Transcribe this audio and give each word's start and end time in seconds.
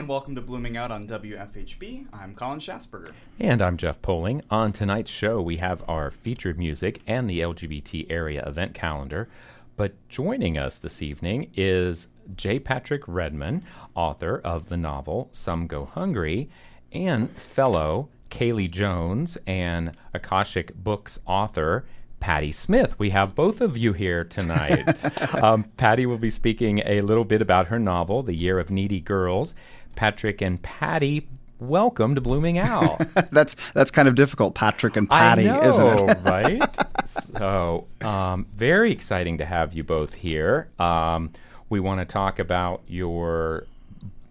And 0.00 0.08
welcome 0.08 0.34
to 0.36 0.40
Blooming 0.40 0.78
Out 0.78 0.90
on 0.90 1.04
WFHB. 1.04 2.06
I'm 2.10 2.34
Colin 2.34 2.58
Shassberger. 2.58 3.12
And 3.38 3.60
I'm 3.60 3.76
Jeff 3.76 4.00
Poling. 4.00 4.40
On 4.50 4.72
tonight's 4.72 5.10
show, 5.10 5.42
we 5.42 5.58
have 5.58 5.84
our 5.86 6.10
featured 6.10 6.58
music 6.58 7.02
and 7.06 7.28
the 7.28 7.40
LGBT 7.42 8.06
area 8.08 8.42
event 8.46 8.72
calendar. 8.72 9.28
But 9.76 9.92
joining 10.08 10.56
us 10.56 10.78
this 10.78 11.02
evening 11.02 11.50
is 11.54 12.08
J. 12.34 12.58
Patrick 12.58 13.02
Redmond, 13.06 13.62
author 13.94 14.40
of 14.42 14.68
the 14.68 14.78
novel 14.78 15.28
Some 15.32 15.66
Go 15.66 15.84
Hungry, 15.84 16.48
and 16.92 17.28
fellow 17.36 18.08
Kaylie 18.30 18.70
Jones 18.70 19.36
and 19.46 19.94
Akashic 20.14 20.74
Books 20.76 21.20
author 21.26 21.84
Patty 22.20 22.52
Smith. 22.52 22.98
We 22.98 23.10
have 23.10 23.34
both 23.34 23.60
of 23.60 23.76
you 23.76 23.94
here 23.94 24.24
tonight. 24.24 25.34
um, 25.42 25.64
Patti 25.76 26.06
will 26.06 26.18
be 26.18 26.30
speaking 26.30 26.80
a 26.84 27.00
little 27.00 27.24
bit 27.24 27.42
about 27.42 27.66
her 27.68 27.78
novel, 27.78 28.22
The 28.22 28.34
Year 28.34 28.58
of 28.58 28.70
Needy 28.70 29.00
Girls. 29.00 29.54
Patrick 29.96 30.40
and 30.40 30.60
Patty. 30.62 31.28
welcome 31.58 32.14
to 32.14 32.20
Blooming 32.20 32.58
Out. 32.58 32.98
that's 33.30 33.56
that's 33.74 33.90
kind 33.90 34.08
of 34.08 34.14
difficult, 34.14 34.54
Patrick 34.54 34.96
and 34.96 35.08
Patti, 35.08 35.44
know, 35.44 35.60
isn't 35.62 36.00
it? 36.00 36.18
right? 36.24 36.76
So, 37.06 37.86
um, 38.00 38.46
very 38.54 38.92
exciting 38.92 39.38
to 39.38 39.44
have 39.44 39.74
you 39.74 39.84
both 39.84 40.14
here. 40.14 40.68
Um, 40.78 41.32
we 41.68 41.80
want 41.80 42.00
to 42.00 42.04
talk 42.04 42.38
about 42.38 42.82
your 42.88 43.66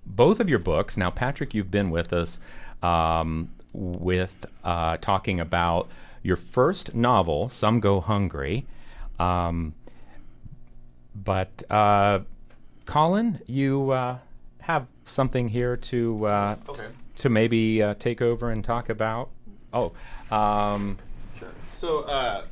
both 0.06 0.40
of 0.40 0.50
your 0.50 0.60
books. 0.60 0.98
Now, 0.98 1.10
Patrick, 1.10 1.54
you've 1.54 1.72
been 1.72 1.90
with 1.90 2.14
us 2.14 2.40
um, 2.82 3.50
with 3.74 4.46
uh, 4.64 4.98
talking 4.98 5.40
about 5.40 5.90
your 6.24 6.36
first 6.36 6.94
novel, 6.96 7.50
Some 7.50 7.80
Go 7.80 8.02
Hungry. 8.02 8.66
Um, 9.20 9.74
but 11.16 11.64
uh, 11.70 12.20
Colin, 12.86 13.40
you 13.46 13.92
uh, 13.92 14.18
have 14.70 14.86
something 15.06 15.50
here 15.50 15.76
to 15.76 16.26
uh, 16.28 16.56
Okay. 16.70 16.90
to 17.16 17.28
maybe 17.30 17.82
uh, 17.82 17.96
take 17.96 18.22
over 18.22 18.52
and 18.52 18.64
talk 18.64 18.90
about. 18.90 19.30
Oh, 19.74 19.94
um, 20.30 21.00
Sure. 21.40 21.50
So, 21.70 22.02
uh, 22.02 22.46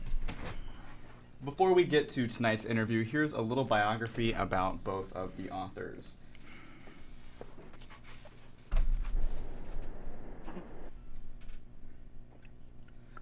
before 1.46 1.74
we 1.74 1.84
get 1.84 2.10
to 2.10 2.28
tonight's 2.28 2.66
interview, 2.66 3.04
here's 3.04 3.34
a 3.34 3.42
little 3.42 3.64
biography 3.64 4.34
about 4.34 4.84
both 4.84 5.14
of 5.14 5.38
the 5.38 5.52
authors. 5.52 6.16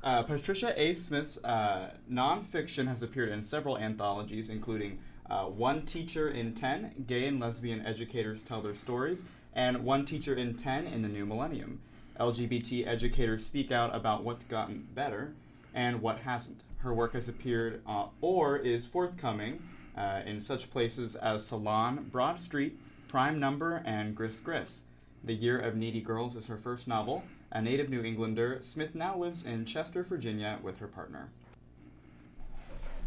Uh, 0.01 0.23
Patricia 0.23 0.71
A. 0.81 0.93
Smith's 0.93 1.43
uh, 1.43 1.89
nonfiction 2.09 2.87
has 2.87 3.01
appeared 3.01 3.29
in 3.29 3.43
several 3.43 3.77
anthologies, 3.77 4.49
including 4.49 4.99
uh, 5.29 5.45
One 5.45 5.85
Teacher 5.85 6.29
in 6.29 6.53
Ten 6.53 7.05
Gay 7.07 7.25
and 7.27 7.39
Lesbian 7.39 7.85
Educators 7.85 8.43
Tell 8.43 8.61
Their 8.61 8.75
Stories, 8.75 9.23
and 9.53 9.83
One 9.83 10.05
Teacher 10.05 10.35
in 10.35 10.55
Ten 10.55 10.87
in 10.87 11.01
the 11.01 11.07
New 11.07 11.25
Millennium. 11.25 11.79
LGBT 12.19 12.87
educators 12.87 13.45
speak 13.45 13.71
out 13.71 13.93
about 13.93 14.23
what's 14.23 14.45
gotten 14.45 14.87
better 14.93 15.33
and 15.73 16.01
what 16.01 16.19
hasn't. 16.19 16.61
Her 16.77 16.93
work 16.93 17.13
has 17.13 17.27
appeared 17.27 17.81
uh, 17.87 18.07
or 18.21 18.57
is 18.57 18.85
forthcoming 18.85 19.61
uh, 19.97 20.21
in 20.25 20.39
such 20.41 20.71
places 20.71 21.15
as 21.15 21.45
Salon, 21.45 22.09
Broad 22.11 22.39
Street, 22.39 22.79
Prime 23.07 23.39
Number, 23.39 23.81
and 23.85 24.15
Gris 24.15 24.39
Gris. 24.39 24.81
The 25.23 25.33
Year 25.33 25.59
of 25.59 25.75
Needy 25.75 26.01
Girls 26.01 26.35
is 26.35 26.47
her 26.47 26.57
first 26.57 26.87
novel. 26.87 27.23
A 27.51 27.61
native 27.61 27.89
New 27.89 28.03
Englander, 28.03 28.59
Smith 28.61 28.93
now 28.93 29.17
lives 29.17 29.43
in 29.43 29.65
Chester, 29.65 30.03
Virginia 30.03 30.59
with 30.61 30.79
her 30.79 30.87
partner. 30.87 31.29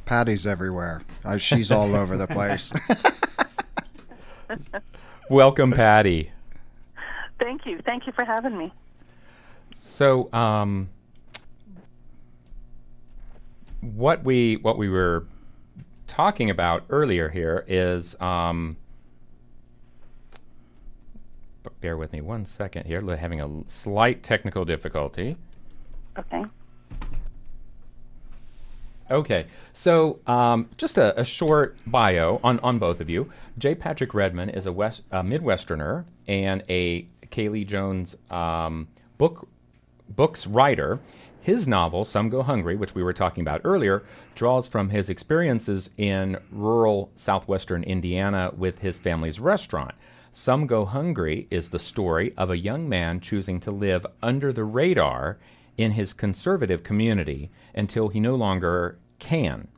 Patty's 0.08 0.46
everywhere. 0.46 1.02
Uh, 1.22 1.36
she's 1.36 1.70
all 1.70 1.94
over 1.94 2.16
the 2.16 2.26
place. 2.26 2.72
welcome, 5.30 5.70
Patty. 5.70 6.32
Thank 7.38 7.66
you. 7.66 7.80
Thank 7.84 8.06
you 8.06 8.14
for 8.14 8.24
having 8.24 8.56
me. 8.56 8.72
So, 9.74 10.32
um, 10.32 10.88
what 13.82 14.24
we 14.24 14.56
what 14.56 14.78
we 14.78 14.88
were 14.88 15.26
talking 16.06 16.48
about 16.48 16.84
earlier 16.88 17.28
here 17.28 17.66
is, 17.68 18.18
um, 18.18 18.78
bear 21.82 21.98
with 21.98 22.14
me 22.14 22.22
one 22.22 22.46
second 22.46 22.86
here. 22.86 23.04
We're 23.04 23.16
having 23.16 23.42
a 23.42 23.50
slight 23.66 24.22
technical 24.22 24.64
difficulty. 24.64 25.36
Okay. 26.18 26.46
Okay, 29.10 29.46
so 29.72 30.18
um, 30.26 30.68
just 30.76 30.98
a, 30.98 31.18
a 31.18 31.24
short 31.24 31.76
bio 31.86 32.40
on, 32.44 32.60
on 32.60 32.78
both 32.78 33.00
of 33.00 33.08
you. 33.08 33.30
J. 33.56 33.74
Patrick 33.74 34.12
Redmond 34.12 34.50
is 34.54 34.66
a, 34.66 34.72
West, 34.72 35.02
a 35.10 35.22
Midwesterner 35.22 36.04
and 36.26 36.62
a 36.68 37.06
Kaylie 37.30 37.66
Jones 37.66 38.16
um, 38.30 38.86
book 39.16 39.48
books 40.14 40.46
writer. 40.46 40.98
His 41.40 41.66
novel, 41.66 42.04
Some 42.04 42.28
Go 42.28 42.42
Hungry, 42.42 42.76
which 42.76 42.94
we 42.94 43.02
were 43.02 43.14
talking 43.14 43.40
about 43.40 43.62
earlier, 43.64 44.04
draws 44.34 44.68
from 44.68 44.90
his 44.90 45.08
experiences 45.08 45.88
in 45.96 46.36
rural 46.50 47.10
southwestern 47.16 47.84
Indiana 47.84 48.50
with 48.54 48.78
his 48.78 48.98
family's 48.98 49.40
restaurant. 49.40 49.94
Some 50.32 50.66
Go 50.66 50.84
Hungry 50.84 51.46
is 51.50 51.70
the 51.70 51.78
story 51.78 52.34
of 52.36 52.50
a 52.50 52.58
young 52.58 52.88
man 52.88 53.20
choosing 53.20 53.60
to 53.60 53.70
live 53.70 54.04
under 54.22 54.52
the 54.52 54.64
radar 54.64 55.38
in 55.78 55.92
his 55.92 56.12
conservative 56.12 56.82
community 56.82 57.50
until 57.74 58.08
he 58.08 58.20
no 58.20 58.34
longer 58.34 58.98
can. 59.18 59.68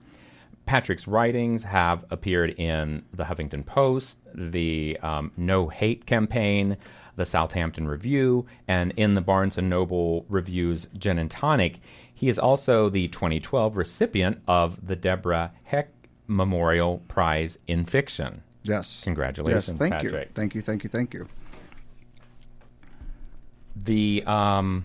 Patrick's 0.67 1.07
writings 1.07 1.63
have 1.63 2.05
appeared 2.11 2.51
in 2.59 3.03
the 3.13 3.25
Huffington 3.25 3.65
Post, 3.65 4.19
the 4.35 4.99
um, 5.03 5.33
No 5.37 5.69
Hate 5.69 6.07
campaign, 6.07 6.77
the 7.17 7.27
Southampton 7.27 7.87
Review, 7.89 8.47
and 8.69 8.93
in 8.97 9.15
the 9.15 9.21
Barnes 9.21 9.59
and 9.59 9.69
Noble 9.69 10.25
Review's 10.29 10.89
Gin 10.97 11.19
and 11.19 11.31
Tonic. 11.31 11.81
He 12.15 12.29
is 12.29 12.39
also 12.39 12.89
the 12.89 13.09
2012 13.09 13.77
recipient 13.77 14.41
of 14.47 14.87
the 14.87 14.97
Deborah 14.97 15.51
Heck 15.65 15.89
Memorial 16.29 16.99
Prize 17.09 17.59
in 17.67 17.85
Fiction. 17.85 18.43
yes. 18.63 19.03
Congratulations, 19.05 19.69
Yes, 19.69 19.79
thank 19.79 19.93
Patrick. 19.93 20.29
you. 20.29 20.35
Thank 20.35 20.55
you, 20.55 20.63
thank 20.63 20.85
you, 20.85 20.91
thank 20.91 21.13
you. 21.15 21.27
the 23.77 24.23
um, 24.27 24.85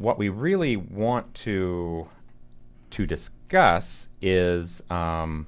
what 0.00 0.18
we 0.18 0.30
really 0.30 0.76
want 0.76 1.32
to 1.34 2.08
to 2.90 3.06
discuss 3.06 4.08
is 4.20 4.82
um, 4.90 5.46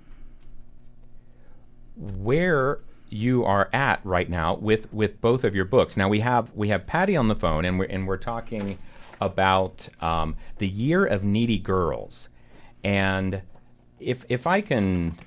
where 1.97 2.79
you 3.09 3.45
are 3.45 3.69
at 3.73 4.01
right 4.05 4.29
now 4.29 4.55
with 4.57 4.93
with 4.93 5.21
both 5.23 5.45
of 5.45 5.55
your 5.55 5.65
books. 5.65 5.97
Now 5.97 6.09
we 6.09 6.21
have 6.21 6.53
we 6.55 6.69
have 6.69 6.87
Patty 6.87 7.17
on 7.17 7.29
the 7.29 7.35
phone, 7.35 7.65
and 7.65 7.79
we're 7.79 7.87
and 7.87 8.07
we're 8.07 8.19
talking 8.19 8.79
about 9.23 9.89
um, 10.03 10.37
the 10.59 10.69
year 10.69 11.07
of 11.07 11.25
needy 11.25 11.59
girls, 11.59 12.29
and 12.85 13.41
if 14.01 14.27
if 14.29 14.47
I 14.47 14.61
can 14.61 15.19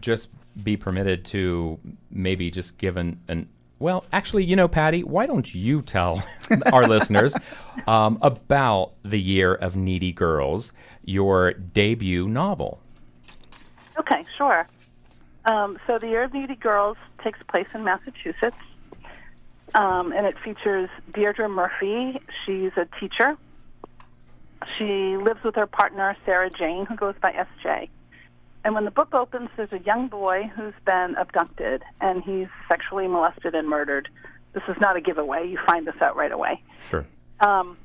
just 0.00 0.30
be 0.64 0.78
permitted 0.78 1.26
to 1.26 1.78
maybe 2.10 2.50
just 2.50 2.78
give 2.78 2.96
an, 2.96 3.20
an 3.28 3.46
well, 3.78 4.04
actually, 4.12 4.44
you 4.44 4.56
know, 4.56 4.68
Patty, 4.68 5.04
why 5.04 5.26
don't 5.26 5.54
you 5.54 5.82
tell 5.82 6.24
our 6.72 6.86
listeners 6.86 7.34
um, 7.86 8.18
about 8.22 8.92
the 9.04 9.20
year 9.20 9.54
of 9.54 9.76
Needy 9.76 10.12
Girls, 10.12 10.72
your 11.04 11.52
debut 11.52 12.26
novel? 12.28 12.80
Okay, 13.98 14.24
sure. 14.36 14.66
Um, 15.44 15.78
so, 15.86 15.98
The 15.98 16.08
Year 16.08 16.24
of 16.24 16.34
Needy 16.34 16.56
Girls 16.56 16.96
takes 17.22 17.38
place 17.48 17.68
in 17.74 17.84
Massachusetts, 17.84 18.56
um, 19.74 20.12
and 20.12 20.26
it 20.26 20.36
features 20.44 20.88
Deirdre 21.12 21.48
Murphy. 21.48 22.20
She's 22.44 22.72
a 22.76 22.88
teacher. 22.98 23.36
She 24.76 25.16
lives 25.16 25.42
with 25.44 25.54
her 25.54 25.66
partner, 25.66 26.16
Sarah 26.24 26.50
Jane, 26.50 26.86
who 26.86 26.96
goes 26.96 27.14
by 27.20 27.32
SJ. 27.32 27.88
And 28.66 28.74
when 28.74 28.84
the 28.84 28.90
book 28.90 29.14
opens, 29.14 29.48
there's 29.56 29.70
a 29.70 29.78
young 29.78 30.08
boy 30.08 30.50
who's 30.56 30.74
been 30.84 31.14
abducted, 31.16 31.84
and 32.00 32.20
he's 32.24 32.48
sexually 32.68 33.06
molested 33.06 33.54
and 33.54 33.68
murdered. 33.68 34.08
This 34.54 34.64
is 34.66 34.74
not 34.80 34.96
a 34.96 35.00
giveaway. 35.00 35.46
You 35.48 35.56
find 35.64 35.86
this 35.86 35.94
out 36.00 36.16
right 36.16 36.32
away. 36.32 36.60
Sure. 36.90 37.06
Um, 37.38 37.76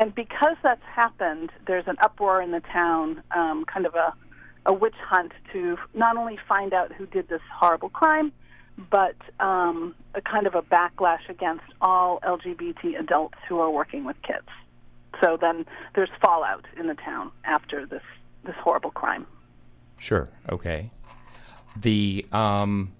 and 0.00 0.12
because 0.12 0.56
that's 0.64 0.82
happened, 0.82 1.52
there's 1.68 1.86
an 1.86 1.94
uproar 2.02 2.42
in 2.42 2.50
the 2.50 2.58
town, 2.58 3.22
um, 3.36 3.64
kind 3.72 3.86
of 3.86 3.94
a, 3.94 4.12
a 4.66 4.72
witch 4.74 4.96
hunt 5.00 5.30
to 5.52 5.76
not 5.94 6.16
only 6.16 6.40
find 6.48 6.74
out 6.74 6.90
who 6.90 7.06
did 7.06 7.28
this 7.28 7.42
horrible 7.56 7.90
crime, 7.90 8.32
but 8.90 9.14
um, 9.38 9.94
a 10.16 10.20
kind 10.20 10.48
of 10.48 10.56
a 10.56 10.62
backlash 10.62 11.28
against 11.28 11.66
all 11.80 12.18
LGBT 12.24 12.98
adults 12.98 13.38
who 13.48 13.60
are 13.60 13.70
working 13.70 14.04
with 14.04 14.16
kids. 14.22 14.48
So 15.22 15.38
then 15.40 15.66
there's 15.94 16.10
fallout 16.20 16.64
in 16.76 16.88
the 16.88 16.94
town 16.94 17.30
after 17.44 17.86
this 17.86 18.02
this 18.44 18.56
horrible 18.60 18.90
crime. 18.90 19.24
Sure. 20.00 20.28
Okay. 20.50 20.90
The 21.76 22.26
um, 22.32 22.90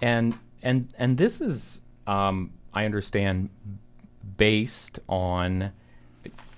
and 0.00 0.38
and 0.62 0.88
and 0.98 1.16
this 1.16 1.40
is 1.40 1.80
um, 2.06 2.52
I 2.72 2.84
understand 2.84 3.48
based 4.36 5.00
on 5.08 5.72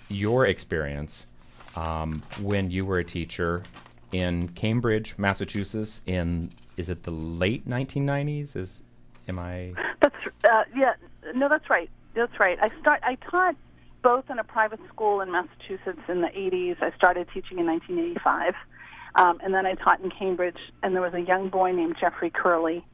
your 0.09 0.47
experience 0.47 1.27
um, 1.77 2.23
when 2.43 2.71
you 2.71 2.85
were 2.85 2.99
a 2.99 3.05
teacher 3.05 3.63
in 4.13 4.49
Cambridge, 4.49 5.15
Massachusetts. 5.17 6.03
In 6.07 6.51
is 6.77 6.89
it 6.89 7.05
the 7.05 7.13
late 7.13 7.67
1990s? 7.67 8.57
Is 8.57 8.83
am 9.29 9.39
I? 9.39 9.73
That's 10.01 10.17
uh, 10.45 10.65
yeah. 10.77 10.95
No, 11.35 11.49
that's 11.49 11.71
right. 11.71 11.89
That's 12.15 12.39
right. 12.41 12.59
I 12.61 12.71
start. 12.81 13.01
I 13.05 13.15
taught 13.31 13.55
both 14.03 14.29
in 14.29 14.39
a 14.39 14.45
private 14.45 14.81
school 14.89 15.21
in 15.21 15.33
Massachusetts 15.33 16.03
in 16.09 16.21
the 16.21 16.29
80s. 16.29 16.83
I 16.83 16.95
started 16.95 17.27
teaching 17.33 17.59
in 17.59 17.67
1985, 17.67 18.55
um, 19.15 19.39
and 19.43 19.55
then 19.55 19.67
I 19.67 19.75
taught 19.75 20.01
in 20.01 20.11
Cambridge. 20.11 20.59
And 20.83 20.95
there 20.95 21.03
was 21.03 21.15
a 21.15 21.21
young 21.21 21.49
boy 21.49 21.73
named 21.73 21.97
Jeffrey 22.01 22.31
Curley 22.31 22.85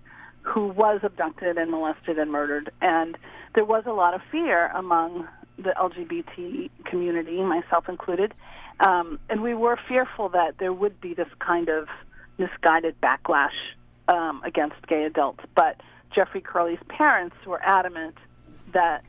who 0.42 0.68
was 0.68 1.00
abducted 1.02 1.58
and 1.58 1.70
molested 1.70 2.18
and 2.18 2.30
murdered. 2.30 2.70
And 2.80 3.16
there 3.54 3.64
was 3.64 3.84
a 3.86 3.92
lot 3.92 4.14
of 4.14 4.20
fear 4.30 4.68
among 4.68 5.28
the 5.58 5.70
LGBT 5.70 6.70
community, 6.84 7.42
myself 7.42 7.88
included. 7.88 8.32
Um, 8.80 9.18
and 9.28 9.42
we 9.42 9.54
were 9.54 9.78
fearful 9.88 10.30
that 10.30 10.56
there 10.58 10.72
would 10.72 11.00
be 11.00 11.12
this 11.12 11.28
kind 11.38 11.68
of 11.68 11.88
misguided 12.38 12.98
backlash 13.00 13.50
um, 14.08 14.42
against 14.44 14.76
gay 14.88 15.04
adults. 15.04 15.40
But 15.54 15.80
Jeffrey 16.14 16.40
Curley's 16.40 16.78
parents 16.88 17.36
were 17.46 17.60
adamant 17.62 18.16
that 18.72 19.04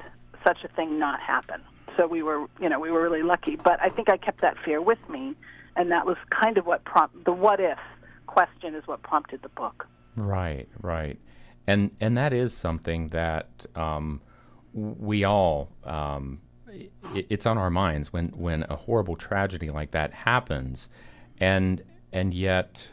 such 0.46 0.64
a 0.64 0.68
thing 0.68 1.00
not 1.00 1.22
happen. 1.22 1.62
So 1.98 2.08
we 2.08 2.24
were, 2.24 2.48
you 2.60 2.68
know, 2.70 2.80
we 2.80 2.92
were 2.92 3.02
really 3.02 3.24
lucky. 3.24 3.56
But 3.56 3.82
I 3.82 3.90
think 3.90 4.10
I 4.10 4.18
kept 4.18 4.42
that 4.42 4.58
fear 4.64 4.82
with 4.82 5.00
me, 5.10 5.36
and 5.76 5.92
that 5.92 6.06
was 6.06 6.18
kind 6.30 6.58
of 6.58 6.66
what 6.66 6.84
prompt 6.86 7.26
the 7.26 7.32
what 7.32 7.60
if 7.60 7.78
question 8.28 8.76
is 8.76 8.88
what 8.88 9.02
prompted 9.04 9.42
the 9.42 9.50
book. 9.50 9.86
Right, 10.16 10.68
right, 10.82 11.18
and 11.68 11.92
and 12.00 12.18
that 12.18 12.34
is 12.34 12.54
something 12.54 13.10
that 13.10 13.66
um, 13.76 14.22
we 14.74 15.24
all 15.24 15.70
um, 15.84 16.42
it, 16.70 17.28
it's 17.30 17.46
on 17.46 17.58
our 17.58 17.70
minds 17.70 18.12
when 18.14 18.30
when 18.30 18.64
a 18.70 18.76
horrible 18.76 19.16
tragedy 19.16 19.70
like 19.70 19.92
that 19.92 20.14
happens, 20.14 20.90
and 21.40 21.82
and 22.12 22.34
yet 22.34 22.88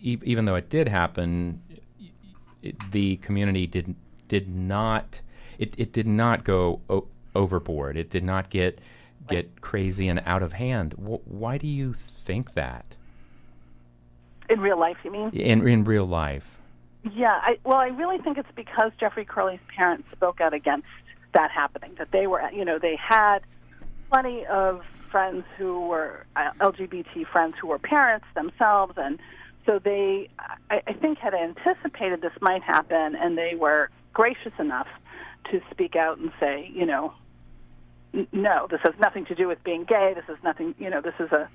e- 0.00 0.18
even 0.22 0.44
though 0.44 0.56
it 0.56 0.68
did 0.68 0.88
happen, 0.88 1.62
it, 2.62 2.74
the 2.92 3.16
community 3.16 3.66
did 3.66 3.94
did 4.28 4.54
not 4.54 5.20
it, 5.58 5.74
it 5.78 5.92
did 5.92 6.06
not 6.06 6.44
go 6.44 6.80
o- 6.88 7.06
overboard. 7.34 7.96
It 7.96 8.10
did 8.10 8.24
not 8.24 8.50
get 8.50 8.80
get 9.30 9.60
crazy 9.60 10.08
and 10.08 10.20
out 10.26 10.42
of 10.42 10.52
hand. 10.52 10.90
W- 10.96 11.20
why 11.24 11.58
do 11.58 11.66
you 11.66 11.92
think 11.92 12.54
that? 12.54 12.84
In 14.48 14.60
real 14.60 14.78
life, 14.78 14.96
you 15.04 15.10
mean? 15.10 15.30
In 15.30 15.66
in 15.66 15.84
real 15.84 16.06
life. 16.06 16.58
Yeah, 17.14 17.40
I, 17.42 17.58
well, 17.64 17.78
I 17.78 17.88
really 17.88 18.18
think 18.18 18.36
it's 18.36 18.50
because 18.54 18.92
Jeffrey 19.00 19.24
Curley's 19.24 19.60
parents 19.74 20.04
spoke 20.12 20.40
out 20.40 20.52
against 20.52 20.86
that 21.32 21.50
happening. 21.50 21.94
That 21.98 22.10
they 22.10 22.26
were, 22.26 22.42
you 22.50 22.64
know, 22.64 22.78
they 22.78 22.96
had 22.96 23.38
plenty 24.10 24.44
of 24.46 24.82
friends 25.10 25.44
who 25.56 25.86
were 25.86 26.26
uh, 26.36 26.50
LGBT 26.60 27.26
friends 27.28 27.54
who 27.60 27.68
were 27.68 27.78
parents 27.78 28.26
themselves, 28.34 28.94
and 28.96 29.18
so 29.66 29.78
they, 29.78 30.28
I, 30.70 30.82
I 30.86 30.92
think, 30.92 31.18
had 31.18 31.34
anticipated 31.34 32.20
this 32.20 32.32
might 32.40 32.62
happen, 32.62 33.14
and 33.14 33.38
they 33.38 33.54
were 33.54 33.88
gracious 34.12 34.52
enough 34.58 34.88
to 35.50 35.60
speak 35.70 35.96
out 35.96 36.18
and 36.18 36.30
say, 36.38 36.70
you 36.72 36.84
know, 36.84 37.14
no, 38.32 38.66
this 38.70 38.80
has 38.82 38.94
nothing 38.98 39.24
to 39.26 39.34
do 39.34 39.48
with 39.48 39.62
being 39.64 39.84
gay. 39.84 40.14
This 40.14 40.28
is 40.28 40.42
nothing, 40.42 40.74
you 40.78 40.90
know, 40.90 41.00
this 41.00 41.14
is 41.18 41.30
a 41.32 41.48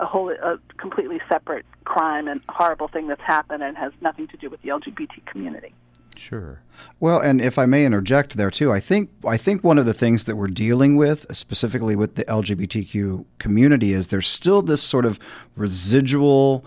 a 0.00 0.06
whole 0.06 0.30
a 0.30 0.58
completely 0.76 1.20
separate 1.28 1.66
crime 1.84 2.28
and 2.28 2.40
horrible 2.48 2.88
thing 2.88 3.08
that's 3.08 3.22
happened 3.22 3.62
and 3.62 3.76
has 3.76 3.92
nothing 4.00 4.28
to 4.28 4.36
do 4.36 4.48
with 4.48 4.62
the 4.62 4.68
LGBT 4.68 5.26
community. 5.26 5.74
Sure. 6.16 6.60
Well, 7.00 7.20
and 7.20 7.40
if 7.40 7.58
I 7.58 7.66
may 7.66 7.84
interject 7.84 8.36
there 8.36 8.50
too, 8.50 8.72
I 8.72 8.80
think 8.80 9.10
I 9.26 9.36
think 9.36 9.62
one 9.62 9.78
of 9.78 9.86
the 9.86 9.94
things 9.94 10.24
that 10.24 10.36
we're 10.36 10.48
dealing 10.48 10.96
with, 10.96 11.26
specifically 11.36 11.96
with 11.96 12.16
the 12.16 12.24
LGBTQ 12.24 13.24
community, 13.38 13.92
is 13.92 14.08
there's 14.08 14.26
still 14.26 14.62
this 14.62 14.82
sort 14.82 15.04
of 15.04 15.18
residual 15.56 16.64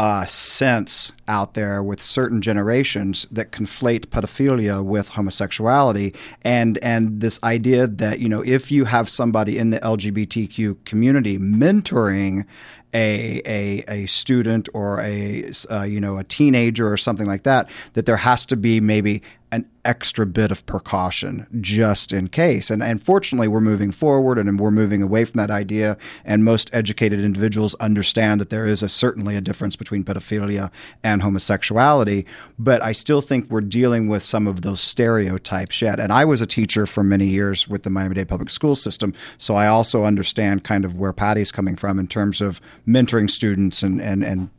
uh, 0.00 0.24
sense 0.24 1.12
out 1.28 1.52
there 1.52 1.82
with 1.82 2.00
certain 2.00 2.40
generations 2.40 3.26
that 3.30 3.52
conflate 3.52 4.06
pedophilia 4.06 4.82
with 4.82 5.10
homosexuality, 5.10 6.14
and 6.40 6.78
and 6.78 7.20
this 7.20 7.38
idea 7.42 7.86
that 7.86 8.18
you 8.18 8.26
know 8.26 8.40
if 8.40 8.72
you 8.72 8.86
have 8.86 9.10
somebody 9.10 9.58
in 9.58 9.68
the 9.68 9.78
LGBTQ 9.80 10.86
community 10.86 11.38
mentoring 11.38 12.46
a 12.94 13.42
a, 13.44 13.84
a 13.88 14.06
student 14.06 14.70
or 14.72 15.02
a 15.02 15.50
uh, 15.70 15.82
you 15.82 16.00
know 16.00 16.16
a 16.16 16.24
teenager 16.24 16.90
or 16.90 16.96
something 16.96 17.26
like 17.26 17.42
that, 17.42 17.68
that 17.92 18.06
there 18.06 18.16
has 18.16 18.46
to 18.46 18.56
be 18.56 18.80
maybe 18.80 19.22
an 19.52 19.68
extra 19.84 20.26
bit 20.26 20.50
of 20.50 20.64
precaution 20.66 21.46
just 21.60 22.12
in 22.12 22.28
case. 22.28 22.70
And, 22.70 22.82
and 22.82 23.02
fortunately, 23.02 23.48
we're 23.48 23.60
moving 23.60 23.90
forward 23.90 24.38
and 24.38 24.60
we're 24.60 24.70
moving 24.70 25.02
away 25.02 25.24
from 25.24 25.38
that 25.38 25.50
idea. 25.50 25.96
And 26.24 26.44
most 26.44 26.70
educated 26.72 27.20
individuals 27.20 27.74
understand 27.76 28.40
that 28.40 28.50
there 28.50 28.66
is 28.66 28.82
a, 28.82 28.88
certainly 28.88 29.36
a 29.36 29.40
difference 29.40 29.76
between 29.76 30.04
pedophilia 30.04 30.72
and 31.02 31.22
homosexuality. 31.22 32.26
But 32.58 32.82
I 32.82 32.92
still 32.92 33.20
think 33.20 33.50
we're 33.50 33.60
dealing 33.60 34.08
with 34.08 34.22
some 34.22 34.46
of 34.46 34.62
those 34.62 34.80
stereotypes 34.80 35.82
yet. 35.82 35.98
And 35.98 36.12
I 36.12 36.24
was 36.24 36.40
a 36.40 36.46
teacher 36.46 36.86
for 36.86 37.02
many 37.02 37.26
years 37.26 37.66
with 37.66 37.82
the 37.82 37.90
Miami 37.90 38.14
Dade 38.14 38.28
public 38.28 38.50
school 38.50 38.76
system. 38.76 39.14
So 39.38 39.56
I 39.56 39.66
also 39.66 40.04
understand 40.04 40.62
kind 40.62 40.84
of 40.84 40.96
where 40.96 41.12
Patty's 41.12 41.50
coming 41.50 41.76
from 41.76 41.98
in 41.98 42.06
terms 42.06 42.40
of 42.40 42.60
mentoring 42.86 43.28
students 43.28 43.82
and, 43.82 44.00
and, 44.00 44.22
and 44.22 44.50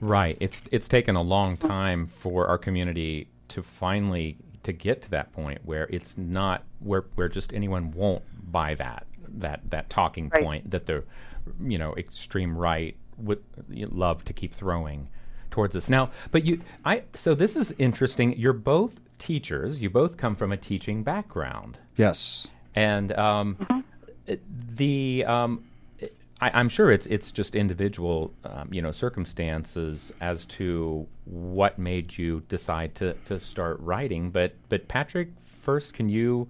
Right. 0.00 0.36
It's 0.40 0.68
it's 0.72 0.88
taken 0.88 1.16
a 1.16 1.22
long 1.22 1.56
time 1.56 2.06
for 2.06 2.46
our 2.46 2.58
community 2.58 3.28
to 3.48 3.62
finally 3.62 4.36
to 4.62 4.72
get 4.72 5.02
to 5.02 5.10
that 5.10 5.32
point 5.32 5.60
where 5.64 5.86
it's 5.90 6.18
not 6.18 6.64
where 6.80 7.04
where 7.14 7.28
just 7.28 7.52
anyone 7.52 7.90
won't 7.92 8.22
buy 8.50 8.74
that 8.74 9.06
that 9.38 9.60
that 9.70 9.88
talking 9.90 10.28
Right. 10.30 10.42
point 10.42 10.70
that 10.70 10.86
the 10.86 11.04
you 11.62 11.78
know 11.78 11.94
extreme 11.96 12.56
right 12.56 12.96
would 13.18 13.42
love 13.68 14.24
to 14.24 14.32
keep 14.32 14.54
throwing 14.54 15.08
towards 15.50 15.74
us. 15.76 15.88
Now 15.88 16.10
but 16.32 16.44
you 16.44 16.60
i 16.84 17.02
so 17.14 17.34
this 17.34 17.56
is 17.56 17.72
interesting. 17.78 18.36
You're 18.38 18.52
both 18.52 18.92
teachers. 19.18 19.80
You 19.80 19.88
both 19.90 20.16
come 20.16 20.36
from 20.36 20.52
a 20.52 20.56
teaching 20.56 21.02
background. 21.02 21.78
Yes. 21.96 22.48
and 22.74 23.12
um, 23.12 23.56
it- 24.26 24.42
the 24.76 25.24
um, 25.24 25.52
it- 25.62 25.70
I, 26.40 26.50
I'm 26.54 26.68
sure 26.68 26.90
it's 26.90 27.06
it's 27.06 27.30
just 27.30 27.54
individual, 27.54 28.32
um, 28.44 28.68
you 28.70 28.82
know, 28.82 28.92
circumstances 28.92 30.12
as 30.20 30.44
to 30.46 31.06
what 31.24 31.78
made 31.78 32.16
you 32.16 32.42
decide 32.48 32.94
to, 32.96 33.14
to 33.26 33.40
start 33.40 33.80
writing. 33.80 34.30
But 34.30 34.54
but 34.68 34.86
Patrick, 34.88 35.28
first, 35.62 35.94
can 35.94 36.08
you 36.08 36.48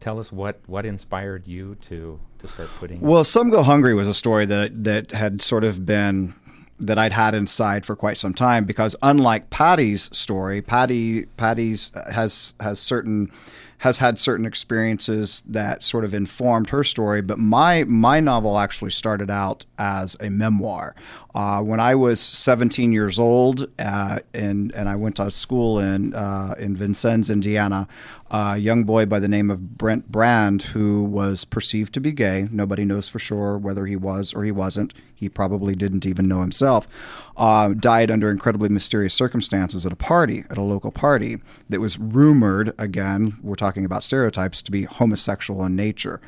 tell 0.00 0.18
us 0.18 0.32
what, 0.32 0.60
what 0.66 0.86
inspired 0.86 1.46
you 1.46 1.74
to 1.82 2.18
to 2.38 2.48
start 2.48 2.68
putting? 2.78 3.00
Well, 3.00 3.24
Some 3.24 3.50
Go 3.50 3.62
Hungry 3.62 3.94
was 3.94 4.08
a 4.08 4.14
story 4.14 4.46
that 4.46 4.84
that 4.84 5.10
had 5.10 5.42
sort 5.42 5.64
of 5.64 5.84
been 5.84 6.34
that 6.78 6.98
I'd 6.98 7.12
had 7.12 7.34
inside 7.34 7.86
for 7.86 7.96
quite 7.96 8.18
some 8.18 8.34
time 8.34 8.64
because 8.64 8.96
unlike 9.02 9.50
Patty's 9.50 10.14
story, 10.16 10.62
Patty 10.62 11.26
Patty's 11.36 11.92
has 12.10 12.54
has 12.60 12.78
certain 12.78 13.30
has 13.78 13.98
had 13.98 14.18
certain 14.18 14.46
experiences 14.46 15.42
that 15.46 15.82
sort 15.82 16.04
of 16.04 16.14
informed 16.14 16.70
her 16.70 16.82
story, 16.82 17.20
but 17.20 17.38
my 17.38 17.84
my 17.84 18.20
novel 18.20 18.58
actually 18.58 18.90
started 18.90 19.30
out 19.30 19.64
as 19.78 20.16
a 20.20 20.30
memoir. 20.30 20.94
Uh, 21.36 21.60
when 21.60 21.78
I 21.78 21.94
was 21.94 22.18
17 22.18 22.94
years 22.94 23.18
old, 23.18 23.68
uh, 23.78 24.20
and 24.32 24.74
and 24.74 24.88
I 24.88 24.96
went 24.96 25.16
to 25.16 25.30
school 25.30 25.78
in 25.78 26.14
uh, 26.14 26.54
in 26.58 26.74
Vincennes, 26.74 27.28
Indiana, 27.28 27.86
a 28.30 28.56
young 28.56 28.84
boy 28.84 29.04
by 29.04 29.20
the 29.20 29.28
name 29.28 29.50
of 29.50 29.76
Brent 29.76 30.10
Brand, 30.10 30.62
who 30.62 31.04
was 31.04 31.44
perceived 31.44 31.92
to 31.92 32.00
be 32.00 32.12
gay. 32.12 32.48
Nobody 32.50 32.86
knows 32.86 33.10
for 33.10 33.18
sure 33.18 33.58
whether 33.58 33.84
he 33.84 33.96
was 33.96 34.32
or 34.32 34.44
he 34.44 34.50
wasn't. 34.50 34.94
He 35.14 35.28
probably 35.28 35.74
didn't 35.74 36.06
even 36.06 36.26
know 36.26 36.40
himself. 36.40 36.88
Uh, 37.36 37.74
died 37.74 38.10
under 38.10 38.30
incredibly 38.30 38.70
mysterious 38.70 39.12
circumstances 39.12 39.84
at 39.84 39.92
a 39.92 39.96
party, 39.96 40.44
at 40.48 40.56
a 40.56 40.62
local 40.62 40.90
party, 40.90 41.38
that 41.68 41.80
was 41.80 41.98
rumored, 41.98 42.72
again, 42.78 43.36
we're 43.42 43.56
talking 43.56 43.84
about 43.84 44.02
stereotypes, 44.02 44.62
to 44.62 44.70
be 44.70 44.84
homosexual 44.84 45.62
in 45.66 45.76
nature. 45.76 46.18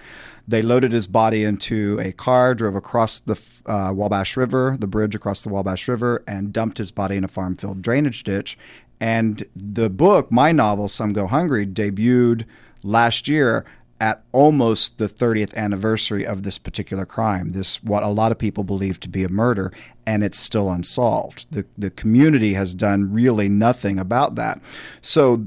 They 0.48 0.62
loaded 0.62 0.92
his 0.92 1.06
body 1.06 1.44
into 1.44 2.00
a 2.00 2.10
car, 2.12 2.54
drove 2.54 2.74
across 2.74 3.20
the 3.20 3.38
uh, 3.66 3.92
Wabash 3.94 4.34
River, 4.34 4.78
the 4.80 4.86
bridge 4.86 5.14
across 5.14 5.42
the 5.42 5.50
Wabash 5.50 5.86
River, 5.86 6.24
and 6.26 6.54
dumped 6.54 6.78
his 6.78 6.90
body 6.90 7.16
in 7.16 7.24
a 7.24 7.28
farm 7.28 7.54
field 7.54 7.82
drainage 7.82 8.24
ditch. 8.24 8.56
And 8.98 9.44
the 9.54 9.90
book, 9.90 10.32
my 10.32 10.50
novel, 10.50 10.88
Some 10.88 11.12
Go 11.12 11.26
Hungry, 11.26 11.66
debuted 11.66 12.46
last 12.82 13.28
year 13.28 13.66
at 14.00 14.22
almost 14.32 14.98
the 14.98 15.08
30th 15.08 15.54
anniversary 15.54 16.24
of 16.24 16.44
this 16.44 16.56
particular 16.56 17.04
crime, 17.04 17.50
this 17.50 17.82
what 17.82 18.02
a 18.02 18.08
lot 18.08 18.32
of 18.32 18.38
people 18.38 18.64
believe 18.64 19.00
to 19.00 19.08
be 19.08 19.24
a 19.24 19.28
murder, 19.28 19.72
and 20.06 20.22
it's 20.22 20.38
still 20.38 20.70
unsolved. 20.70 21.46
The 21.50 21.66
the 21.76 21.90
community 21.90 22.54
has 22.54 22.74
done 22.74 23.12
really 23.12 23.48
nothing 23.48 23.98
about 23.98 24.36
that. 24.36 24.60
So 25.02 25.46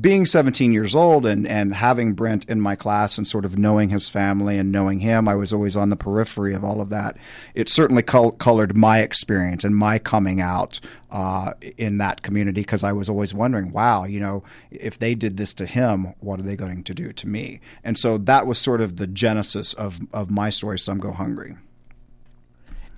being 0.00 0.24
17 0.24 0.72
years 0.72 0.94
old 0.94 1.26
and, 1.26 1.46
and 1.46 1.74
having 1.74 2.14
Brent 2.14 2.48
in 2.48 2.60
my 2.60 2.76
class 2.76 3.18
and 3.18 3.26
sort 3.26 3.44
of 3.44 3.58
knowing 3.58 3.88
his 3.88 4.08
family 4.08 4.56
and 4.56 4.72
knowing 4.72 5.00
him, 5.00 5.28
I 5.28 5.34
was 5.34 5.52
always 5.52 5.76
on 5.76 5.90
the 5.90 5.96
periphery 5.96 6.54
of 6.54 6.64
all 6.64 6.80
of 6.80 6.88
that. 6.90 7.16
It 7.54 7.68
certainly 7.68 8.02
col- 8.02 8.32
colored 8.32 8.76
my 8.76 9.00
experience 9.00 9.64
and 9.64 9.76
my 9.76 9.98
coming 9.98 10.40
out 10.40 10.80
uh, 11.10 11.52
in 11.76 11.98
that 11.98 12.22
community 12.22 12.62
because 12.62 12.84
I 12.84 12.92
was 12.92 13.08
always 13.08 13.34
wondering, 13.34 13.72
wow, 13.72 14.04
you 14.04 14.20
know, 14.20 14.44
if 14.70 14.98
they 14.98 15.14
did 15.14 15.36
this 15.36 15.52
to 15.54 15.66
him, 15.66 16.14
what 16.20 16.40
are 16.40 16.44
they 16.44 16.56
going 16.56 16.84
to 16.84 16.94
do 16.94 17.12
to 17.12 17.28
me? 17.28 17.60
And 17.84 17.98
so 17.98 18.18
that 18.18 18.46
was 18.46 18.58
sort 18.58 18.80
of 18.80 18.96
the 18.96 19.06
genesis 19.06 19.74
of, 19.74 20.00
of 20.12 20.30
my 20.30 20.48
story, 20.50 20.78
Some 20.78 20.98
Go 20.98 21.12
Hungry. 21.12 21.56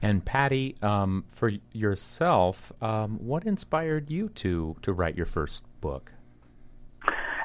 And 0.02 0.22
Patty, 0.22 0.76
um, 0.82 1.24
for 1.32 1.50
yourself, 1.72 2.70
um, 2.82 3.16
what 3.18 3.44
inspired 3.44 4.10
you 4.10 4.28
to 4.28 4.76
to 4.82 4.92
write 4.92 5.16
your 5.16 5.24
first 5.24 5.62
book? 5.80 6.12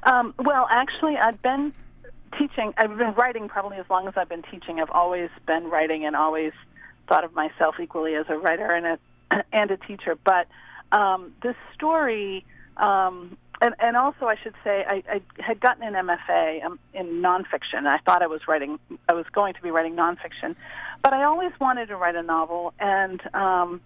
Um, 0.03 0.33
well, 0.39 0.67
actually, 0.69 1.17
I've 1.17 1.41
been 1.41 1.73
teaching. 2.37 2.73
I've 2.77 2.97
been 2.97 3.13
writing 3.13 3.47
probably 3.47 3.77
as 3.77 3.85
long 3.89 4.07
as 4.07 4.13
I've 4.15 4.29
been 4.29 4.43
teaching. 4.43 4.79
I've 4.79 4.91
always 4.91 5.29
been 5.45 5.69
writing 5.69 6.05
and 6.05 6.15
always 6.15 6.53
thought 7.07 7.23
of 7.23 7.33
myself 7.33 7.75
equally 7.81 8.15
as 8.15 8.25
a 8.29 8.37
writer 8.37 8.71
and 8.71 8.85
a 8.85 9.43
and 9.53 9.71
a 9.71 9.77
teacher. 9.77 10.17
But 10.23 10.47
um, 10.91 11.33
this 11.43 11.55
story, 11.73 12.45
um, 12.77 13.37
and 13.61 13.75
and 13.79 13.97
also 13.97 14.25
I 14.25 14.35
should 14.41 14.55
say, 14.63 14.85
I, 14.87 15.03
I 15.09 15.21
had 15.41 15.59
gotten 15.59 15.83
an 15.83 15.93
MFA 15.93 16.63
um, 16.63 16.79
in 16.93 17.21
nonfiction. 17.21 17.85
I 17.85 17.97
thought 18.05 18.21
I 18.21 18.27
was 18.27 18.47
writing. 18.47 18.79
I 19.07 19.13
was 19.13 19.25
going 19.31 19.53
to 19.55 19.61
be 19.61 19.71
writing 19.71 19.95
nonfiction, 19.95 20.55
but 21.03 21.13
I 21.13 21.23
always 21.23 21.51
wanted 21.59 21.87
to 21.87 21.95
write 21.95 22.15
a 22.15 22.23
novel 22.23 22.73
and. 22.79 23.21
Um, 23.33 23.81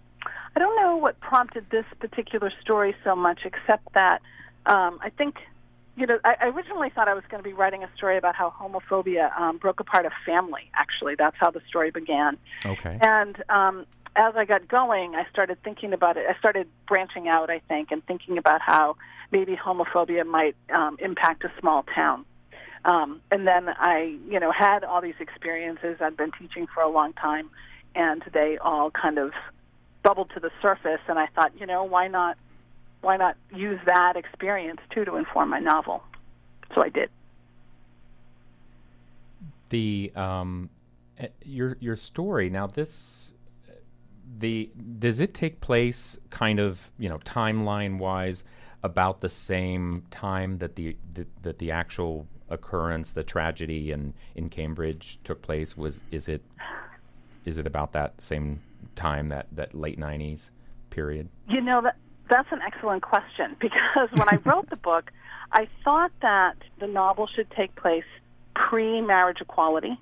I 0.56 0.60
don't 0.60 0.76
know 0.76 0.96
what 0.96 1.18
prompted 1.18 1.66
this 1.70 1.84
particular 1.98 2.52
story 2.62 2.94
so 3.02 3.16
much, 3.16 3.40
except 3.44 3.92
that 3.94 4.22
um, 4.66 5.00
I 5.02 5.10
think 5.10 5.34
you 5.96 6.06
know, 6.06 6.18
I, 6.24 6.36
I 6.40 6.46
originally 6.46 6.90
thought 6.90 7.08
I 7.08 7.14
was 7.14 7.24
going 7.28 7.42
to 7.42 7.48
be 7.48 7.52
writing 7.52 7.84
a 7.84 7.90
story 7.96 8.16
about 8.16 8.34
how 8.34 8.52
homophobia 8.58 9.36
um, 9.38 9.58
broke 9.58 9.80
apart 9.80 10.06
a 10.06 10.10
family. 10.26 10.70
Actually, 10.74 11.14
that's 11.16 11.36
how 11.38 11.50
the 11.50 11.60
story 11.68 11.90
began. 11.90 12.36
Okay. 12.64 12.98
And 13.00 13.42
um, 13.48 13.86
as 14.16 14.34
I 14.36 14.44
got 14.44 14.66
going, 14.68 15.14
I 15.14 15.28
started 15.30 15.62
thinking 15.62 15.92
about 15.92 16.16
it. 16.16 16.26
I 16.28 16.36
started 16.38 16.68
branching 16.88 17.28
out, 17.28 17.50
I 17.50 17.60
think, 17.60 17.90
and 17.92 18.04
thinking 18.06 18.38
about 18.38 18.60
how 18.60 18.96
maybe 19.30 19.56
homophobia 19.56 20.26
might 20.26 20.56
um, 20.72 20.96
impact 21.00 21.44
a 21.44 21.52
small 21.60 21.84
town. 21.94 22.24
Um, 22.84 23.20
and 23.30 23.46
then 23.46 23.68
I, 23.68 24.16
you 24.28 24.38
know, 24.38 24.52
had 24.52 24.84
all 24.84 25.00
these 25.00 25.14
experiences. 25.18 25.96
I'd 26.00 26.16
been 26.16 26.32
teaching 26.32 26.66
for 26.72 26.82
a 26.82 26.88
long 26.88 27.12
time, 27.14 27.50
and 27.94 28.22
they 28.32 28.58
all 28.58 28.90
kind 28.90 29.18
of 29.18 29.32
bubbled 30.02 30.30
to 30.34 30.40
the 30.40 30.50
surface. 30.60 31.00
And 31.08 31.18
I 31.18 31.26
thought, 31.26 31.52
you 31.58 31.66
know, 31.66 31.84
why 31.84 32.08
not 32.08 32.36
why 33.04 33.16
not 33.16 33.36
use 33.54 33.78
that 33.86 34.16
experience 34.16 34.80
too 34.92 35.04
to 35.04 35.16
inform 35.16 35.50
my 35.50 35.60
novel? 35.60 36.02
So 36.74 36.82
I 36.82 36.88
did. 36.88 37.10
The 39.68 40.12
um, 40.16 40.70
eh, 41.18 41.28
your 41.42 41.76
your 41.80 41.96
story 41.96 42.50
now 42.50 42.66
this 42.66 43.32
the 44.38 44.70
does 44.98 45.20
it 45.20 45.34
take 45.34 45.60
place 45.60 46.18
kind 46.30 46.58
of 46.58 46.90
you 46.98 47.08
know 47.08 47.18
timeline 47.18 47.98
wise 47.98 48.44
about 48.82 49.20
the 49.20 49.28
same 49.28 50.02
time 50.10 50.58
that 50.58 50.76
the, 50.76 50.96
the 51.14 51.26
that 51.42 51.58
the 51.58 51.70
actual 51.70 52.26
occurrence 52.50 53.12
the 53.12 53.22
tragedy 53.22 53.92
in 53.92 54.12
in 54.34 54.48
Cambridge 54.48 55.18
took 55.24 55.40
place 55.42 55.76
was 55.76 56.02
is 56.10 56.28
it 56.28 56.42
is 57.44 57.58
it 57.58 57.66
about 57.66 57.92
that 57.92 58.20
same 58.20 58.60
time 58.96 59.28
that 59.28 59.46
that 59.52 59.74
late 59.74 59.98
90s 59.98 60.50
period 60.90 61.28
you 61.48 61.60
know 61.60 61.80
that 61.82 61.96
that's 62.28 62.50
an 62.52 62.60
excellent 62.66 63.02
question 63.02 63.56
because 63.60 64.08
when 64.14 64.28
I 64.28 64.38
wrote 64.44 64.70
the 64.70 64.76
book, 64.76 65.10
I 65.52 65.68
thought 65.84 66.12
that 66.22 66.56
the 66.80 66.86
novel 66.86 67.28
should 67.34 67.50
take 67.50 67.74
place 67.76 68.04
pre 68.54 69.00
marriage 69.00 69.38
equality 69.40 69.98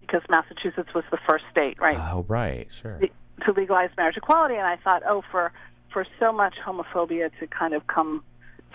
because 0.00 0.22
Massachusetts 0.28 0.92
was 0.94 1.04
the 1.10 1.18
first 1.28 1.44
state, 1.50 1.78
right? 1.80 1.98
Oh, 2.12 2.24
right, 2.28 2.68
sure. 2.72 3.00
To 3.46 3.52
legalize 3.52 3.90
marriage 3.96 4.16
equality. 4.16 4.56
And 4.56 4.66
I 4.66 4.76
thought, 4.76 5.02
oh, 5.08 5.22
for, 5.30 5.52
for 5.92 6.04
so 6.18 6.32
much 6.32 6.54
homophobia 6.64 7.30
to 7.38 7.46
kind 7.46 7.74
of 7.74 7.86
come 7.86 8.24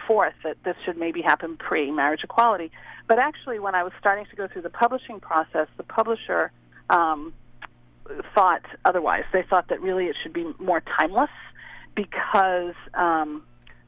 forth, 0.08 0.34
that 0.44 0.56
this 0.64 0.76
should 0.86 0.98
maybe 0.98 1.22
happen 1.22 1.58
pre 1.58 1.92
marriage 1.92 2.22
equality. 2.24 2.72
But 3.08 3.20
actually, 3.20 3.60
when 3.60 3.76
I 3.76 3.84
was 3.84 3.92
starting 4.00 4.26
to 4.28 4.36
go 4.36 4.48
through 4.48 4.62
the 4.62 4.70
publishing 4.70 5.20
process, 5.20 5.68
the 5.76 5.84
publisher 5.84 6.52
um, 6.90 7.34
thought 8.34 8.64
otherwise. 8.84 9.24
They 9.34 9.44
thought 9.44 9.68
that 9.70 9.82
really 9.82 10.06
it 10.06 10.16
should 10.22 10.34
be 10.34 10.54
more 10.60 10.82
timeless 11.00 11.30
because 11.96 12.76
um, 12.94 13.44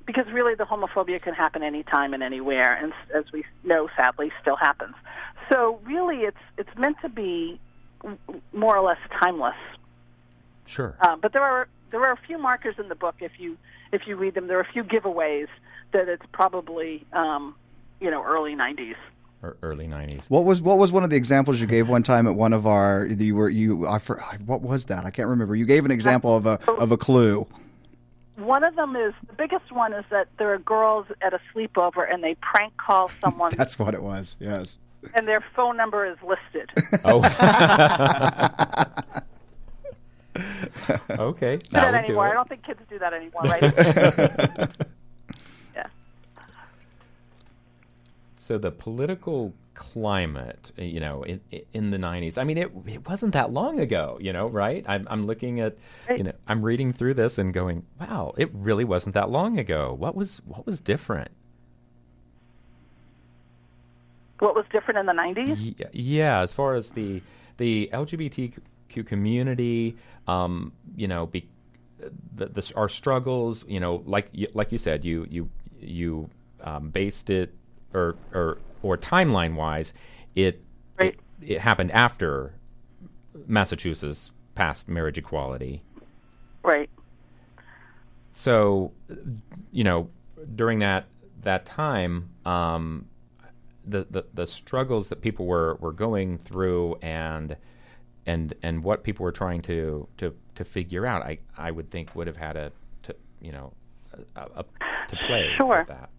because 0.05 0.25
really 0.31 0.55
the 0.55 0.63
homophobia 0.63 1.21
can 1.21 1.33
happen 1.33 1.61
anytime 1.61 2.13
and 2.13 2.23
anywhere, 2.23 2.73
and 2.73 2.93
as 3.13 3.31
we 3.31 3.43
know, 3.63 3.89
sadly, 3.95 4.31
still 4.41 4.55
happens. 4.55 4.95
So 5.51 5.79
really, 5.83 6.21
it's 6.21 6.37
it's 6.57 6.75
meant 6.77 6.97
to 7.01 7.09
be 7.09 7.59
more 8.53 8.75
or 8.75 8.81
less 8.81 8.99
timeless. 9.21 9.55
Sure. 10.65 10.95
Uh, 11.01 11.15
but 11.17 11.33
there 11.33 11.43
are 11.43 11.67
there 11.91 12.03
are 12.05 12.13
a 12.13 12.19
few 12.27 12.37
markers 12.37 12.75
in 12.77 12.89
the 12.89 12.95
book. 12.95 13.15
If 13.19 13.33
you 13.37 13.57
if 13.91 14.07
you 14.07 14.15
read 14.15 14.33
them, 14.33 14.47
there 14.47 14.57
are 14.57 14.61
a 14.61 14.71
few 14.71 14.83
giveaways 14.83 15.47
that 15.91 16.07
it's 16.07 16.25
probably 16.31 17.05
um, 17.13 17.55
you 17.99 18.11
know 18.11 18.23
early 18.23 18.55
'90s 18.55 18.95
or 19.41 19.57
early 19.61 19.87
'90s. 19.87 20.29
What 20.29 20.45
was 20.45 20.61
what 20.61 20.77
was 20.77 20.91
one 20.91 21.03
of 21.03 21.09
the 21.09 21.15
examples 21.15 21.61
you 21.61 21.67
gave 21.67 21.89
one 21.89 22.03
time 22.03 22.27
at 22.27 22.35
one 22.35 22.53
of 22.53 22.67
our 22.67 23.05
you 23.05 23.35
were 23.35 23.49
you 23.49 23.87
I 23.87 23.99
for, 23.99 24.21
what 24.45 24.61
was 24.61 24.85
that 24.85 25.05
I 25.05 25.11
can't 25.11 25.29
remember. 25.29 25.55
You 25.55 25.65
gave 25.65 25.85
an 25.85 25.91
example 25.91 26.35
of 26.35 26.45
a 26.45 26.59
of 26.71 26.91
a 26.91 26.97
clue. 26.97 27.47
One 28.37 28.63
of 28.63 28.75
them 28.75 28.95
is 28.95 29.13
the 29.25 29.33
biggest 29.33 29.71
one 29.71 29.93
is 29.93 30.05
that 30.11 30.27
there 30.37 30.53
are 30.53 30.59
girls 30.59 31.07
at 31.21 31.33
a 31.33 31.39
sleepover 31.53 32.07
and 32.11 32.23
they 32.23 32.35
prank 32.35 32.77
call 32.77 33.09
someone. 33.21 33.51
That's 33.55 33.79
what 33.79 33.95
it 33.95 34.03
was. 34.03 34.37
Yes. 34.39 34.77
And 35.15 35.27
their 35.27 35.43
phone 35.55 35.75
number 35.77 36.05
is 36.05 36.17
listed. 36.21 36.69
Oh. 37.03 37.19
okay. 41.09 41.57
Do 41.57 41.69
that 41.71 41.95
anymore. 41.95 42.27
Do 42.27 42.31
I 42.31 42.33
don't 42.33 42.47
think 42.49 42.63
kids 42.63 42.79
do 42.89 42.99
that 42.99 43.13
anymore, 43.13 43.41
right? 43.43 43.61
yeah. 45.75 45.87
So 48.37 48.57
the 48.59 48.71
political 48.71 49.53
climate, 49.77 50.71
you 50.75 50.99
know, 50.99 51.23
in, 51.23 51.39
in 51.71 51.91
the 51.91 51.97
90s. 51.97 52.37
I 52.39 52.43
mean, 52.43 52.57
it, 52.57 52.71
it 52.87 53.07
wasn't 53.07 53.33
that 53.33 53.51
long 53.51 53.79
ago, 53.79 54.17
you 54.19 54.33
know, 54.33 54.47
right? 54.47 54.83
I'm, 54.87 55.07
I'm 55.09 55.27
looking 55.27 55.59
at, 55.59 55.77
you 56.09 56.23
know, 56.23 56.33
I'm 56.47 56.63
reading 56.63 56.91
through 56.91 57.13
this 57.13 57.37
and 57.37 57.53
going, 57.53 57.85
wow, 57.99 58.33
it 58.37 58.49
really 58.53 58.83
wasn't 58.83 59.13
that 59.13 59.29
long 59.29 59.59
ago. 59.59 59.95
What 59.97 60.15
was, 60.15 60.41
what 60.45 60.65
was 60.65 60.79
different? 60.79 61.29
What 64.39 64.55
was 64.55 64.65
different 64.71 64.99
in 64.99 65.05
the 65.05 65.13
90s? 65.13 65.75
Yeah, 65.77 65.87
yeah 65.93 66.41
as 66.41 66.53
far 66.53 66.73
as 66.73 66.89
the, 66.89 67.21
the 67.57 67.89
LGBTQ 67.93 69.05
community, 69.05 69.95
um, 70.27 70.73
you 70.95 71.07
know, 71.07 71.27
be, 71.27 71.47
the, 72.35 72.47
the, 72.47 72.73
our 72.75 72.89
struggles, 72.89 73.63
you 73.67 73.79
know, 73.79 74.01
like, 74.07 74.31
like 74.53 74.71
you 74.71 74.79
said, 74.79 75.05
you, 75.05 75.27
you, 75.29 75.49
you 75.79 76.29
um, 76.63 76.89
based 76.89 77.29
it 77.29 77.53
or, 77.93 78.15
or 78.33 78.57
or 78.81 78.97
timeline 78.97 79.55
wise, 79.55 79.93
it, 80.35 80.61
right. 80.99 81.17
it, 81.41 81.53
it 81.53 81.59
happened 81.59 81.91
after 81.91 82.53
Massachusetts 83.45 84.31
passed 84.55 84.87
marriage 84.87 85.17
equality. 85.17 85.83
Right. 86.63 86.89
So, 88.33 88.91
you 89.71 89.83
know, 89.83 90.09
during 90.55 90.79
that 90.79 91.05
that 91.43 91.65
time, 91.65 92.29
um, 92.45 93.05
the, 93.85 94.05
the 94.09 94.25
the 94.33 94.45
struggles 94.45 95.09
that 95.09 95.21
people 95.21 95.45
were, 95.45 95.75
were 95.75 95.93
going 95.93 96.37
through 96.37 96.95
and 97.01 97.55
and 98.25 98.53
and 98.61 98.83
what 98.83 99.03
people 99.03 99.23
were 99.23 99.31
trying 99.31 99.61
to 99.63 100.07
to, 100.17 100.35
to 100.55 100.65
figure 100.65 101.05
out, 101.05 101.23
I 101.23 101.39
I 101.57 101.71
would 101.71 101.89
think 101.89 102.15
would 102.15 102.27
have 102.27 102.37
had 102.37 102.57
a 102.57 102.71
to, 103.03 103.15
you 103.41 103.51
know 103.51 103.73
a, 104.35 104.41
a, 104.55 104.65
to 105.07 105.15
play 105.25 105.49
sure. 105.57 105.79
with 105.79 105.87
that. 105.87 106.09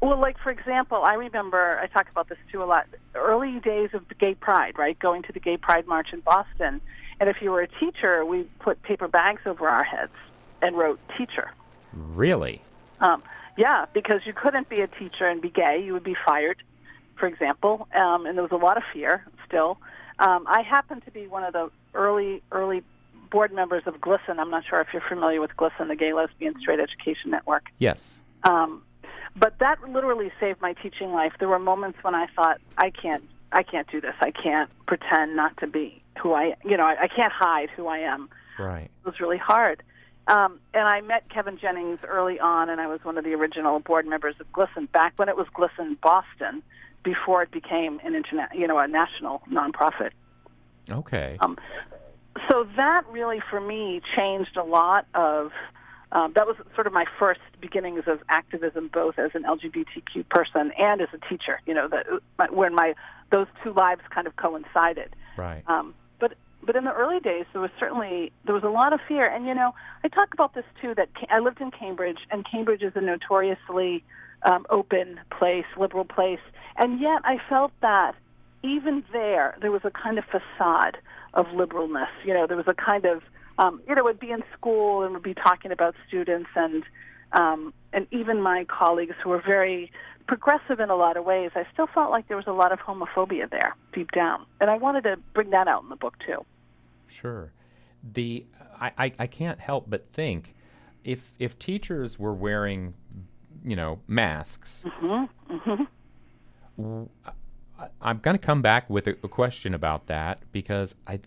Well, 0.00 0.20
like 0.20 0.38
for 0.38 0.50
example, 0.50 1.02
I 1.04 1.14
remember 1.14 1.78
I 1.82 1.86
talk 1.86 2.08
about 2.10 2.28
this 2.28 2.38
too 2.52 2.62
a 2.62 2.66
lot. 2.66 2.86
Early 3.14 3.58
days 3.60 3.90
of 3.94 4.08
the 4.08 4.14
Gay 4.14 4.34
Pride, 4.34 4.78
right? 4.78 4.98
Going 4.98 5.22
to 5.24 5.32
the 5.32 5.40
Gay 5.40 5.56
Pride 5.56 5.86
March 5.86 6.08
in 6.12 6.20
Boston, 6.20 6.80
and 7.20 7.28
if 7.28 7.36
you 7.42 7.50
were 7.50 7.62
a 7.62 7.68
teacher, 7.68 8.24
we 8.24 8.44
put 8.60 8.80
paper 8.82 9.08
bags 9.08 9.42
over 9.44 9.68
our 9.68 9.82
heads 9.82 10.12
and 10.62 10.76
wrote 10.76 11.00
"teacher." 11.16 11.50
Really? 11.92 12.62
Um, 13.00 13.22
yeah, 13.56 13.86
because 13.92 14.20
you 14.24 14.32
couldn't 14.32 14.68
be 14.68 14.80
a 14.82 14.86
teacher 14.86 15.26
and 15.26 15.42
be 15.42 15.50
gay; 15.50 15.82
you 15.84 15.92
would 15.94 16.04
be 16.04 16.16
fired, 16.24 16.62
for 17.18 17.26
example. 17.26 17.88
Um, 17.92 18.24
and 18.24 18.36
there 18.36 18.42
was 18.42 18.52
a 18.52 18.56
lot 18.56 18.76
of 18.76 18.84
fear 18.92 19.26
still. 19.46 19.78
Um, 20.20 20.46
I 20.46 20.62
happened 20.62 21.04
to 21.06 21.10
be 21.10 21.26
one 21.26 21.42
of 21.42 21.52
the 21.52 21.70
early 21.94 22.42
early 22.52 22.82
board 23.30 23.52
members 23.52 23.82
of 23.86 23.94
GLSEN. 23.94 24.38
I'm 24.38 24.50
not 24.50 24.64
sure 24.68 24.80
if 24.80 24.88
you're 24.92 25.02
familiar 25.08 25.40
with 25.40 25.50
GLSEN, 25.56 25.88
the 25.88 25.96
Gay 25.96 26.12
Lesbian 26.12 26.54
Straight 26.60 26.78
Education 26.78 27.30
Network. 27.30 27.64
Yes. 27.78 28.20
Um, 28.44 28.82
but 29.38 29.58
that 29.58 29.78
literally 29.88 30.30
saved 30.40 30.60
my 30.60 30.72
teaching 30.74 31.12
life. 31.12 31.32
There 31.38 31.48
were 31.48 31.58
moments 31.58 31.98
when 32.02 32.14
I 32.14 32.26
thought, 32.34 32.60
I 32.76 32.90
can't, 32.90 33.24
I 33.52 33.62
can't 33.62 33.88
do 33.90 34.00
this. 34.00 34.14
I 34.20 34.30
can't 34.30 34.70
pretend 34.86 35.36
not 35.36 35.56
to 35.58 35.66
be 35.66 36.02
who 36.20 36.32
I, 36.32 36.54
you 36.64 36.76
know, 36.76 36.84
I, 36.84 37.02
I 37.02 37.08
can't 37.08 37.32
hide 37.32 37.70
who 37.70 37.86
I 37.86 37.98
am. 37.98 38.28
Right. 38.58 38.84
It 38.84 39.06
was 39.06 39.20
really 39.20 39.38
hard. 39.38 39.82
Um, 40.26 40.60
and 40.74 40.86
I 40.86 41.00
met 41.00 41.30
Kevin 41.30 41.58
Jennings 41.58 42.00
early 42.06 42.38
on, 42.38 42.68
and 42.68 42.80
I 42.80 42.86
was 42.86 43.02
one 43.02 43.16
of 43.16 43.24
the 43.24 43.32
original 43.32 43.80
board 43.80 44.06
members 44.06 44.34
of 44.40 44.50
GLSEN 44.52 44.90
back 44.92 45.14
when 45.16 45.28
it 45.28 45.36
was 45.36 45.46
GLSEN 45.54 46.00
Boston, 46.00 46.62
before 47.02 47.42
it 47.42 47.50
became 47.50 48.00
an 48.04 48.14
internet, 48.14 48.54
you 48.54 48.66
know, 48.66 48.78
a 48.78 48.86
national 48.86 49.40
nonprofit. 49.50 50.10
Okay. 50.90 51.38
Um, 51.40 51.56
so 52.50 52.66
that 52.76 53.06
really, 53.10 53.40
for 53.48 53.60
me, 53.60 54.02
changed 54.16 54.56
a 54.56 54.64
lot 54.64 55.06
of. 55.14 55.52
Um, 56.12 56.32
that 56.34 56.46
was 56.46 56.56
sort 56.74 56.86
of 56.86 56.92
my 56.92 57.04
first 57.18 57.40
beginnings 57.60 58.04
of 58.06 58.20
activism, 58.28 58.88
both 58.92 59.18
as 59.18 59.30
an 59.34 59.42
LGBTQ 59.42 60.28
person 60.30 60.72
and 60.78 61.00
as 61.00 61.08
a 61.12 61.18
teacher. 61.28 61.60
You 61.66 61.74
know, 61.74 61.88
that 61.88 62.52
when 62.54 62.74
my 62.74 62.94
those 63.30 63.46
two 63.62 63.72
lives 63.72 64.00
kind 64.10 64.26
of 64.26 64.36
coincided. 64.36 65.14
right. 65.36 65.62
Um, 65.66 65.94
but 66.18 66.34
but 66.62 66.76
in 66.76 66.84
the 66.84 66.92
early 66.92 67.20
days, 67.20 67.44
there 67.52 67.60
was 67.60 67.70
certainly 67.78 68.32
there 68.44 68.54
was 68.54 68.64
a 68.64 68.70
lot 68.70 68.92
of 68.92 69.00
fear, 69.06 69.26
and 69.26 69.46
you 69.46 69.54
know, 69.54 69.74
I 70.02 70.08
talk 70.08 70.32
about 70.32 70.54
this 70.54 70.64
too. 70.80 70.94
That 70.94 71.14
Ca- 71.14 71.26
I 71.30 71.40
lived 71.40 71.60
in 71.60 71.70
Cambridge, 71.70 72.20
and 72.30 72.44
Cambridge 72.50 72.82
is 72.82 72.92
a 72.94 73.00
notoriously 73.00 74.02
um, 74.42 74.64
open 74.70 75.20
place, 75.36 75.66
liberal 75.76 76.04
place, 76.04 76.40
and 76.76 77.00
yet 77.00 77.20
I 77.24 77.38
felt 77.48 77.72
that 77.82 78.14
even 78.62 79.04
there, 79.12 79.56
there 79.60 79.70
was 79.70 79.82
a 79.84 79.90
kind 79.90 80.18
of 80.18 80.24
facade 80.24 80.98
of 81.34 81.46
liberalness. 81.48 82.08
You 82.24 82.34
know, 82.34 82.46
there 82.46 82.56
was 82.56 82.66
a 82.66 82.74
kind 82.74 83.04
of 83.04 83.22
um, 83.58 83.82
you 83.88 83.94
know, 83.94 84.04
would 84.04 84.20
be 84.20 84.30
in 84.30 84.42
school 84.56 85.02
and 85.02 85.12
would 85.14 85.22
be 85.22 85.34
talking 85.34 85.72
about 85.72 85.94
students 86.06 86.50
and 86.54 86.84
um, 87.32 87.74
and 87.92 88.06
even 88.10 88.40
my 88.40 88.64
colleagues 88.64 89.14
who 89.22 89.28
were 89.30 89.42
very 89.44 89.92
progressive 90.26 90.80
in 90.80 90.88
a 90.88 90.96
lot 90.96 91.16
of 91.16 91.24
ways. 91.24 91.50
I 91.54 91.64
still 91.72 91.86
felt 91.86 92.10
like 92.10 92.28
there 92.28 92.36
was 92.36 92.46
a 92.46 92.52
lot 92.52 92.72
of 92.72 92.78
homophobia 92.78 93.50
there 93.50 93.76
deep 93.92 94.12
down, 94.12 94.46
and 94.60 94.70
I 94.70 94.76
wanted 94.76 95.04
to 95.04 95.16
bring 95.34 95.50
that 95.50 95.68
out 95.68 95.82
in 95.82 95.88
the 95.88 95.96
book 95.96 96.14
too. 96.24 96.44
Sure. 97.06 97.52
The 98.14 98.46
I, 98.80 98.92
I, 98.96 99.12
I 99.18 99.26
can't 99.26 99.58
help 99.58 99.90
but 99.90 100.06
think 100.12 100.54
if 101.04 101.34
if 101.38 101.58
teachers 101.58 102.18
were 102.18 102.34
wearing 102.34 102.94
you 103.64 103.74
know 103.74 103.98
masks 104.06 104.84
w- 106.76 107.08
I, 107.78 107.88
I'm 108.00 108.18
going 108.18 108.38
to 108.38 108.44
come 108.44 108.62
back 108.62 108.88
with 108.88 109.08
a, 109.08 109.16
a 109.22 109.28
question 109.28 109.74
about 109.74 110.06
that 110.06 110.40
because 110.52 110.94
I 111.06 111.20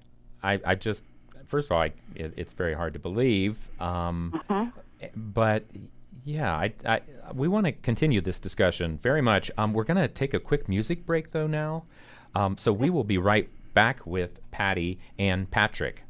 I, 0.43 0.59
I 0.65 0.75
just 0.75 1.03
first 1.51 1.67
of 1.67 1.73
all 1.73 1.81
I, 1.83 1.91
it, 2.15 2.33
it's 2.37 2.53
very 2.53 2.73
hard 2.73 2.93
to 2.93 2.99
believe 2.99 3.57
um, 3.79 4.41
but 5.15 5.65
yeah 6.23 6.55
I, 6.55 6.73
I 6.85 7.01
we 7.33 7.47
want 7.47 7.65
to 7.65 7.73
continue 7.73 8.21
this 8.21 8.39
discussion 8.39 8.97
very 9.03 9.21
much 9.21 9.51
um, 9.57 9.73
we're 9.73 9.83
going 9.83 9.97
to 9.97 10.07
take 10.07 10.33
a 10.33 10.39
quick 10.39 10.67
music 10.67 11.05
break 11.05 11.31
though 11.31 11.47
now 11.47 11.83
um, 12.33 12.57
so 12.57 12.71
we 12.71 12.89
will 12.89 13.03
be 13.03 13.17
right 13.17 13.49
back 13.73 14.05
with 14.05 14.39
Patty 14.51 14.99
and 15.19 15.49
Patrick 15.51 16.03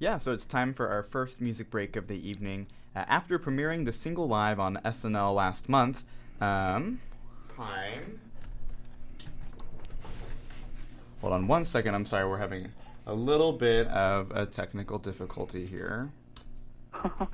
Yeah, 0.00 0.18
so 0.18 0.32
it's 0.32 0.46
time 0.46 0.74
for 0.74 0.88
our 0.88 1.04
first 1.04 1.40
music 1.40 1.70
break 1.70 1.94
of 1.94 2.08
the 2.08 2.28
evening. 2.28 2.66
Uh, 2.96 3.04
after 3.08 3.38
premiering 3.38 3.84
the 3.84 3.92
single 3.92 4.26
live 4.26 4.58
on 4.58 4.76
SNL 4.84 5.34
last 5.34 5.68
month, 5.68 6.02
um, 6.40 7.00
time. 7.56 8.20
Hold 11.20 11.32
on 11.32 11.46
one 11.46 11.64
second. 11.64 11.94
I'm 11.94 12.04
sorry, 12.04 12.28
we're 12.28 12.38
having 12.38 12.68
a 13.06 13.14
little 13.14 13.52
bit 13.52 13.86
of 13.88 14.30
a 14.32 14.46
technical 14.46 14.98
difficulty 14.98 15.66
here. 15.66 16.10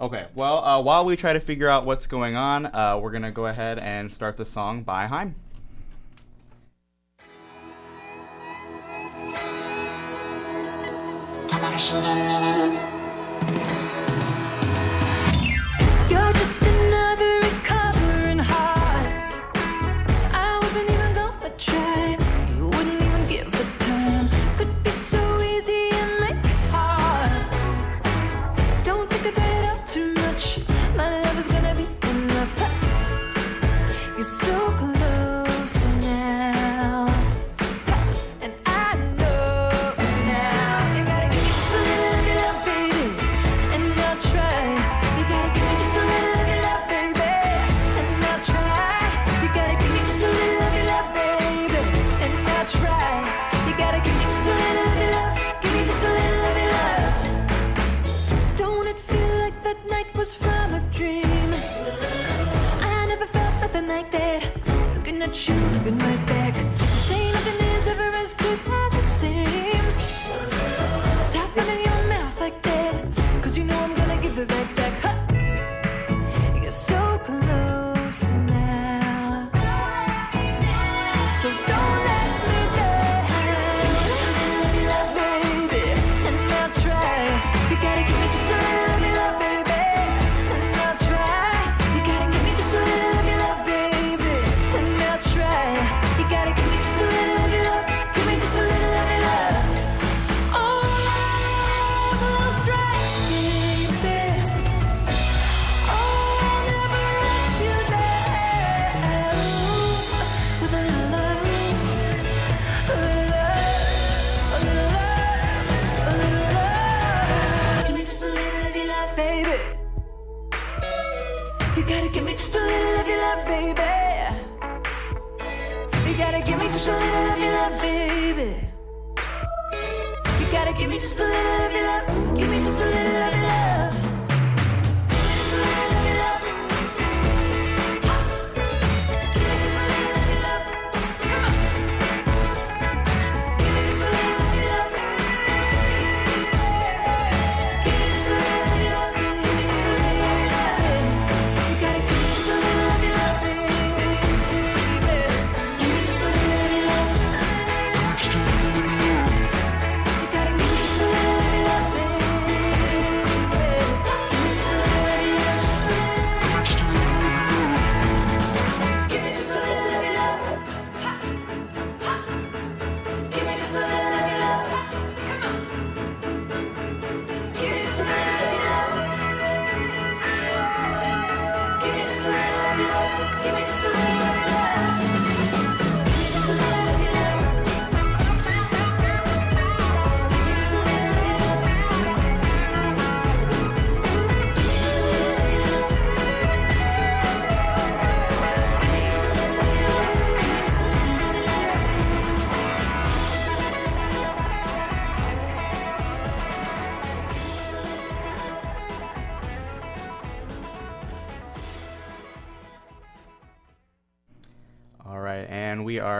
Okay, 0.00 0.28
well, 0.34 0.64
uh, 0.64 0.80
while 0.80 1.04
we 1.04 1.14
try 1.14 1.34
to 1.34 1.40
figure 1.40 1.68
out 1.68 1.84
what's 1.84 2.06
going 2.06 2.34
on, 2.34 2.64
uh, 2.64 2.98
we're 2.98 3.10
going 3.10 3.22
to 3.22 3.30
go 3.30 3.44
ahead 3.44 3.78
and 3.78 4.10
start 4.10 4.38
the 4.38 4.46
song 4.46 4.82
by 4.82 5.06
Haim. 5.06 5.34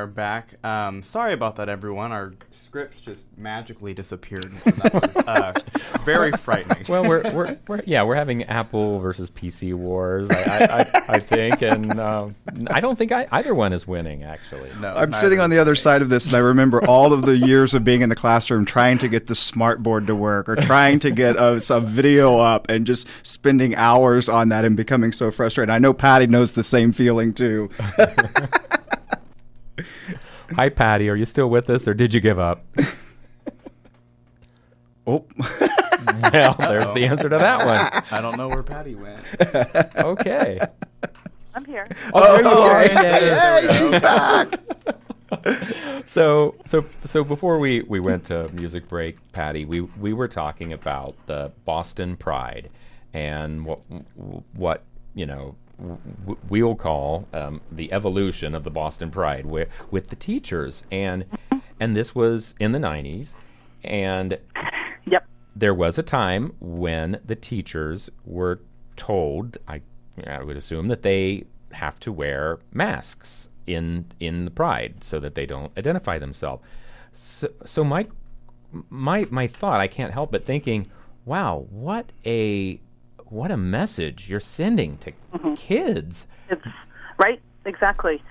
Are 0.01 0.07
back. 0.07 0.65
Um, 0.65 1.03
sorry 1.03 1.35
about 1.35 1.57
that, 1.57 1.69
everyone. 1.69 2.11
Our 2.11 2.33
scripts 2.51 3.01
just 3.01 3.27
magically 3.37 3.93
disappeared. 3.93 4.53
So 4.55 4.71
that 4.71 4.95
was 4.95 5.17
uh, 5.17 5.53
very 6.05 6.33
frightening. 6.33 6.87
Well, 6.89 7.05
we're, 7.05 7.23
we're, 7.33 7.59
we're 7.69 7.83
yeah 7.85 8.03
we're 8.03 8.15
having 8.15 8.45
Apple 8.45 8.99
versus 8.99 9.31
PC 9.31 9.75
wars, 9.75 10.31
I, 10.31 10.35
I, 10.35 10.81
I, 10.81 11.05
I 11.11 11.19
think, 11.19 11.63
and 11.63 12.01
um, 12.01 12.35
I 12.71 12.81
don't 12.81 12.97
think 12.97 13.13
I, 13.13 13.29
either 13.31 13.55
one 13.55 13.73
is 13.73 13.87
winning 13.87 14.25
actually. 14.25 14.71
no, 14.81 14.95
I'm 14.95 15.13
sitting 15.13 15.41
on 15.41 15.51
the 15.51 15.59
other 15.59 15.75
side 15.75 16.03
of 16.03 16.09
this, 16.09 16.27
and 16.27 16.35
I 16.35 16.39
remember 16.39 16.85
all 16.87 17.13
of 17.13 17.23
the 17.23 17.37
years 17.37 17.75
of 17.75 17.85
being 17.85 18.01
in 18.01 18.09
the 18.09 18.17
classroom 18.17 18.65
trying 18.65 18.99
to 18.99 19.09
get 19.09 19.27
the 19.27 19.35
smart 19.35 19.83
board 19.83 20.07
to 20.07 20.15
work 20.15 20.49
or 20.49 20.57
trying 20.57 20.99
to 21.01 21.11
get 21.11 21.37
a, 21.37 21.61
some 21.61 21.85
video 21.85 22.39
up 22.39 22.69
and 22.71 22.87
just 22.87 23.07
spending 23.23 23.75
hours 23.75 24.29
on 24.29 24.49
that 24.49 24.65
and 24.65 24.77
becoming 24.77 25.13
so 25.13 25.31
frustrated. 25.31 25.71
I 25.71 25.79
know 25.79 25.93
Patty 25.93 26.27
knows 26.27 26.55
the 26.55 26.65
same 26.65 26.93
feeling 26.93 27.35
too. 27.35 27.69
Hi, 30.57 30.69
Patty. 30.69 31.09
Are 31.09 31.17
you 31.17 31.25
still 31.25 31.49
with 31.49 31.71
us, 31.71 31.87
or 31.87 31.95
did 31.95 32.13
you 32.13 32.21
give 32.21 32.39
up? 32.39 32.65
Oh, 35.07 35.25
well, 36.33 36.57
there's 36.59 36.91
the 36.93 37.07
answer 37.07 37.29
to 37.29 37.39
that 37.39 37.65
one. 37.65 38.05
I 38.11 38.21
don't 38.21 38.37
know 38.37 38.49
where 38.49 38.63
Patty 38.63 38.95
went. 38.95 39.25
Okay. 39.97 40.59
I'm 41.55 41.65
here. 41.65 41.89
Oh, 42.13 42.21
there 42.21 42.43
you 42.43 42.49
oh, 42.49 42.63
are. 42.63 42.85
okay. 42.85 42.95
Yay, 42.95 43.21
there 43.21 43.55
we 43.55 43.61
Yay, 43.63 43.67
go. 43.67 43.73
she's 43.73 43.99
back. 43.99 44.61
so 46.07 46.55
so 46.67 46.85
so 46.89 47.25
before 47.25 47.59
we 47.59 47.83
we 47.83 48.01
went 48.01 48.25
to 48.25 48.49
music 48.49 48.89
break 48.89 49.17
patty 49.33 49.65
we 49.65 49.81
we 49.81 50.13
were 50.13 50.27
talking 50.27 50.73
about 50.73 51.15
the 51.27 51.53
boston 51.65 52.17
pride 52.17 52.69
and 53.13 53.65
what 53.65 53.81
what 54.55 54.83
you 55.15 55.25
know 55.25 55.55
w- 55.81 56.39
we'll 56.49 56.75
call 56.75 57.27
um, 57.33 57.61
the 57.73 57.93
evolution 57.93 58.55
of 58.55 58.65
the 58.65 58.71
boston 58.71 59.11
pride 59.11 59.47
with 59.47 59.69
with 59.91 60.09
the 60.09 60.17
teachers 60.17 60.85
and 60.91 61.25
and 61.81 61.97
this 61.97 62.15
was 62.15 62.55
in 62.61 62.73
the 62.73 62.79
90s 62.79 63.35
and 63.85 64.39
Yep. 65.07 65.25
there 65.57 65.75
was 65.75 65.99
a 65.99 66.03
time 66.03 66.53
when 66.61 67.19
the 67.25 67.35
teachers 67.35 68.11
were 68.25 68.61
told, 68.97 69.57
I, 69.67 69.81
I 70.27 70.43
would 70.43 70.57
assume, 70.59 70.89
that 70.89 71.03
they 71.03 71.45
have 71.73 71.99
to 72.01 72.13
wear 72.13 72.59
masks 72.73 73.49
in 73.67 74.05
in 74.21 74.45
the 74.45 74.51
pride 74.51 75.03
so 75.03 75.19
that 75.21 75.35
they 75.35 75.47
don't 75.47 75.73
identify 75.79 76.19
themselves. 76.19 76.63
So, 77.13 77.49
so 77.65 77.83
my 77.83 78.07
my 78.91 79.27
my 79.31 79.47
thought, 79.47 79.81
I 79.81 79.89
can't 79.89 80.13
help 80.13 80.31
but 80.33 80.45
thinking, 80.45 80.87
wow, 81.25 81.67
what 81.71 82.13
a 82.27 82.79
what 83.31 83.51
a 83.51 83.57
message 83.57 84.29
you're 84.29 84.41
sending 84.41 84.99
to 84.99 85.13
kids. 85.57 86.27
It's 86.49 86.65
right, 87.19 87.41
exactly. 87.65 88.23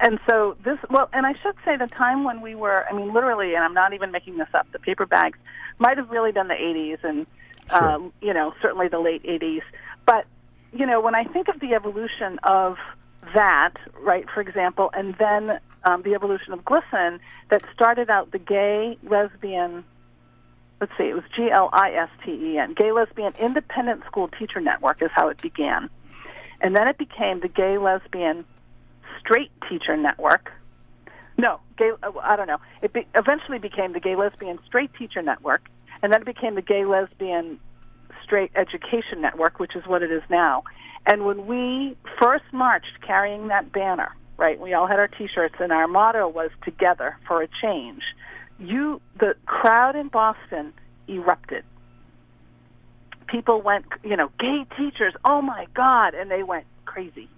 And 0.00 0.18
so 0.28 0.56
this, 0.64 0.78
well, 0.90 1.08
and 1.12 1.26
I 1.26 1.34
should 1.42 1.54
say 1.64 1.76
the 1.76 1.86
time 1.86 2.24
when 2.24 2.40
we 2.40 2.54
were, 2.54 2.84
I 2.88 2.92
mean, 2.94 3.12
literally, 3.12 3.54
and 3.54 3.64
I'm 3.64 3.74
not 3.74 3.92
even 3.94 4.10
making 4.10 4.36
this 4.36 4.48
up, 4.54 4.70
the 4.72 4.78
paper 4.78 5.06
bags 5.06 5.38
might 5.78 5.96
have 5.96 6.10
really 6.10 6.32
been 6.32 6.48
the 6.48 6.54
80s 6.54 7.02
and, 7.04 7.26
Sure. 7.70 7.86
um, 7.90 8.12
you 8.22 8.32
know, 8.32 8.54
certainly 8.62 8.88
the 8.88 8.98
late 8.98 9.22
80s. 9.24 9.60
But, 10.06 10.24
you 10.72 10.86
know, 10.86 11.00
when 11.02 11.14
I 11.14 11.24
think 11.24 11.48
of 11.48 11.60
the 11.60 11.74
evolution 11.74 12.38
of 12.44 12.78
that, 13.34 13.74
right, 14.00 14.24
for 14.32 14.40
example, 14.40 14.90
and 14.94 15.14
then 15.18 15.60
um, 15.84 16.00
the 16.02 16.14
evolution 16.14 16.52
of 16.54 16.64
Glisten 16.64 17.20
that 17.50 17.62
started 17.74 18.08
out 18.08 18.30
the 18.32 18.38
gay, 18.38 18.96
lesbian, 19.02 19.84
let's 20.80 20.92
see, 20.96 21.04
it 21.04 21.14
was 21.14 21.24
G 21.34 21.50
L 21.50 21.70
I 21.72 21.92
S 21.92 22.10
T 22.24 22.32
E 22.32 22.58
N, 22.58 22.74
Gay 22.74 22.92
Lesbian 22.92 23.32
Independent 23.38 24.04
School 24.06 24.28
Teacher 24.28 24.60
Network 24.60 25.02
is 25.02 25.10
how 25.12 25.28
it 25.28 25.40
began. 25.40 25.90
And 26.60 26.74
then 26.74 26.88
it 26.88 26.98
became 26.98 27.40
the 27.40 27.48
Gay 27.48 27.78
Lesbian 27.78 28.44
Straight 29.20 29.50
Teacher 29.68 29.96
Network. 29.96 30.52
No, 31.36 31.60
gay. 31.76 31.92
I 32.22 32.34
don't 32.36 32.48
know. 32.48 32.58
It 32.82 32.92
be, 32.92 33.06
eventually 33.14 33.58
became 33.58 33.92
the 33.92 34.00
Gay 34.00 34.16
Lesbian 34.16 34.58
Straight 34.66 34.90
Teacher 34.94 35.22
Network, 35.22 35.68
and 36.02 36.12
then 36.12 36.22
it 36.22 36.26
became 36.26 36.56
the 36.56 36.62
Gay 36.62 36.84
Lesbian 36.84 37.60
Straight 38.24 38.50
Education 38.56 39.20
Network, 39.20 39.60
which 39.60 39.76
is 39.76 39.86
what 39.86 40.02
it 40.02 40.10
is 40.10 40.22
now. 40.28 40.64
And 41.06 41.24
when 41.24 41.46
we 41.46 41.96
first 42.20 42.44
marched 42.52 43.00
carrying 43.06 43.48
that 43.48 43.72
banner, 43.72 44.14
right? 44.36 44.58
We 44.60 44.74
all 44.74 44.86
had 44.86 44.98
our 44.98 45.08
T-shirts, 45.08 45.54
and 45.60 45.72
our 45.72 45.86
motto 45.86 46.28
was 46.28 46.50
"Together 46.64 47.16
for 47.26 47.42
a 47.42 47.48
Change." 47.62 48.02
You, 48.58 49.00
the 49.18 49.34
crowd 49.46 49.96
in 49.96 50.08
Boston, 50.08 50.72
erupted 51.08 51.64
people 53.28 53.60
went, 53.62 53.84
you 54.02 54.16
know, 54.16 54.30
gay 54.38 54.66
teachers, 54.76 55.14
oh 55.24 55.40
my 55.40 55.66
God, 55.74 56.14
and 56.14 56.30
they 56.30 56.42
went 56.42 56.64
crazy. 56.84 57.28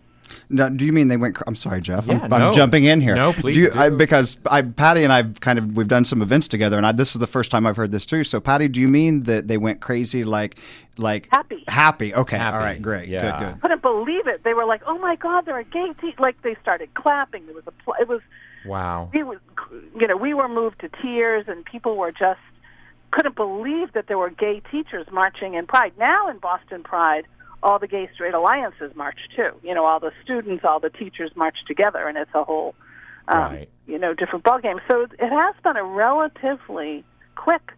No, 0.48 0.68
do 0.68 0.87
you 0.87 0.92
mean 0.92 1.09
they 1.09 1.16
went? 1.16 1.35
cr- 1.35 1.42
I'm 1.46 1.56
sorry, 1.56 1.80
Jeff. 1.80 2.06
Yeah, 2.06 2.20
I'm, 2.22 2.30
no. 2.30 2.37
I'm 2.37 2.52
jumping 2.52 2.85
in 2.85 3.00
here. 3.00 3.16
No, 3.16 3.33
please 3.33 3.54
Do 3.54 3.62
you, 3.62 3.72
I, 3.74 3.90
because 3.90 4.38
I, 4.46 4.62
Patty 4.62 5.02
and 5.02 5.12
I've 5.12 5.40
kind 5.40 5.59
of 5.59 5.76
we've 5.76 5.88
done 5.88 6.04
some 6.04 6.22
events 6.22 6.46
together, 6.46 6.76
and 6.76 6.87
I, 6.87 6.92
this 6.92 7.14
is 7.16 7.20
the 7.20 7.26
first 7.26 7.50
time 7.50 7.66
I've 7.66 7.76
heard 7.76 7.90
this 7.90 8.06
too. 8.06 8.22
So, 8.22 8.40
Patty, 8.40 8.68
do 8.68 8.80
you 8.80 8.87
mean 8.87 9.24
that 9.24 9.48
they 9.48 9.59
went 9.59 9.80
crazy, 9.80 10.22
like, 10.22 10.56
like 10.96 11.28
Happy. 11.33 11.64
Happy. 11.66 12.14
Okay. 12.14 12.37
Happy, 12.38 12.54
All 12.54 12.62
right. 12.62 12.80
Great. 12.80 13.09
yeah. 13.09 13.40
Good. 13.40 13.46
Good. 13.46 13.61
Couldn't 13.62 13.83
believe 13.83 14.28
it. 14.28 14.44
They 14.44 14.54
were 14.54 14.66
like, 14.66 14.83
oh 14.87 14.98
my 14.98 15.16
God, 15.16 15.46
they're 15.46 15.59
a 15.59 15.64
gay 15.64 15.92
teacher. 16.00 16.16
Like 16.20 16.40
they 16.42 16.56
started 16.62 16.94
clapping. 16.94 17.46
There 17.46 17.54
was 17.54 17.66
a, 17.66 17.72
pl- 17.72 17.94
it 18.00 18.06
was, 18.06 18.20
Wow. 18.66 19.11
we 19.12 19.23
was, 19.23 19.38
you 19.99 20.07
know, 20.07 20.16
we 20.16 20.35
were 20.35 20.49
moved 20.49 20.81
to 20.81 20.88
tears, 21.03 21.46
and 21.49 21.64
people 21.64 21.96
were 21.96 22.12
just 22.12 22.40
couldn't 23.11 23.35
believe 23.35 23.92
that 23.94 24.07
there 24.07 24.18
were 24.18 24.31
gay 24.31 24.62
teachers 24.70 25.07
marching 25.11 25.55
in 25.55 25.66
Pride. 25.66 25.92
Now 25.99 26.29
in 26.29 26.38
Boston 26.38 26.83
Pride, 26.83 27.27
all 27.62 27.79
the 27.79 27.88
gay 27.88 28.09
straight 28.14 28.35
alliances 28.35 28.94
march 28.94 29.18
too. 29.35 29.51
You 29.62 29.75
know, 29.75 29.85
all 29.85 29.99
the 30.01 30.12
students, 30.23 30.64
all 30.64 30.81
the 30.81 30.90
teachers 30.90 31.33
march 31.35 31.57
together, 31.66 32.07
and 32.07 32.16
it's 32.16 32.31
a 32.35 32.44
whole, 32.44 32.75
um, 33.29 33.38
Right. 33.40 33.68
you 33.87 33.99
know, 33.99 34.14
different 34.14 34.44
ballgame. 34.44 34.81
So 34.88 35.03
it 35.03 35.29
has 35.29 35.55
been 35.62 35.77
a 35.77 35.85
relatively 35.85 37.05
quick 37.35 37.73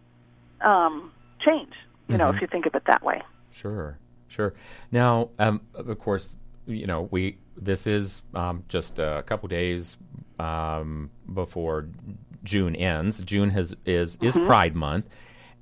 um, 0.61 1.11
change. 1.39 1.73
You 2.09 2.17
know, 2.17 2.29
if 2.29 2.41
you 2.41 2.47
think 2.47 2.67
of 2.67 2.75
it 2.75 2.83
that 2.85 3.01
way. 3.01 3.23
Sure, 3.49 3.97
sure. 4.27 4.53
Now, 4.91 5.29
um, 5.39 5.61
of 5.73 5.97
course, 5.97 6.35
you 6.67 6.85
know 6.85 7.07
we. 7.11 7.37
This 7.57 7.87
is 7.87 8.21
um, 8.35 8.63
just 8.67 8.99
a 8.99 9.23
couple 9.25 9.47
days 9.47 9.97
um, 10.39 11.09
before 11.33 11.87
June 12.43 12.75
ends. 12.75 13.21
June 13.21 13.49
has 13.49 13.75
is 13.85 14.17
is 14.21 14.37
Pride 14.37 14.75
Month, 14.75 15.05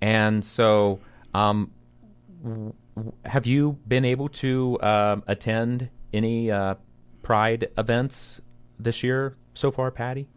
and 0.01 0.43
so 0.43 0.99
um, 1.33 1.71
w- 2.43 2.73
have 3.25 3.45
you 3.45 3.77
been 3.87 4.05
able 4.05 4.29
to 4.29 4.81
um, 4.81 5.23
attend 5.27 5.89
any 6.13 6.51
uh, 6.51 6.75
Pride 7.21 7.69
events 7.77 8.41
this 8.79 9.03
year 9.03 9.37
so 9.53 9.71
far, 9.71 9.91
Patty? 9.91 10.27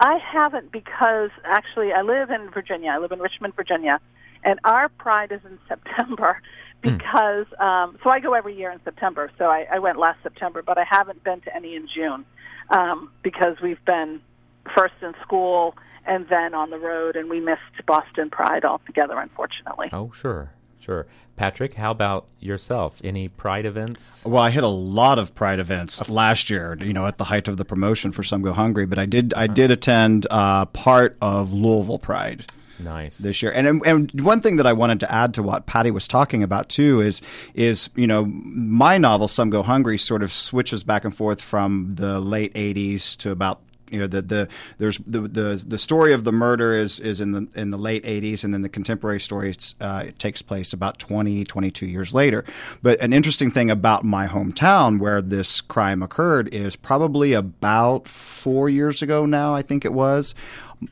I 0.00 0.18
haven't 0.18 0.72
because 0.72 1.30
actually 1.44 1.92
I 1.92 2.02
live 2.02 2.30
in 2.30 2.50
Virginia. 2.50 2.90
I 2.90 2.98
live 2.98 3.12
in 3.12 3.20
Richmond, 3.20 3.54
Virginia, 3.54 4.00
and 4.42 4.58
our 4.64 4.88
Pride 4.88 5.30
is 5.30 5.40
in 5.44 5.58
September 5.68 6.40
because 6.82 7.46
um, 7.58 7.98
so 8.02 8.10
I 8.10 8.20
go 8.20 8.34
every 8.34 8.56
year 8.56 8.70
in 8.70 8.80
September. 8.84 9.30
So 9.38 9.46
I, 9.46 9.66
I 9.70 9.78
went 9.78 9.98
last 9.98 10.22
September, 10.22 10.62
but 10.62 10.78
I 10.78 10.84
haven't 10.84 11.22
been 11.24 11.40
to 11.42 11.56
any 11.56 11.74
in 11.74 11.88
June 11.88 12.24
um, 12.70 13.10
because 13.22 13.56
we've 13.62 13.84
been 13.84 14.20
first 14.76 14.94
in 15.02 15.14
school 15.22 15.74
and 16.04 16.28
then 16.28 16.54
on 16.54 16.70
the 16.70 16.78
road, 16.78 17.14
and 17.14 17.30
we 17.30 17.40
missed 17.40 17.60
Boston 17.86 18.28
Pride 18.28 18.64
altogether, 18.64 19.18
unfortunately. 19.18 19.88
Oh, 19.92 20.10
sure, 20.12 20.50
sure. 20.80 21.06
Patrick, 21.36 21.74
how 21.74 21.92
about 21.92 22.26
yourself? 22.40 23.00
Any 23.04 23.28
Pride 23.28 23.64
events? 23.64 24.24
Well, 24.24 24.42
I 24.42 24.50
hit 24.50 24.64
a 24.64 24.68
lot 24.68 25.18
of 25.18 25.34
Pride 25.34 25.60
events 25.60 26.08
last 26.08 26.50
year. 26.50 26.76
You 26.80 26.92
know, 26.92 27.06
at 27.06 27.18
the 27.18 27.24
height 27.24 27.48
of 27.48 27.56
the 27.56 27.64
promotion 27.64 28.12
for 28.12 28.22
Some 28.22 28.42
Go 28.42 28.52
Hungry, 28.52 28.84
but 28.84 28.98
I 28.98 29.06
did 29.06 29.32
I 29.34 29.46
did 29.46 29.70
attend 29.70 30.26
uh, 30.30 30.66
part 30.66 31.16
of 31.20 31.52
Louisville 31.52 31.98
Pride. 31.98 32.50
Nice. 32.84 33.18
this 33.18 33.42
year. 33.42 33.52
And 33.52 33.82
and 33.86 34.20
one 34.20 34.40
thing 34.40 34.56
that 34.56 34.66
I 34.66 34.72
wanted 34.72 35.00
to 35.00 35.12
add 35.12 35.34
to 35.34 35.42
what 35.42 35.66
Patty 35.66 35.90
was 35.90 36.08
talking 36.08 36.42
about 36.42 36.68
too 36.68 37.00
is 37.00 37.20
is 37.54 37.90
you 37.94 38.06
know 38.06 38.24
my 38.24 38.98
novel 38.98 39.28
Some 39.28 39.50
Go 39.50 39.62
Hungry 39.62 39.98
sort 39.98 40.22
of 40.22 40.32
switches 40.32 40.84
back 40.84 41.04
and 41.04 41.14
forth 41.14 41.40
from 41.40 41.94
the 41.94 42.20
late 42.20 42.54
'80s 42.54 43.16
to 43.18 43.30
about 43.30 43.60
you 43.92 43.98
know 43.98 44.06
the 44.06 44.22
the 44.22 44.48
there's 44.78 44.98
the 45.06 45.20
the 45.20 45.64
the 45.68 45.78
story 45.78 46.12
of 46.12 46.24
the 46.24 46.32
murder 46.32 46.74
is 46.74 46.98
is 46.98 47.20
in 47.20 47.32
the 47.32 47.48
in 47.54 47.70
the 47.70 47.76
late 47.76 48.02
80s 48.04 48.42
and 48.42 48.52
then 48.52 48.62
the 48.62 48.68
contemporary 48.68 49.20
story 49.20 49.54
uh, 49.80 50.04
takes 50.18 50.40
place 50.40 50.72
about 50.72 50.98
20 50.98 51.44
22 51.44 51.86
years 51.86 52.14
later 52.14 52.44
but 52.82 52.98
an 53.00 53.12
interesting 53.12 53.50
thing 53.50 53.70
about 53.70 54.02
my 54.02 54.26
hometown 54.26 54.98
where 54.98 55.20
this 55.20 55.60
crime 55.60 56.02
occurred 56.02 56.52
is 56.52 56.74
probably 56.74 57.34
about 57.34 58.08
4 58.08 58.70
years 58.70 59.02
ago 59.02 59.26
now 59.26 59.54
I 59.54 59.62
think 59.62 59.84
it 59.84 59.92
was 59.92 60.34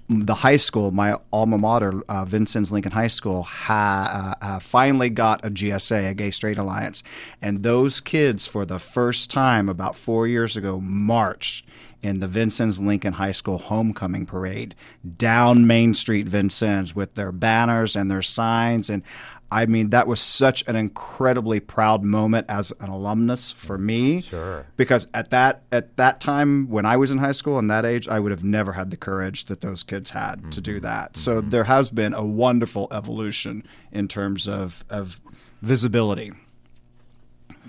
the 0.09 0.35
high 0.35 0.57
school, 0.57 0.91
my 0.91 1.17
alma 1.33 1.59
mater, 1.59 2.03
uh, 2.09 2.25
Vincennes 2.25 2.73
Lincoln 2.73 2.93
High 2.93 3.09
School, 3.09 3.43
ha, 3.43 4.37
uh, 4.41 4.45
uh, 4.45 4.59
finally 4.59 5.11
got 5.11 5.45
a 5.45 5.51
GSA, 5.51 6.11
a 6.11 6.15
Gay 6.15 6.31
Straight 6.31 6.59
Alliance, 6.59 7.03
and 7.41 7.63
those 7.63 8.01
kids, 8.01 8.47
for 8.47 8.65
the 8.65 8.79
first 8.79 9.31
time 9.31 9.69
about 9.69 9.97
four 9.97 10.27
years 10.27 10.57
ago, 10.57 10.81
marched 10.81 11.67
in 12.03 12.21
the 12.21 12.27
Vincennes 12.27 12.81
Lincoln 12.81 13.15
High 13.15 13.33
School 13.33 13.59
homecoming 13.59 14.27
parade 14.27 14.75
down 15.17 15.67
Main 15.67 15.95
Street, 15.95 16.29
Vincennes, 16.29 16.95
with 16.95 17.15
their 17.15 17.33
banners 17.33 17.95
and 17.95 18.11
their 18.11 18.23
signs, 18.23 18.89
and 18.89 19.03
I 19.53 19.67
mean, 19.67 19.91
that 19.91 20.07
was 20.07 20.21
such 20.21 20.67
an 20.69 20.77
incredibly 20.77 21.59
proud 21.59 22.05
moment 22.05 22.47
as 22.49 22.73
an 22.81 22.89
alumnus 22.89 23.51
for 23.51 23.77
me. 23.77 24.21
Sure. 24.21 24.67
Because 24.77 25.09
at 25.13 25.31
that 25.31 25.63
at 25.73 25.97
that 25.97 26.21
time 26.21 26.69
when 26.69 26.87
I 26.87 26.97
was 26.97 27.11
in 27.11 27.19
high 27.19 27.33
school 27.33 27.59
and 27.59 27.71
that 27.71 27.85
age, 27.85 28.07
I 28.07 28.21
would 28.21 28.31
have 28.31 28.45
never 28.45 28.73
had 28.73 28.91
the 28.91 28.97
courage 28.97 29.47
that 29.47 29.61
those 29.61 29.83
kids 29.83 30.11
had 30.11 30.53
to 30.53 30.61
do 30.61 30.77
mm-hmm. 30.77 30.85
that. 30.85 31.17
So 31.17 31.41
mm-hmm. 31.41 31.51
there 31.51 31.65
has 31.65 31.91
been 31.91 32.15
a 32.15 32.25
wonderful 32.25 32.89
evolution 32.93 33.65
in 33.91 34.07
terms 34.07 34.47
of 34.47 34.85
of 34.89 35.21
visibility. 35.63 36.33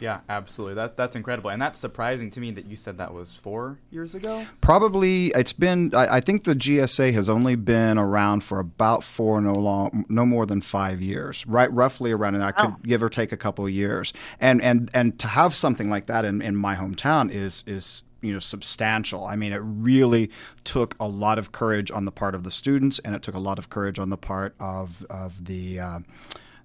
Yeah, 0.01 0.21
absolutely. 0.27 0.73
That 0.75 0.97
that's 0.97 1.15
incredible, 1.15 1.51
and 1.51 1.61
that's 1.61 1.77
surprising 1.77 2.31
to 2.31 2.39
me 2.39 2.49
that 2.51 2.65
you 2.65 2.75
said 2.75 2.97
that 2.97 3.13
was 3.13 3.35
four 3.35 3.77
years 3.91 4.15
ago. 4.15 4.45
Probably 4.59 5.27
it's 5.27 5.53
been. 5.53 5.93
I, 5.93 6.15
I 6.17 6.19
think 6.21 6.43
the 6.43 6.55
GSA 6.55 7.13
has 7.13 7.29
only 7.29 7.53
been 7.55 7.99
around 7.99 8.43
for 8.43 8.59
about 8.59 9.03
four, 9.03 9.39
no 9.41 9.53
long, 9.53 10.05
no 10.09 10.25
more 10.25 10.47
than 10.47 10.59
five 10.59 11.01
years, 11.01 11.45
right? 11.45 11.71
Roughly 11.71 12.11
around, 12.11 12.33
and 12.33 12.43
I 12.43 12.51
could 12.51 12.81
give 12.83 13.03
or 13.03 13.09
take 13.09 13.31
a 13.31 13.37
couple 13.37 13.63
of 13.63 13.71
years. 13.71 14.11
And 14.39 14.59
and 14.63 14.89
and 14.91 15.19
to 15.19 15.27
have 15.27 15.53
something 15.53 15.87
like 15.87 16.07
that 16.07 16.25
in, 16.25 16.41
in 16.41 16.55
my 16.55 16.75
hometown 16.75 17.29
is 17.31 17.63
is 17.67 18.03
you 18.21 18.33
know 18.33 18.39
substantial. 18.39 19.25
I 19.25 19.35
mean, 19.35 19.53
it 19.53 19.61
really 19.63 20.31
took 20.63 20.95
a 20.99 21.07
lot 21.07 21.37
of 21.37 21.51
courage 21.51 21.91
on 21.91 22.05
the 22.05 22.11
part 22.11 22.33
of 22.33 22.43
the 22.43 22.51
students, 22.51 22.97
and 22.99 23.13
it 23.13 23.21
took 23.21 23.35
a 23.35 23.39
lot 23.39 23.59
of 23.59 23.69
courage 23.69 23.99
on 23.99 24.09
the 24.09 24.17
part 24.17 24.55
of 24.59 25.05
of 25.11 25.45
the 25.45 25.79
uh, 25.79 25.99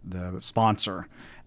the 0.02 0.38
sponsor. 0.40 1.06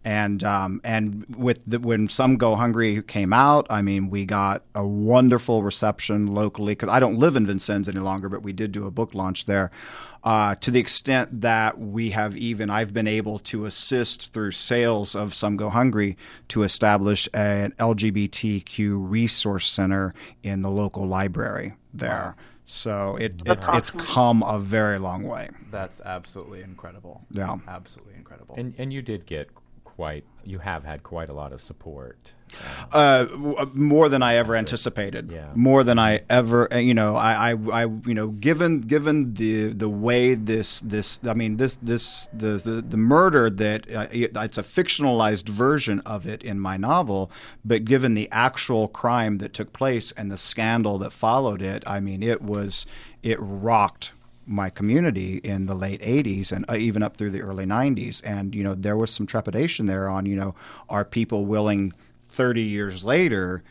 And 0.10 0.44
um, 0.44 0.82
and 0.84 1.24
with 1.38 1.60
the, 1.68 1.80
when 1.80 2.10
some 2.10 2.38
go 2.38 2.56
hungry 2.56 3.04
came 3.04 3.32
out, 3.32 3.68
I 3.70 3.84
mean, 3.84 4.10
we 4.10 4.26
got 4.26 4.64
a 4.74 4.84
wonderful 4.84 5.62
reception 5.62 6.34
locally 6.34 6.72
because 6.72 6.90
I 6.90 7.00
don't 7.00 7.20
live 7.20 7.36
in 7.36 7.46
Vincennes 7.46 7.88
any 7.88 8.00
longer, 8.00 8.28
but 8.28 8.42
we 8.42 8.52
did 8.52 8.72
do 8.72 8.88
a 8.88 8.92
book 8.92 9.14
launch 9.14 9.46
there. 9.46 9.70
Uh, 10.24 10.56
to 10.56 10.72
the 10.72 10.80
extent 10.80 11.42
that 11.42 11.78
we 11.78 12.10
have 12.10 12.36
even 12.36 12.72
I've 12.72 12.92
been 12.92 13.08
able 13.08 13.38
to 13.38 13.66
assist 13.66 14.34
through 14.34 14.50
sales 14.50 15.14
of 15.14 15.36
Some 15.36 15.58
Go 15.58 15.70
Hungry 15.70 16.18
to 16.48 16.64
establish 16.64 17.30
an 17.32 17.76
LGBTQ 17.78 19.12
resource 19.12 19.68
center 19.68 20.16
in 20.42 20.64
the 20.64 20.72
local 20.72 21.06
library 21.06 21.76
there. 21.94 22.36
So 22.66 23.16
it, 23.18 23.44
it's 23.46 23.68
it's 23.74 23.92
come 23.92 24.42
a 24.42 24.58
very 24.58 24.98
long 24.98 25.24
way. 25.24 25.50
That's 25.70 26.02
absolutely 26.02 26.64
incredible. 26.64 27.22
Yeah. 27.30 27.58
absolutely 27.68 28.16
incredible. 28.16 28.56
And 28.58 28.74
and 28.80 28.92
you 28.92 29.04
did 29.04 29.28
get 29.28 29.50
quite. 30.00 30.24
You 30.46 30.60
have 30.60 30.86
had 30.86 31.04
quite 31.04 31.28
a 31.28 31.34
lot 31.34 31.52
of 31.52 31.62
support. 31.62 32.32
Uh, 32.94 33.26
more 33.74 34.08
than 34.08 34.24
I 34.24 34.36
ever 34.36 34.56
anticipated. 34.56 35.30
Yeah. 35.30 35.52
More 35.54 35.84
than 35.84 36.00
I 36.00 36.22
ever, 36.30 36.74
uh, 36.74 36.78
you 36.78 36.94
know, 36.94 37.18
I, 37.18 37.52
I, 37.52 37.58
I, 37.74 37.86
you 38.06 38.14
know, 38.14 38.30
given 38.30 38.80
given 38.80 39.34
the 39.34 39.74
the 39.74 39.90
way 39.90 40.36
this 40.36 40.80
this, 40.80 41.20
I 41.28 41.34
mean, 41.34 41.58
this 41.58 41.76
this 41.82 42.30
the 42.32 42.52
the, 42.58 42.82
the 42.82 42.98
murder 42.98 43.50
that 43.50 43.92
uh, 43.94 44.08
it's 44.12 44.58
a 44.58 44.64
fictionalized 44.64 45.50
version 45.50 46.00
of 46.06 46.26
it 46.26 46.44
in 46.44 46.62
my 46.62 46.78
novel, 46.78 47.30
but 47.66 47.84
given 47.84 48.14
the 48.14 48.30
actual 48.32 48.88
crime 48.88 49.40
that 49.40 49.54
took 49.54 49.74
place 49.74 50.14
and 50.14 50.32
the 50.32 50.38
scandal 50.38 50.98
that 51.00 51.12
followed 51.12 51.62
it, 51.62 51.84
I 51.86 52.00
mean, 52.00 52.24
it 52.24 52.42
was 52.42 52.86
it 53.22 53.38
rocked 53.42 54.14
my 54.50 54.70
community 54.70 55.38
in 55.38 55.68
the 55.68 55.76
late 55.76 56.02
80s 56.02 56.52
and 56.52 56.66
uh, 56.70 56.76
even 56.76 57.04
up 57.04 57.18
through 57.18 57.30
the 57.30 57.42
early 57.42 57.66
90s 57.66 58.22
and 58.26 58.56
you 58.56 58.64
know 58.64 58.74
there 58.74 58.98
was 58.98 59.12
some 59.12 59.28
trepidation 59.28 59.86
there 59.86 60.10
on 60.10 60.26
you 60.26 60.36
know 60.36 60.56
are 60.90 61.06
people 61.06 61.46
willing 61.46 61.94
30 62.30 62.62
years 62.62 63.06
later 63.06 63.64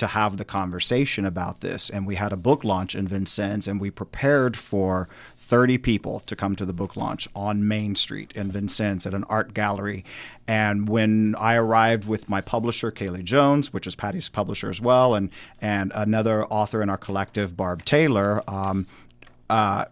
to 0.00 0.06
have 0.06 0.38
the 0.38 0.46
conversation 0.46 1.26
about 1.26 1.60
this? 1.60 1.90
And 1.90 2.06
we 2.06 2.14
had 2.16 2.32
a 2.32 2.36
book 2.36 2.64
launch 2.64 2.94
in 2.94 3.06
Vincennes 3.06 3.68
and 3.68 3.78
we 3.78 3.90
prepared 3.90 4.56
for 4.56 5.10
30 5.36 5.76
people 5.76 6.20
to 6.20 6.34
come 6.34 6.56
to 6.56 6.64
the 6.64 6.72
book 6.72 6.96
launch 6.96 7.28
on 7.34 7.68
Main 7.68 7.94
Street 7.94 8.32
in 8.34 8.50
Vincennes 8.50 9.04
at 9.04 9.12
an 9.12 9.24
art 9.24 9.52
gallery. 9.52 10.06
And 10.48 10.88
when 10.88 11.34
I 11.38 11.54
arrived 11.54 12.08
with 12.08 12.30
my 12.30 12.40
publisher 12.40 12.90
Kaylie 12.90 13.24
Jones 13.24 13.74
which 13.74 13.86
is 13.86 13.94
Patty's 13.94 14.30
publisher 14.30 14.70
as 14.70 14.80
well 14.80 15.14
and 15.14 15.28
and 15.60 15.92
another 15.94 16.46
author 16.46 16.80
in 16.80 16.88
our 16.88 16.96
collective 16.96 17.54
Barb 17.54 17.84
Taylor 17.84 18.42
um, 18.48 18.86
uh, 19.50 19.84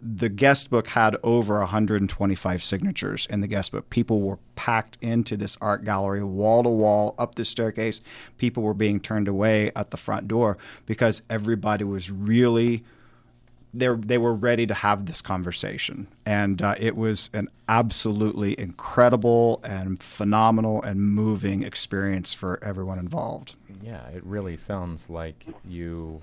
the 0.00 0.28
guest 0.28 0.70
book 0.70 0.88
had 0.88 1.16
over 1.22 1.58
125 1.58 2.62
signatures 2.62 3.26
in 3.30 3.40
the 3.40 3.46
guest 3.46 3.72
book. 3.72 3.90
People 3.90 4.20
were 4.20 4.38
packed 4.54 4.96
into 5.00 5.36
this 5.36 5.56
art 5.60 5.84
gallery, 5.84 6.22
wall 6.22 6.62
to 6.62 6.68
wall, 6.68 7.14
up 7.18 7.34
the 7.34 7.44
staircase. 7.44 8.00
People 8.36 8.62
were 8.62 8.74
being 8.74 9.00
turned 9.00 9.28
away 9.28 9.72
at 9.74 9.90
the 9.90 9.96
front 9.96 10.28
door 10.28 10.56
because 10.86 11.22
everybody 11.28 11.84
was 11.84 12.10
really 12.10 12.84
they 13.74 13.88
they 13.88 14.18
were 14.18 14.34
ready 14.34 14.66
to 14.66 14.74
have 14.74 15.06
this 15.06 15.20
conversation, 15.20 16.08
and 16.24 16.62
uh, 16.62 16.74
it 16.78 16.96
was 16.96 17.28
an 17.34 17.48
absolutely 17.68 18.58
incredible 18.58 19.60
and 19.62 20.02
phenomenal 20.02 20.82
and 20.82 21.00
moving 21.00 21.62
experience 21.62 22.32
for 22.32 22.58
everyone 22.64 22.98
involved. 22.98 23.54
Yeah, 23.82 24.06
it 24.08 24.24
really 24.24 24.56
sounds 24.56 25.10
like 25.10 25.44
you 25.66 25.78
you. 25.78 26.20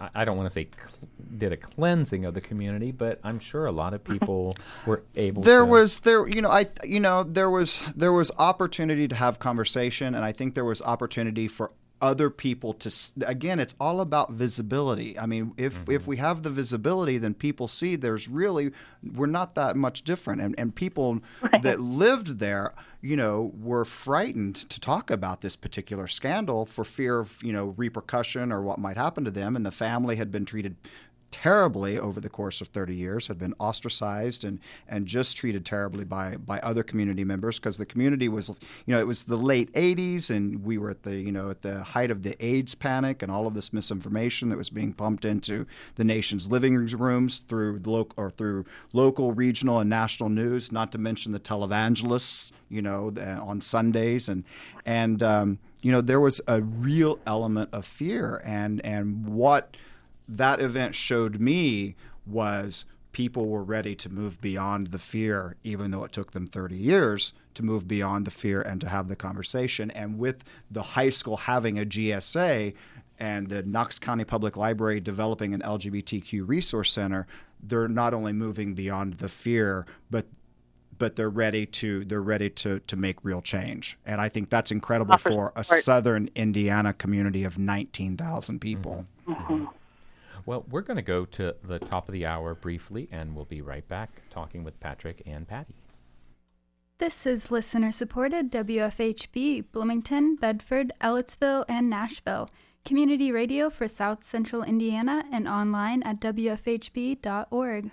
I- 0.00 0.10
I 0.14 0.24
don't 0.24 0.36
want 0.36 0.48
to 0.48 0.52
say 0.52 0.68
cl- 0.76 0.90
did 1.38 1.52
a 1.52 1.56
cleansing 1.56 2.24
of 2.24 2.34
the 2.34 2.40
community, 2.40 2.92
but 2.92 3.20
I'm 3.24 3.38
sure 3.38 3.66
a 3.66 3.72
lot 3.72 3.94
of 3.94 4.04
mm-hmm. 4.04 4.14
people 4.14 4.56
were 4.84 5.02
able. 5.16 5.42
there 5.42 5.60
to, 5.60 5.66
was 5.66 6.00
there 6.00 6.26
you 6.26 6.42
know 6.42 6.50
i 6.50 6.66
you 6.84 7.00
know 7.00 7.22
there 7.22 7.50
was 7.50 7.84
there 7.96 8.12
was 8.12 8.30
opportunity 8.38 9.08
to 9.08 9.14
have 9.14 9.38
conversation 9.38 10.14
and 10.14 10.24
i 10.24 10.32
think 10.32 10.54
there 10.54 10.64
was 10.64 10.82
opportunity 10.82 11.48
for 11.48 11.72
other 12.00 12.28
people 12.28 12.74
to 12.74 12.92
again 13.26 13.58
it's 13.58 13.74
all 13.80 14.00
about 14.00 14.30
visibility. 14.30 15.18
I 15.18 15.26
mean 15.26 15.54
if 15.56 15.74
mm-hmm. 15.74 15.92
if 15.92 16.06
we 16.06 16.18
have 16.18 16.42
the 16.42 16.50
visibility 16.50 17.16
then 17.16 17.34
people 17.34 17.68
see 17.68 17.96
there's 17.96 18.28
really 18.28 18.72
we're 19.02 19.26
not 19.26 19.54
that 19.54 19.76
much 19.76 20.02
different 20.02 20.42
and 20.42 20.54
and 20.58 20.74
people 20.74 21.20
that 21.62 21.80
lived 21.80 22.38
there 22.38 22.74
you 23.06 23.14
know 23.14 23.52
were 23.56 23.84
frightened 23.84 24.56
to 24.56 24.80
talk 24.80 25.12
about 25.12 25.40
this 25.40 25.54
particular 25.54 26.08
scandal 26.08 26.66
for 26.66 26.84
fear 26.84 27.20
of 27.20 27.38
you 27.40 27.52
know 27.52 27.66
repercussion 27.76 28.50
or 28.50 28.60
what 28.60 28.80
might 28.80 28.96
happen 28.96 29.24
to 29.24 29.30
them 29.30 29.54
and 29.54 29.64
the 29.64 29.70
family 29.70 30.16
had 30.16 30.32
been 30.32 30.44
treated 30.44 30.74
terribly 31.30 31.98
over 31.98 32.20
the 32.20 32.28
course 32.28 32.60
of 32.60 32.68
30 32.68 32.94
years, 32.94 33.28
had 33.28 33.38
been 33.38 33.54
ostracized 33.58 34.44
and, 34.44 34.60
and 34.88 35.06
just 35.06 35.36
treated 35.36 35.64
terribly 35.64 36.04
by, 36.04 36.36
by 36.36 36.58
other 36.60 36.82
community 36.82 37.24
members 37.24 37.58
because 37.58 37.78
the 37.78 37.86
community 37.86 38.28
was, 38.28 38.60
you 38.86 38.94
know, 38.94 39.00
it 39.00 39.06
was 39.06 39.24
the 39.24 39.36
late 39.36 39.72
80s 39.72 40.30
and 40.30 40.64
we 40.64 40.78
were 40.78 40.90
at 40.90 41.02
the, 41.02 41.16
you 41.16 41.32
know, 41.32 41.50
at 41.50 41.62
the 41.62 41.82
height 41.82 42.10
of 42.10 42.22
the 42.22 42.36
AIDS 42.44 42.74
panic 42.74 43.22
and 43.22 43.30
all 43.30 43.46
of 43.46 43.54
this 43.54 43.72
misinformation 43.72 44.48
that 44.48 44.56
was 44.56 44.70
being 44.70 44.92
pumped 44.92 45.24
into 45.24 45.66
the 45.96 46.04
nation's 46.04 46.50
living 46.50 46.76
rooms 46.76 47.40
through 47.40 47.80
local 47.84 48.14
or 48.16 48.30
through 48.30 48.64
local, 48.92 49.32
regional, 49.32 49.78
and 49.78 49.90
national 49.90 50.28
news, 50.28 50.72
not 50.72 50.92
to 50.92 50.98
mention 50.98 51.32
the 51.32 51.40
televangelists, 51.40 52.52
you 52.68 52.82
know, 52.82 53.12
on 53.42 53.60
Sundays. 53.60 54.28
And, 54.28 54.44
and, 54.84 55.22
um, 55.22 55.58
you 55.82 55.92
know, 55.92 56.00
there 56.00 56.20
was 56.20 56.40
a 56.48 56.60
real 56.62 57.18
element 57.26 57.70
of 57.72 57.84
fear 57.84 58.42
and, 58.44 58.84
and 58.84 59.26
what, 59.26 59.76
that 60.28 60.60
event 60.60 60.94
showed 60.94 61.40
me 61.40 61.94
was 62.26 62.84
people 63.12 63.46
were 63.46 63.64
ready 63.64 63.94
to 63.94 64.10
move 64.10 64.40
beyond 64.40 64.88
the 64.88 64.98
fear, 64.98 65.56
even 65.64 65.90
though 65.90 66.04
it 66.04 66.12
took 66.12 66.32
them 66.32 66.46
30 66.46 66.76
years 66.76 67.32
to 67.54 67.62
move 67.62 67.88
beyond 67.88 68.26
the 68.26 68.30
fear 68.30 68.60
and 68.60 68.78
to 68.80 68.88
have 68.88 69.08
the 69.08 69.16
conversation. 69.16 69.90
And 69.92 70.18
with 70.18 70.44
the 70.70 70.82
high 70.82 71.08
school 71.08 71.38
having 71.38 71.78
a 71.78 71.86
GSA 71.86 72.74
and 73.18 73.48
the 73.48 73.62
Knox 73.62 73.98
County 73.98 74.24
Public 74.24 74.56
Library 74.56 75.00
developing 75.00 75.54
an 75.54 75.62
LGBTQ 75.62 76.46
resource 76.46 76.92
center, 76.92 77.26
they're 77.62 77.88
not 77.88 78.12
only 78.12 78.34
moving 78.34 78.74
beyond 78.74 79.14
the 79.14 79.28
fear, 79.28 79.86
but 80.10 80.26
but 80.98 81.16
they're 81.16 81.30
ready 81.30 81.66
to 81.66 82.04
they're 82.04 82.20
ready 82.20 82.50
to 82.50 82.80
to 82.80 82.96
make 82.96 83.16
real 83.22 83.40
change. 83.40 83.98
And 84.04 84.20
I 84.20 84.28
think 84.28 84.50
that's 84.50 84.70
incredible 84.70 85.16
for 85.18 85.52
a 85.56 85.64
southern 85.64 86.28
Indiana 86.34 86.92
community 86.92 87.44
of 87.44 87.58
19,000 87.58 88.60
people. 88.60 89.06
Mm-hmm. 89.26 89.64
Well, 90.46 90.64
we're 90.70 90.82
going 90.82 90.96
to 90.96 91.02
go 91.02 91.24
to 91.24 91.56
the 91.64 91.80
top 91.80 92.08
of 92.08 92.12
the 92.12 92.24
hour 92.24 92.54
briefly, 92.54 93.08
and 93.10 93.34
we'll 93.34 93.44
be 93.44 93.60
right 93.60 93.86
back 93.86 94.22
talking 94.30 94.62
with 94.62 94.78
Patrick 94.78 95.22
and 95.26 95.46
Patty. 95.46 95.74
This 96.98 97.26
is 97.26 97.50
listener 97.50 97.90
supported 97.90 98.52
WFHB, 98.52 99.64
Bloomington, 99.72 100.36
Bedford, 100.36 100.92
Ellettsville, 101.00 101.64
and 101.68 101.90
Nashville. 101.90 102.48
Community 102.84 103.32
radio 103.32 103.68
for 103.68 103.88
South 103.88 104.24
Central 104.24 104.62
Indiana 104.62 105.24
and 105.32 105.48
online 105.48 106.04
at 106.04 106.20
WFHB.org. 106.20 107.90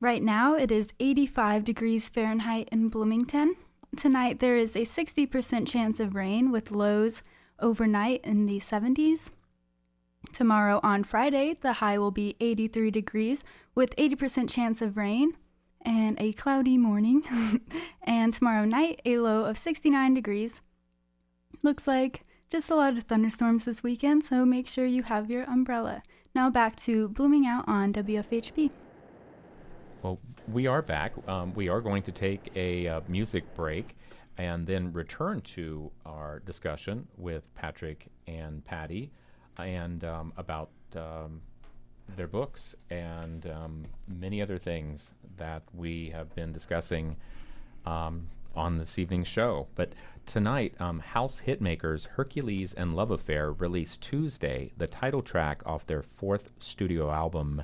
Right 0.00 0.22
now 0.22 0.54
it 0.54 0.72
is 0.72 0.94
85 0.98 1.64
degrees 1.64 2.08
Fahrenheit 2.08 2.70
in 2.72 2.88
Bloomington. 2.88 3.56
Tonight 3.94 4.40
there 4.40 4.56
is 4.56 4.74
a 4.74 4.86
60% 4.86 5.68
chance 5.68 6.00
of 6.00 6.14
rain 6.14 6.50
with 6.50 6.70
lows 6.70 7.22
overnight 7.60 8.24
in 8.24 8.46
the 8.46 8.60
70s. 8.60 9.28
Tomorrow 10.32 10.80
on 10.82 11.04
Friday, 11.04 11.56
the 11.60 11.74
high 11.74 11.98
will 11.98 12.10
be 12.10 12.36
83 12.40 12.90
degrees 12.90 13.42
with 13.74 13.96
80% 13.96 14.48
chance 14.48 14.80
of 14.80 14.96
rain 14.96 15.32
and 15.82 16.20
a 16.20 16.32
cloudy 16.32 16.78
morning. 16.78 17.60
and 18.02 18.32
tomorrow 18.32 18.64
night, 18.64 19.00
a 19.04 19.18
low 19.18 19.44
of 19.44 19.58
69 19.58 20.14
degrees. 20.14 20.60
Looks 21.62 21.86
like 21.86 22.22
just 22.50 22.70
a 22.70 22.74
lot 22.74 22.96
of 22.96 23.04
thunderstorms 23.04 23.64
this 23.64 23.82
weekend, 23.82 24.24
so 24.24 24.44
make 24.44 24.66
sure 24.66 24.86
you 24.86 25.02
have 25.04 25.30
your 25.30 25.44
umbrella. 25.44 26.02
Now 26.34 26.48
back 26.50 26.76
to 26.76 27.08
Blooming 27.08 27.46
Out 27.46 27.64
on 27.66 27.92
WFHB. 27.92 28.70
Well, 30.02 30.18
we 30.52 30.66
are 30.66 30.82
back. 30.82 31.12
Um, 31.28 31.52
we 31.54 31.68
are 31.68 31.80
going 31.80 32.02
to 32.04 32.12
take 32.12 32.50
a 32.56 32.86
uh, 32.88 33.00
music 33.08 33.44
break 33.54 33.96
and 34.38 34.66
then 34.66 34.92
return 34.92 35.40
to 35.42 35.90
our 36.06 36.40
discussion 36.40 37.06
with 37.18 37.42
Patrick 37.54 38.06
and 38.26 38.64
Patty 38.64 39.10
and 39.58 40.04
um, 40.04 40.32
about 40.36 40.70
um, 40.96 41.40
their 42.16 42.26
books 42.26 42.74
and 42.90 43.46
um, 43.46 43.84
many 44.08 44.42
other 44.42 44.58
things 44.58 45.12
that 45.36 45.62
we 45.74 46.10
have 46.10 46.34
been 46.34 46.52
discussing 46.52 47.16
um, 47.86 48.26
on 48.54 48.76
this 48.76 48.98
evening's 48.98 49.28
show. 49.28 49.68
But 49.74 49.92
tonight, 50.26 50.74
um, 50.80 50.98
House 50.98 51.40
Hitmakers 51.46 52.06
Hercules 52.06 52.74
and 52.74 52.94
Love 52.94 53.10
Affair 53.10 53.52
released 53.52 54.00
Tuesday 54.02 54.72
the 54.76 54.86
title 54.86 55.22
track 55.22 55.62
off 55.64 55.86
their 55.86 56.02
fourth 56.02 56.50
studio 56.58 57.10
album, 57.10 57.62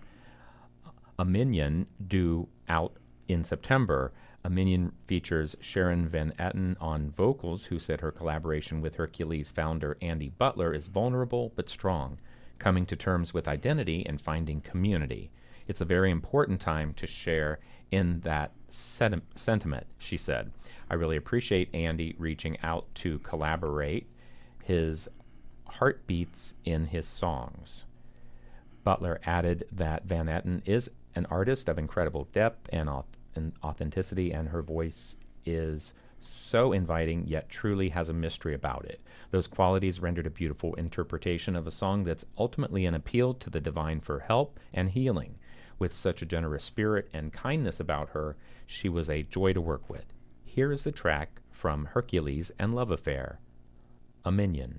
Omnion, 1.19 1.87
due 2.07 2.49
out 2.69 2.97
in 3.29 3.45
September. 3.45 4.13
Omnion 4.47 4.93
features 5.09 5.57
Sharon 5.61 6.09
Van 6.09 6.33
Etten 6.39 6.77
on 6.81 7.11
vocals, 7.11 7.65
who 7.65 7.81
said 7.81 8.01
her 8.01 8.13
collaboration 8.13 8.81
with 8.81 8.95
Hercules 8.95 9.51
founder 9.51 9.99
Andy 10.01 10.29
Butler 10.29 10.73
is 10.73 10.87
vulnerable 10.87 11.53
but 11.57 11.69
strong, 11.69 12.19
coming 12.61 12.87
to 12.87 12.95
terms 12.95 13.35
with 13.35 13.49
identity 13.49 14.07
and 14.07 14.21
finding 14.21 14.61
community. 14.61 15.33
It's 15.67 15.81
a 15.81 15.85
very 15.85 16.13
important 16.13 16.61
time 16.61 16.95
to 16.95 17.09
share 17.09 17.59
in 17.91 18.21
that 18.21 18.53
senti- 18.69 19.23
sentiment, 19.35 19.87
she 19.99 20.17
said. 20.17 20.53
I 20.89 20.95
really 20.95 21.17
appreciate 21.17 21.75
Andy 21.75 22.15
reaching 22.17 22.57
out 22.63 22.87
to 22.97 23.19
collaborate. 23.21 24.07
His 24.63 25.09
heart 25.67 26.07
beats 26.07 26.55
in 26.65 26.87
his 26.87 27.07
songs. 27.07 27.85
Butler 28.85 29.21
added 29.25 29.65
that 29.73 30.05
Van 30.05 30.27
Etten 30.27 30.63
is 30.65 30.89
an 31.17 31.27
artist 31.27 31.69
of 31.69 31.79
incredible 31.79 32.29
depth 32.33 32.69
and, 32.73 32.89
auth- 32.89 33.05
and 33.09 33.16
authenticity, 33.63 34.33
and 34.33 34.49
her 34.49 34.63
voice 34.63 35.17
is 35.45 35.95
so 36.19 36.73
inviting 36.73 37.27
yet 37.27 37.49
truly 37.49 37.91
has 37.91 38.09
a 38.09 38.15
mystery 38.15 38.55
about 38.55 38.85
it. 38.87 39.01
Those 39.31 39.47
qualities 39.47 40.01
rendered 40.01 40.27
a 40.27 40.31
beautiful 40.31 40.75
interpretation 40.75 41.55
of 41.55 41.67
a 41.67 41.71
song 41.71 42.05
that's 42.05 42.27
ultimately 42.39 42.87
an 42.87 42.95
appeal 42.95 43.35
to 43.35 43.51
the 43.51 43.61
divine 43.61 44.01
for 44.01 44.21
help 44.21 44.59
and 44.73 44.91
healing. 44.91 45.37
With 45.79 45.93
such 45.93 46.23
a 46.23 46.27
generous 46.27 46.65
spirit 46.65 47.09
and 47.13 47.33
kindness 47.33 47.81
about 47.81 48.11
her, 48.11 48.37
she 48.67 48.89
was 48.89 49.11
a 49.11 49.25
joy 49.25 49.53
to 49.53 49.61
work 49.61 49.91
with. 49.91 50.07
Here 50.45 50.73
is 50.73 50.83
the 50.83 50.93
track 50.93 51.43
from 51.51 51.85
Hercules 51.85 52.51
and 52.59 52.75
Love 52.75 52.91
Affair 52.91 53.41
Omnion. 54.25 54.79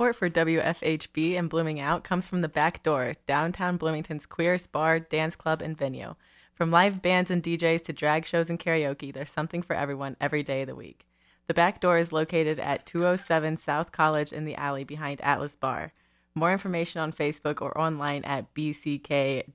Support 0.00 0.16
for 0.16 0.30
WFHB 0.30 1.38
and 1.38 1.50
Blooming 1.50 1.78
Out 1.78 2.04
comes 2.04 2.26
from 2.26 2.40
the 2.40 2.48
Back 2.48 2.82
Door, 2.82 3.16
downtown 3.26 3.76
Bloomington's 3.76 4.24
queerest 4.24 4.72
bar, 4.72 4.98
dance 4.98 5.36
club, 5.36 5.60
and 5.60 5.76
venue. 5.76 6.14
From 6.54 6.70
live 6.70 7.02
bands 7.02 7.30
and 7.30 7.42
DJs 7.42 7.84
to 7.84 7.92
drag 7.92 8.24
shows 8.24 8.48
and 8.48 8.58
karaoke, 8.58 9.12
there's 9.12 9.28
something 9.28 9.60
for 9.60 9.76
everyone 9.76 10.16
every 10.18 10.42
day 10.42 10.62
of 10.62 10.68
the 10.68 10.74
week. 10.74 11.06
The 11.48 11.52
Back 11.52 11.82
Door 11.82 11.98
is 11.98 12.12
located 12.12 12.58
at 12.58 12.86
207 12.86 13.58
South 13.58 13.92
College 13.92 14.32
in 14.32 14.46
the 14.46 14.54
alley 14.54 14.84
behind 14.84 15.20
Atlas 15.20 15.54
Bar. 15.54 15.92
More 16.34 16.50
information 16.50 17.02
on 17.02 17.12
Facebook 17.12 17.60
or 17.60 17.78
online 17.78 18.24
at 18.24 18.54
bckdoor.com. 18.54 19.50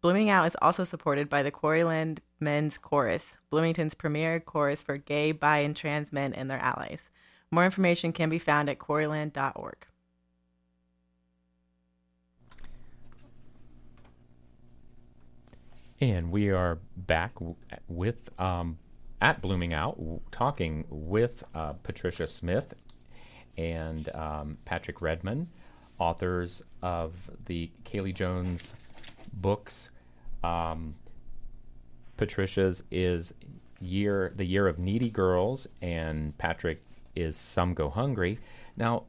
Blooming 0.00 0.30
Out 0.30 0.46
is 0.46 0.56
also 0.62 0.84
supported 0.84 1.28
by 1.28 1.42
the 1.42 1.50
Quarryland 1.50 2.22
Men's 2.40 2.78
Chorus, 2.78 3.36
Bloomington's 3.50 3.92
premier 3.92 4.40
chorus 4.40 4.80
for 4.80 4.96
gay, 4.96 5.32
bi, 5.32 5.58
and 5.58 5.76
trans 5.76 6.14
men 6.14 6.32
and 6.32 6.50
their 6.50 6.60
allies. 6.60 7.02
More 7.54 7.64
information 7.64 8.12
can 8.12 8.30
be 8.30 8.40
found 8.40 8.68
at 8.68 8.80
quarryland.org. 8.80 9.76
And 16.00 16.32
we 16.32 16.50
are 16.50 16.78
back 16.96 17.30
with 17.86 18.16
um, 18.40 18.76
at 19.20 19.40
Blooming 19.40 19.72
Out, 19.72 19.96
talking 20.32 20.84
with 20.90 21.44
uh, 21.54 21.74
Patricia 21.84 22.26
Smith 22.26 22.74
and 23.56 24.12
um, 24.16 24.58
Patrick 24.64 25.00
Redmond, 25.00 25.46
authors 26.00 26.60
of 26.82 27.12
the 27.46 27.70
Kaylie 27.84 28.12
Jones 28.12 28.74
books. 29.34 29.90
Um, 30.42 30.96
Patricia's 32.16 32.82
is 32.90 33.32
year 33.80 34.32
the 34.34 34.44
year 34.44 34.66
of 34.66 34.80
needy 34.80 35.08
girls, 35.08 35.68
and 35.82 36.36
Patrick 36.36 36.82
is 37.16 37.36
some 37.36 37.74
go 37.74 37.90
hungry. 37.90 38.38
Now, 38.76 39.04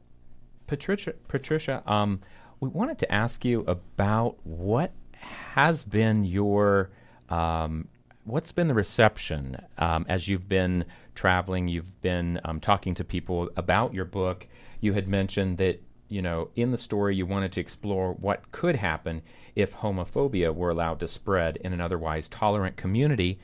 Patricia, 0.66 1.14
Patricia, 1.28 1.82
um, 1.86 2.20
we 2.60 2.68
wanted 2.68 2.98
to 2.98 3.12
ask 3.12 3.44
you 3.44 3.64
about 3.66 4.36
what 4.44 4.92
has 5.12 5.84
been 5.84 6.24
your 6.24 6.90
um, 7.28 7.88
what's 8.24 8.52
been 8.52 8.68
the 8.68 8.74
reception 8.74 9.56
um, 9.78 10.04
as 10.08 10.26
you've 10.28 10.48
been 10.48 10.84
traveling? 11.14 11.68
You've 11.68 12.00
been 12.02 12.40
um, 12.44 12.60
talking 12.60 12.94
to 12.94 13.04
people 13.04 13.50
about 13.56 13.94
your 13.94 14.04
book. 14.04 14.46
You 14.80 14.92
had 14.92 15.08
mentioned 15.08 15.58
that 15.58 15.80
you 16.08 16.22
know 16.22 16.50
in 16.54 16.70
the 16.70 16.78
story 16.78 17.16
you 17.16 17.26
wanted 17.26 17.52
to 17.52 17.60
explore 17.60 18.12
what 18.14 18.50
could 18.52 18.76
happen 18.76 19.22
if 19.54 19.74
homophobia 19.74 20.54
were 20.54 20.70
allowed 20.70 21.00
to 21.00 21.08
spread 21.08 21.56
in 21.58 21.72
an 21.72 21.80
otherwise 21.80 22.28
tolerant 22.28 22.76
community. 22.76 23.38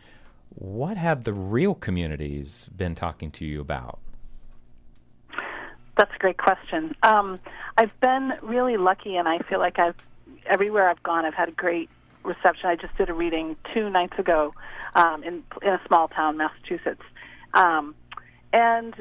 What 0.51 0.97
have 0.97 1.25
the 1.25 1.33
real 1.33 1.75
communities 1.75 2.69
been 2.77 2.95
talking 2.95 3.31
to 3.33 3.45
you 3.45 3.61
about? 3.61 4.01
That's 5.97 6.15
a 6.15 6.19
great 6.19 6.39
question. 6.39 6.95
Um, 7.03 7.39
I've 7.77 7.99
been 8.01 8.35
really 8.43 8.77
lucky, 8.77 9.17
and 9.17 9.29
I 9.29 9.39
feel 9.39 9.59
like 9.59 9.79
I've 9.79 9.97
everywhere 10.47 10.89
I've 10.89 11.03
gone, 11.03 11.25
I've 11.25 11.35
had 11.35 11.49
a 11.49 11.53
great 11.53 11.89
reception. 12.25 12.69
I 12.69 12.77
just 12.77 12.97
did 12.97 13.09
a 13.09 13.15
reading 13.15 13.57
two 13.73 13.91
nights 13.91 14.19
ago 14.19 14.55
um, 14.95 15.23
in 15.23 15.43
in 15.63 15.69
a 15.69 15.81
small 15.87 16.09
town, 16.09 16.39
Massachusetts, 16.39 17.03
um, 17.55 17.95
and 18.53 18.95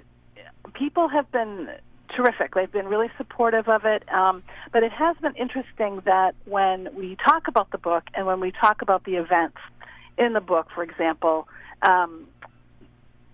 people 0.73 1.07
have 1.07 1.31
been 1.31 1.69
terrific. 2.15 2.53
They've 2.53 2.71
been 2.71 2.87
really 2.87 3.09
supportive 3.17 3.67
of 3.67 3.85
it. 3.85 4.03
Um, 4.13 4.43
but 4.71 4.83
it 4.83 4.91
has 4.91 5.17
been 5.17 5.35
interesting 5.35 6.01
that 6.05 6.35
when 6.45 6.89
we 6.95 7.15
talk 7.15 7.47
about 7.47 7.71
the 7.71 7.77
book 7.77 8.03
and 8.13 8.25
when 8.25 8.39
we 8.39 8.51
talk 8.51 8.81
about 8.81 9.03
the 9.05 9.15
events 9.15 9.57
in 10.17 10.33
the 10.33 10.41
book, 10.41 10.67
for 10.73 10.83
example, 10.83 11.47
um, 11.81 12.27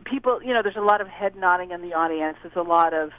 people, 0.05 0.41
you 0.43 0.53
know, 0.53 0.61
there's 0.61 0.75
a 0.75 0.81
lot 0.81 1.01
of 1.01 1.07
head 1.07 1.35
nodding 1.35 1.71
in 1.71 1.81
the 1.81 1.93
audience. 1.93 2.37
There's 2.43 2.55
a 2.55 2.61
lot 2.61 2.93
of 2.93 3.11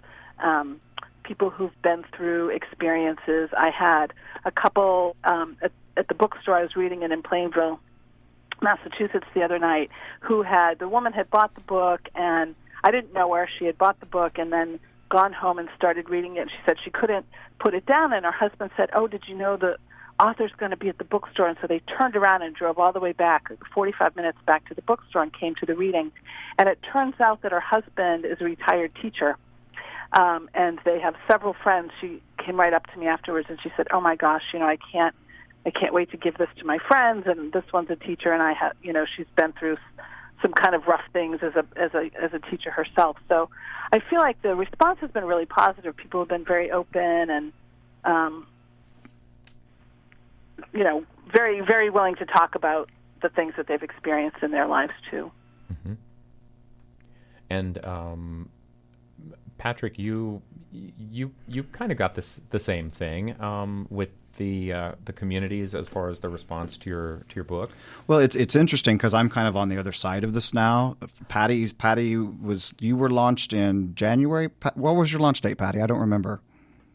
um, 0.43 0.81
people 1.25 1.51
who've 1.51 1.83
been 1.83 2.05
through 2.17 2.51
experiences. 2.51 3.51
I 3.57 3.71
had 3.71 4.13
a 4.45 4.51
couple 4.51 5.17
um, 5.25 5.57
at, 5.63 5.73
at 5.97 6.09
the 6.09 6.15
bookstore 6.15 6.57
I 6.57 6.63
was 6.63 6.77
reading 6.77 7.03
it 7.03 7.11
in 7.11 7.23
Plainville, 7.23 7.81
Massachusetts, 8.63 9.27
the 9.35 9.43
other 9.43 9.59
night, 9.59 9.91
who 10.21 10.43
had 10.43 10.79
the 10.79 10.89
woman 10.89 11.13
had 11.13 11.31
bought 11.31 11.55
the 11.55 11.61
book 11.61 12.09
and 12.15 12.55
I 12.85 12.91
didn't 12.91 13.13
know 13.13 13.33
her. 13.35 13.49
She 13.59 13.65
had 13.65 13.77
bought 13.77 14.01
the 14.01 14.07
book 14.07 14.39
and 14.39 14.53
then 14.53 14.81
gone 15.09 15.33
home 15.33 15.59
and 15.59 15.69
started 15.77 16.09
reading 16.09 16.37
it. 16.37 16.49
She 16.51 16.57
said 16.67 16.77
she 16.85 16.91
couldn't 16.91 17.27
put 17.59 17.75
it 17.75 17.87
down, 17.87 18.13
and 18.13 18.25
her 18.25 18.33
husband 18.33 18.71
said, 18.77 18.91
"Oh, 18.95 19.07
did 19.07 19.25
you 19.27 19.35
know 19.35 19.57
the 19.57 19.77
author's 20.23 20.53
going 20.57 20.71
to 20.71 20.77
be 20.77 20.89
at 20.89 20.99
the 20.99 21.05
bookstore?" 21.05 21.49
And 21.49 21.57
so 21.61 21.67
they 21.67 21.81
turned 21.81 22.17
around 22.17 22.43
and 22.43 22.55
drove 22.55 22.79
all 22.79 22.93
the 22.93 23.01
way 23.01 23.13
back, 23.13 23.51
45 23.75 24.17
minutes 24.17 24.39
back 24.47 24.69
to 24.69 24.75
the 24.75 24.83
bookstore, 24.83 25.23
and 25.23 25.33
came 25.33 25.55
to 25.57 25.67
the 25.67 25.75
reading. 25.75 26.13
And 26.59 26.69
it 26.69 26.79
turns 26.93 27.21
out 27.21 27.43
that 27.43 27.53
her 27.53 27.61
husband 27.61 28.25
is 28.25 28.41
a 28.41 28.45
retired 28.45 28.93
teacher, 29.01 29.37
um, 30.13 30.49
and 30.55 30.81
they 30.85 31.01
have 31.01 31.15
several 31.31 31.55
friends. 31.55 31.93
She 32.01 32.23
came 32.45 32.59
right 32.59 32.73
up 32.73 32.87
to 32.93 32.99
me 32.99 33.07
afterwards, 33.07 33.49
and 33.51 33.59
she 33.63 33.71
said, 33.77 33.89
"Oh 33.93 34.01
my 34.01 34.17
gosh, 34.17 34.43
you 34.53 34.59
know, 34.59 34.67
I 34.67 34.79
can't." 34.93 35.15
I 35.67 35.71
can't 35.71 35.93
wait 35.93 36.11
to 36.13 36.17
give 36.17 36.39
this 36.39 36.49
to 36.59 36.65
my 36.65 36.79
friends, 36.79 37.27
and 37.27 37.53
this 37.53 37.65
one's 37.75 37.91
a 37.91 37.97
teacher, 37.97 38.33
and 38.33 38.41
I 38.41 38.55
have, 38.55 38.73
you 38.81 38.93
know, 38.93 39.05
she's 39.05 39.27
been 39.37 39.53
through 39.53 39.77
some 40.41 40.53
kind 40.53 40.75
of 40.75 40.87
rough 40.87 41.03
things 41.13 41.41
as 41.43 41.55
a 41.57 41.65
as 41.77 41.93
a 41.95 42.11
as 42.21 42.33
a 42.33 42.39
teacher 42.39 42.71
herself. 42.71 43.17
So 43.29 43.51
I 43.93 43.99
feel 43.99 44.21
like 44.21 44.41
the 44.43 44.55
response 44.55 45.01
has 45.01 45.11
been 45.11 45.25
really 45.25 45.47
positive. 45.47 45.97
People 45.97 46.21
have 46.21 46.29
been 46.29 46.45
very 46.45 46.71
open 46.71 47.03
and 47.03 47.53
um, 48.05 48.47
you 50.73 50.85
know 50.85 51.05
very 51.33 51.61
very 51.61 51.91
willing 51.91 52.15
to 52.17 52.25
talk 52.27 52.55
about 52.55 52.89
the 53.21 53.29
things 53.29 53.55
that 53.57 53.67
they've 53.67 53.83
experienced 53.83 54.43
in 54.43 54.53
their 54.53 54.67
lives 54.67 54.93
too. 55.11 55.31
And 57.51 57.85
um, 57.85 58.49
Patrick, 59.59 59.99
you 59.99 60.41
you 60.73 61.33
you 61.47 61.65
kind 61.65 61.93
of 61.93 61.99
got 61.99 62.15
this 62.15 62.41
the 62.51 62.59
same 62.59 62.91
thing 62.91 63.41
um, 63.41 63.87
with 63.91 64.09
the 64.37 64.73
uh, 64.73 64.93
the 65.05 65.13
communities 65.13 65.75
as 65.75 65.89
far 65.89 66.09
as 66.11 66.21
the 66.21 66.29
response 66.29 66.77
to 66.79 66.91
your 66.91 67.25
to 67.29 67.35
your 67.35 67.45
book. 67.45 67.71
Well, 68.07 68.21
it's 68.21 68.37
it's 68.37 68.55
interesting 68.55 68.97
because 68.97 69.13
I'm 69.15 69.29
kind 69.29 69.49
of 69.49 69.57
on 69.57 69.69
the 69.69 69.77
other 69.79 69.93
side 69.93 70.23
of 70.25 70.33
this 70.33 70.55
now. 70.55 70.97
Patty's 71.29 71.73
Patty 71.73 72.17
was 72.17 72.73
you 72.79 72.97
were 72.97 73.11
launched 73.11 73.53
in 73.53 73.95
January. 73.95 74.49
Pa- 74.49 74.73
What 74.75 74.95
was 74.97 75.11
your 75.13 75.21
launch 75.21 75.41
date, 75.41 75.59
Patty? 75.59 75.81
I 75.83 75.87
don't 75.87 76.01
remember. 76.01 76.41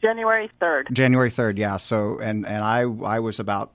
January 0.01 0.49
third. 0.59 0.87
January 0.91 1.29
third, 1.29 1.57
yeah. 1.57 1.77
So 1.77 2.17
and 2.19 2.45
and 2.45 2.63
I 2.63 2.81
I 3.05 3.19
was 3.19 3.39
about 3.39 3.71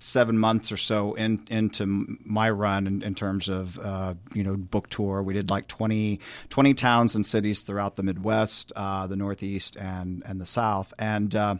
seven 0.00 0.38
months 0.38 0.72
or 0.72 0.76
so 0.76 1.14
in, 1.14 1.46
into 1.50 2.18
my 2.24 2.50
run 2.50 2.86
in, 2.86 3.02
in 3.02 3.14
terms 3.14 3.48
of 3.48 3.78
uh, 3.78 4.14
you 4.34 4.42
know 4.42 4.56
book 4.56 4.88
tour. 4.88 5.22
We 5.22 5.34
did 5.34 5.50
like 5.50 5.68
20, 5.68 6.20
20 6.50 6.74
towns 6.74 7.14
and 7.14 7.26
cities 7.26 7.60
throughout 7.60 7.96
the 7.96 8.02
Midwest, 8.02 8.72
uh, 8.76 9.06
the 9.06 9.16
Northeast, 9.16 9.76
and 9.76 10.22
and 10.26 10.40
the 10.40 10.46
South, 10.46 10.92
and. 10.98 11.34
Uh, 11.34 11.56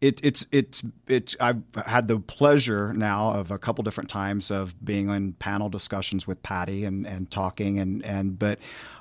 it, 0.00 0.18
it's 0.24 0.46
it's 0.50 0.82
it's 1.08 1.36
I've 1.40 1.62
had 1.84 2.08
the 2.08 2.18
pleasure 2.18 2.94
now 2.94 3.32
of 3.32 3.50
a 3.50 3.58
couple 3.58 3.84
different 3.84 4.08
times 4.08 4.50
of 4.50 4.74
being 4.82 5.10
in 5.10 5.34
panel 5.34 5.68
discussions 5.68 6.26
with 6.26 6.42
Patty 6.42 6.86
and, 6.86 7.06
and 7.06 7.30
talking 7.30 7.78
and 7.78 8.02
and 8.02 8.38
but 8.38 8.58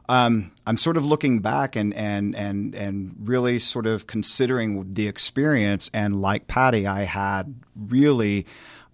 um, 0.10 0.52
I'm 0.66 0.78
sort 0.78 0.98
of 0.98 1.06
looking 1.06 1.40
back 1.40 1.76
and 1.76 1.94
and 1.94 2.36
and 2.36 2.74
and 2.74 3.16
really 3.20 3.60
sort 3.60 3.86
of 3.86 4.08
considering 4.08 4.96
the 4.96 5.08
experience 5.08 5.90
and 5.94 6.20
like 6.20 6.48
Patty 6.48 6.88
I 6.88 7.04
had 7.04 7.54
really 7.76 8.48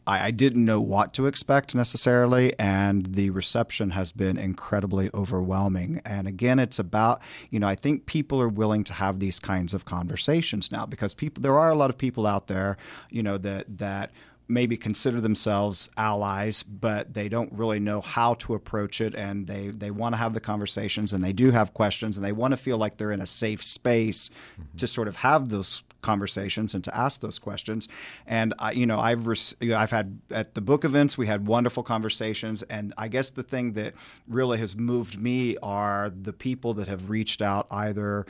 I, 0.05 0.27
I 0.27 0.31
didn't 0.31 0.65
know 0.65 0.81
what 0.81 1.13
to 1.13 1.25
expect 1.25 1.73
necessarily, 1.73 2.53
and 2.59 3.15
the 3.15 3.29
reception 3.29 3.91
has 3.91 4.11
been 4.11 4.37
incredibly 4.37 5.09
overwhelming. 5.13 6.01
And 6.05 6.27
again, 6.27 6.59
it's 6.59 6.79
about 6.79 7.21
you 7.49 7.61
know 7.61 7.67
I 7.67 7.75
think 7.75 8.05
people 8.07 8.41
are 8.41 8.49
willing 8.49 8.83
to 8.83 8.93
have 8.93 9.19
these 9.19 9.39
kinds 9.39 9.73
of 9.73 9.85
conversations 9.85 10.69
now 10.69 10.85
because 10.85 11.13
people 11.13 11.41
there 11.41 11.57
are 11.57 11.69
a 11.69 11.75
lot 11.75 11.89
of 11.89 11.97
people 11.97 12.27
out 12.27 12.47
there 12.47 12.75
you 13.09 13.23
know 13.23 13.37
that 13.37 13.77
that 13.77 14.11
maybe 14.47 14.77
consider 14.77 15.21
themselves 15.21 15.89
allies, 15.97 16.63
but 16.63 17.13
they 17.13 17.29
don't 17.29 17.51
really 17.53 17.79
know 17.79 18.01
how 18.01 18.35
to 18.35 18.53
approach 18.53 19.01
it, 19.01 19.15
and 19.15 19.47
they 19.47 19.69
they 19.69 19.91
want 19.91 20.13
to 20.13 20.17
have 20.17 20.33
the 20.33 20.39
conversations, 20.39 21.13
and 21.13 21.23
they 21.23 21.33
do 21.33 21.51
have 21.51 21.73
questions, 21.73 22.17
and 22.17 22.25
they 22.25 22.31
want 22.31 22.51
to 22.51 22.57
feel 22.57 22.77
like 22.77 22.97
they're 22.97 23.11
in 23.11 23.21
a 23.21 23.27
safe 23.27 23.63
space 23.63 24.29
mm-hmm. 24.29 24.77
to 24.77 24.87
sort 24.87 25.07
of 25.07 25.17
have 25.17 25.49
those 25.49 25.83
conversations 26.05 26.75
and 26.75 26.83
to 26.83 26.95
ask 26.95 27.21
those 27.21 27.39
questions. 27.39 27.87
And 28.27 28.53
I, 28.59 28.71
you 28.73 28.85
know, 28.85 28.99
I've 28.99 29.25
know, 29.25 29.75
I've 29.75 29.91
had 29.91 30.19
at 30.29 30.53
the 30.53 30.61
book 30.61 30.85
events 30.85 31.17
we 31.17 31.27
had 31.27 31.47
wonderful 31.47 31.83
conversations, 31.83 32.61
and 32.63 32.93
I 32.97 33.07
guess 33.07 33.31
the 33.31 33.43
thing 33.43 33.73
that 33.73 33.95
really 34.27 34.59
has 34.59 34.75
moved 34.75 35.19
me 35.19 35.57
are 35.63 36.09
the 36.09 36.33
people 36.33 36.75
that 36.75 36.87
have 36.87 37.09
reached 37.09 37.41
out 37.41 37.67
either 37.71 38.25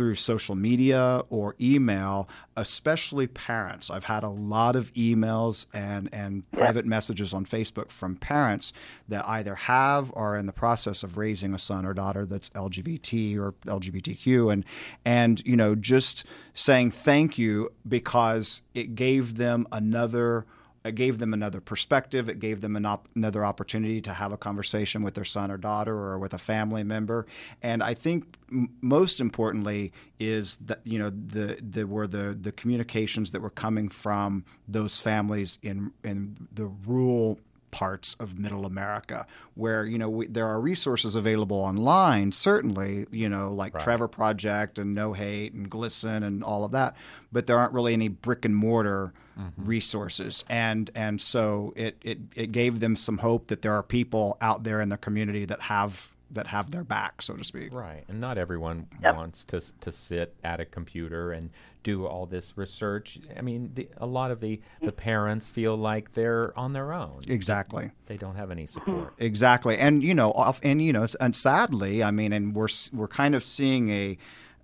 through 0.00 0.14
social 0.14 0.54
media 0.54 1.22
or 1.28 1.54
email, 1.60 2.26
especially 2.56 3.26
parents. 3.26 3.90
I've 3.90 4.04
had 4.04 4.22
a 4.22 4.30
lot 4.30 4.74
of 4.74 4.90
emails 4.94 5.66
and, 5.74 6.08
and 6.10 6.50
private 6.52 6.86
messages 6.86 7.34
on 7.34 7.44
Facebook 7.44 7.90
from 7.90 8.16
parents 8.16 8.72
that 9.10 9.28
either 9.28 9.54
have 9.54 10.10
or 10.14 10.30
are 10.30 10.38
in 10.38 10.46
the 10.46 10.54
process 10.54 11.02
of 11.02 11.18
raising 11.18 11.52
a 11.52 11.58
son 11.58 11.84
or 11.84 11.92
daughter 11.92 12.24
that's 12.24 12.48
LGBT 12.50 13.38
or 13.38 13.52
LGBTQ 13.66 14.50
and 14.50 14.64
and 15.04 15.42
you 15.44 15.54
know 15.54 15.74
just 15.74 16.24
saying 16.54 16.90
thank 16.90 17.36
you 17.36 17.68
because 17.86 18.62
it 18.72 18.94
gave 18.94 19.36
them 19.36 19.66
another 19.70 20.46
it 20.84 20.94
gave 20.94 21.18
them 21.18 21.34
another 21.34 21.60
perspective. 21.60 22.28
It 22.28 22.38
gave 22.38 22.62
them 22.62 22.74
an 22.74 22.86
op- 22.86 23.08
another 23.14 23.44
opportunity 23.44 24.00
to 24.00 24.14
have 24.14 24.32
a 24.32 24.38
conversation 24.38 25.02
with 25.02 25.14
their 25.14 25.24
son 25.24 25.50
or 25.50 25.58
daughter 25.58 25.94
or 25.94 26.18
with 26.18 26.32
a 26.32 26.38
family 26.38 26.82
member. 26.82 27.26
And 27.62 27.82
I 27.82 27.92
think 27.92 28.38
m- 28.50 28.70
most 28.80 29.20
importantly 29.20 29.92
is 30.18 30.56
that 30.56 30.80
you 30.84 30.98
know 30.98 31.10
the 31.10 31.58
the 31.60 31.86
were 31.86 32.06
the 32.06 32.36
the 32.40 32.52
communications 32.52 33.32
that 33.32 33.42
were 33.42 33.50
coming 33.50 33.88
from 33.90 34.44
those 34.66 35.00
families 35.00 35.58
in 35.62 35.92
in 36.02 36.48
the 36.52 36.66
rural 36.66 37.38
parts 37.70 38.14
of 38.14 38.36
middle 38.36 38.66
America 38.66 39.26
where 39.54 39.84
you 39.84 39.96
know 39.96 40.08
we, 40.08 40.26
there 40.26 40.46
are 40.46 40.60
resources 40.60 41.14
available 41.14 41.56
online 41.58 42.32
certainly 42.32 43.06
you 43.12 43.28
know 43.28 43.52
like 43.52 43.78
Trevor 43.78 44.08
Project 44.08 44.76
and 44.76 44.92
No 44.92 45.12
Hate 45.12 45.52
and 45.52 45.70
GLSEN 45.70 46.24
and 46.24 46.42
all 46.42 46.64
of 46.64 46.72
that 46.72 46.96
but 47.30 47.46
there 47.46 47.56
aren't 47.58 47.72
really 47.72 47.92
any 47.92 48.08
brick 48.08 48.44
and 48.44 48.56
mortar 48.56 49.12
Mm-hmm. 49.40 49.66
resources 49.66 50.44
and 50.50 50.90
and 50.94 51.20
so 51.20 51.72
it, 51.74 51.96
it 52.02 52.18
it 52.36 52.52
gave 52.52 52.80
them 52.80 52.94
some 52.94 53.18
hope 53.18 53.46
that 53.46 53.62
there 53.62 53.72
are 53.72 53.82
people 53.82 54.36
out 54.40 54.64
there 54.64 54.80
in 54.80 54.90
the 54.90 54.98
community 54.98 55.46
that 55.46 55.60
have 55.62 56.14
that 56.32 56.46
have 56.46 56.70
their 56.70 56.84
back, 56.84 57.22
so 57.22 57.34
to 57.34 57.44
speak. 57.44 57.72
Right, 57.72 58.04
and 58.08 58.20
not 58.20 58.38
everyone 58.38 58.86
Yep. 59.02 59.16
wants 59.16 59.44
to 59.46 59.60
to 59.80 59.92
sit 59.92 60.34
at 60.44 60.60
a 60.60 60.64
computer 60.64 61.32
and 61.32 61.50
do 61.82 62.06
all 62.06 62.26
this 62.26 62.56
research. 62.56 63.18
I 63.36 63.40
mean, 63.40 63.70
the, 63.74 63.88
a 63.96 64.06
lot 64.06 64.30
of 64.30 64.40
the 64.40 64.58
mm-hmm. 64.58 64.86
the 64.86 64.92
parents 64.92 65.48
feel 65.48 65.76
like 65.76 66.12
they're 66.14 66.56
on 66.58 66.72
their 66.72 66.92
own. 66.92 67.22
Exactly. 67.26 67.90
They 68.06 68.16
don't 68.16 68.36
have 68.36 68.50
any 68.50 68.64
mm-hmm. 68.64 68.72
support. 68.72 69.14
Exactly, 69.18 69.78
and 69.78 70.02
you 70.02 70.14
know, 70.14 70.32
off, 70.32 70.60
and 70.62 70.80
you 70.82 70.92
know, 70.92 71.06
and 71.20 71.34
sadly, 71.34 72.02
I 72.02 72.10
mean, 72.10 72.32
and 72.32 72.54
we're 72.54 72.68
we're 72.92 73.08
kind 73.08 73.34
of 73.34 73.42
seeing 73.42 73.90
a, 73.90 74.18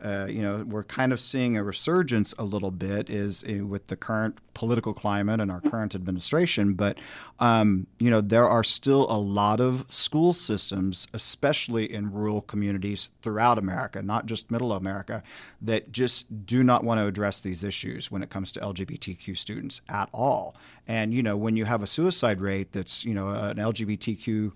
uh, 0.04 0.26
you 0.28 0.42
know, 0.42 0.64
we're 0.68 0.84
kind 0.84 1.12
of 1.12 1.18
seeing 1.18 1.56
a 1.56 1.64
resurgence 1.64 2.34
a 2.38 2.44
little 2.44 2.70
bit 2.70 3.08
is 3.08 3.42
uh, 3.44 3.64
with 3.64 3.86
the 3.86 3.96
current 3.96 4.38
political 4.52 4.92
climate 4.92 5.40
and 5.40 5.50
our 5.50 5.60
current 5.60 5.94
administration. 5.94 6.74
But 6.74 6.98
um, 7.38 7.86
you 7.98 8.10
know, 8.10 8.20
there 8.20 8.48
are 8.48 8.62
still 8.62 9.10
a 9.10 9.18
lot 9.18 9.60
of 9.60 9.86
school 9.88 10.34
systems, 10.34 11.08
especially 11.14 11.90
in 11.90 12.12
rural 12.12 12.42
communities 12.42 13.08
throughout 13.22 13.58
America, 13.58 14.02
not 14.02 14.26
just 14.26 14.50
Middle 14.50 14.72
America, 14.72 15.22
that 15.62 15.92
just 15.92 16.44
do 16.44 16.62
not 16.62 16.84
want 16.84 16.98
to 16.98 17.06
address 17.06 17.40
these 17.40 17.64
issues 17.64 18.10
when 18.10 18.22
it 18.22 18.28
comes 18.28 18.52
to 18.52 18.60
LGBTQ 18.60 19.36
students 19.36 19.80
at 19.88 20.10
all. 20.12 20.54
And 20.86 21.14
you 21.14 21.22
know, 21.22 21.36
when 21.36 21.56
you 21.56 21.64
have 21.64 21.82
a 21.82 21.86
suicide 21.86 22.40
rate 22.40 22.72
that's 22.72 23.04
you 23.04 23.14
know 23.14 23.28
an 23.28 23.56
LGBTQ 23.56 24.52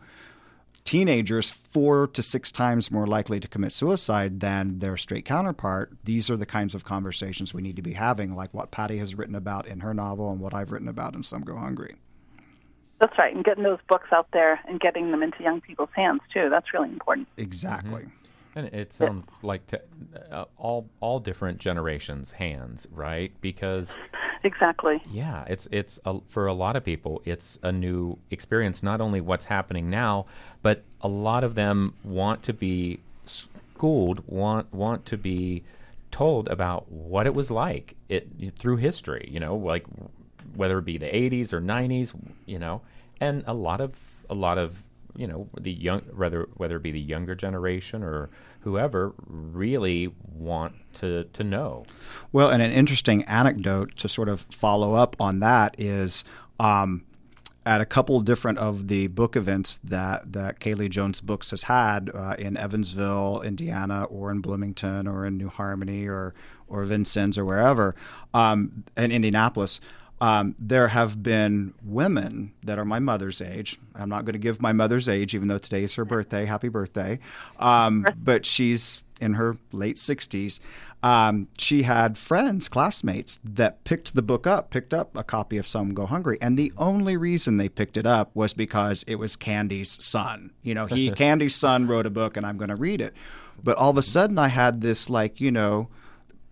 teenagers 0.84 1.50
four 1.50 2.06
to 2.08 2.22
six 2.22 2.50
times 2.50 2.90
more 2.90 3.06
likely 3.06 3.40
to 3.40 3.48
commit 3.48 3.72
suicide 3.72 4.40
than 4.40 4.78
their 4.78 4.96
straight 4.96 5.24
counterpart, 5.24 5.92
these 6.04 6.30
are 6.30 6.36
the 6.36 6.46
kinds 6.46 6.74
of 6.74 6.84
conversations 6.84 7.54
we 7.54 7.62
need 7.62 7.76
to 7.76 7.82
be 7.82 7.92
having, 7.92 8.34
like 8.34 8.52
what 8.52 8.70
Patty 8.70 8.98
has 8.98 9.14
written 9.14 9.34
about 9.34 9.66
in 9.66 9.80
her 9.80 9.94
novel 9.94 10.30
and 10.32 10.40
what 10.40 10.54
I've 10.54 10.72
written 10.72 10.88
about 10.88 11.14
in 11.14 11.22
Some 11.22 11.42
Go 11.42 11.56
Hungry. 11.56 11.96
That's 13.00 13.16
right, 13.16 13.34
and 13.34 13.44
getting 13.44 13.64
those 13.64 13.78
books 13.88 14.08
out 14.12 14.28
there 14.32 14.60
and 14.68 14.78
getting 14.78 15.10
them 15.10 15.22
into 15.22 15.42
young 15.42 15.60
people's 15.62 15.88
hands 15.94 16.20
too. 16.32 16.48
That's 16.50 16.74
really 16.74 16.90
important. 16.90 17.28
Exactly. 17.38 18.06
And 18.54 18.66
it 18.66 18.92
sounds 18.92 19.24
like 19.42 19.66
to, 19.68 19.80
uh, 20.30 20.44
all 20.58 20.90
all 20.98 21.20
different 21.20 21.58
generations' 21.58 22.32
hands, 22.32 22.86
right? 22.90 23.32
Because 23.40 23.96
Exactly. 24.43 25.03
yeah, 25.11 25.45
it's 25.49 25.68
it's 25.70 26.01
a, 26.07 26.18
for 26.28 26.47
a 26.47 26.55
lot 26.55 26.76
of 26.76 26.84
people, 26.84 27.20
it's 27.24 27.59
a 27.62 27.70
new 27.70 28.16
experience. 28.30 28.82
Not 28.82 29.01
only 29.01 29.20
what's 29.20 29.45
happening 29.45 29.91
now, 29.91 30.26
but 30.62 30.82
a 31.03 31.09
lot 31.09 31.45
of 31.45 31.55
them 31.55 31.95
want 32.05 32.43
to 32.45 32.53
be 32.53 33.01
schooled, 33.26 34.22
want 34.26 34.72
want 34.72 35.05
to 35.07 35.18
be 35.18 35.62
told 36.11 36.49
about 36.49 36.91
what 36.91 37.26
it 37.26 37.34
was 37.34 37.51
like 37.51 37.95
it 38.09 38.28
through 38.59 38.76
history. 38.76 39.28
You 39.30 39.41
know, 39.41 39.57
like 39.57 39.84
whether 40.57 40.78
it 40.78 40.84
be 40.84 40.99
the 40.99 41.07
80s 41.07 41.53
or 41.53 41.61
90s. 41.61 42.14
You 42.47 42.59
know, 42.59 42.80
and 43.20 43.45
a 43.47 43.55
lot 43.55 43.80
of 43.80 43.93
a 44.30 44.34
lot 44.34 44.57
of 44.57 44.82
you 45.16 45.26
know 45.26 45.49
the 45.61 45.72
young 45.72 46.01
whether 46.16 46.49
whether 46.57 46.76
it 46.76 46.82
be 46.82 46.93
the 46.93 47.01
younger 47.01 47.34
generation 47.34 48.03
or 48.03 48.30
whoever 48.61 49.14
really 49.26 50.12
want 50.22 50.74
to 50.94 51.24
to 51.24 51.44
know 51.44 51.84
Well, 52.32 52.50
and 52.50 52.62
an 52.62 52.72
interesting 52.72 53.24
anecdote 53.24 53.96
to 53.98 54.08
sort 54.08 54.28
of 54.28 54.46
follow 54.50 54.94
up 54.94 55.16
on 55.20 55.40
that 55.40 55.74
is 55.78 56.24
um, 56.58 57.04
at 57.66 57.80
a 57.80 57.86
couple 57.86 58.20
different 58.20 58.58
of 58.58 58.88
the 58.88 59.06
book 59.08 59.36
events 59.36 59.78
that 59.84 60.32
that 60.32 60.61
Kaylie 60.61 60.90
Jones 60.90 61.20
Books 61.20 61.50
has 61.50 61.64
had 61.64 62.11
uh, 62.14 62.34
in 62.38 62.56
Evansville, 62.56 63.42
Indiana, 63.42 64.04
or 64.04 64.30
in 64.30 64.40
Bloomington, 64.40 65.06
or 65.06 65.26
in 65.26 65.36
New 65.36 65.48
Harmony, 65.48 66.06
or 66.06 66.34
or 66.68 66.84
Vincennes, 66.84 67.36
or 67.36 67.44
wherever, 67.44 67.94
um, 68.32 68.84
in 68.96 69.12
Indianapolis. 69.12 69.80
Um, 70.20 70.54
there 70.58 70.88
have 70.88 71.22
been 71.22 71.72
women 71.82 72.52
that 72.62 72.78
are 72.78 72.84
my 72.84 72.98
mother's 72.98 73.40
age. 73.40 73.78
I'm 73.94 74.08
not 74.08 74.24
going 74.24 74.34
to 74.34 74.38
give 74.38 74.60
my 74.60 74.72
mother's 74.72 75.08
age, 75.08 75.34
even 75.34 75.48
though 75.48 75.58
today 75.58 75.82
is 75.82 75.94
her 75.94 76.04
birthday. 76.04 76.44
Happy 76.44 76.68
birthday! 76.68 77.18
Um, 77.58 78.06
but 78.22 78.44
she's 78.44 79.02
in 79.20 79.34
her 79.34 79.56
late 79.72 79.96
60s. 79.96 80.60
Um, 81.02 81.48
she 81.58 81.82
had 81.82 82.18
friends, 82.18 82.68
classmates 82.68 83.40
that 83.42 83.84
picked 83.84 84.14
the 84.14 84.22
book 84.22 84.46
up, 84.46 84.70
picked 84.70 84.92
up 84.92 85.16
a 85.16 85.24
copy 85.24 85.56
of 85.56 85.66
Some 85.66 85.94
Go 85.94 86.04
Hungry, 86.04 86.36
and 86.42 86.58
the 86.58 86.72
only 86.76 87.16
reason 87.16 87.56
they 87.56 87.70
picked 87.70 87.96
it 87.96 88.04
up 88.04 88.30
was 88.34 88.52
because 88.52 89.02
it 89.06 89.14
was 89.14 89.36
Candy's 89.36 90.02
son. 90.02 90.52
You 90.62 90.74
know, 90.74 90.86
he 90.86 91.10
Candy's 91.16 91.54
son 91.54 91.86
wrote 91.86 92.06
a 92.06 92.10
book, 92.10 92.36
and 92.36 92.44
I'm 92.44 92.58
going 92.58 92.68
to 92.68 92.76
read 92.76 93.00
it. 93.00 93.14
But 93.62 93.76
all 93.76 93.90
of 93.90 93.98
a 93.98 94.02
sudden, 94.02 94.38
I 94.38 94.48
had 94.48 94.82
this 94.82 95.08
like 95.08 95.40
you 95.40 95.50
know 95.50 95.88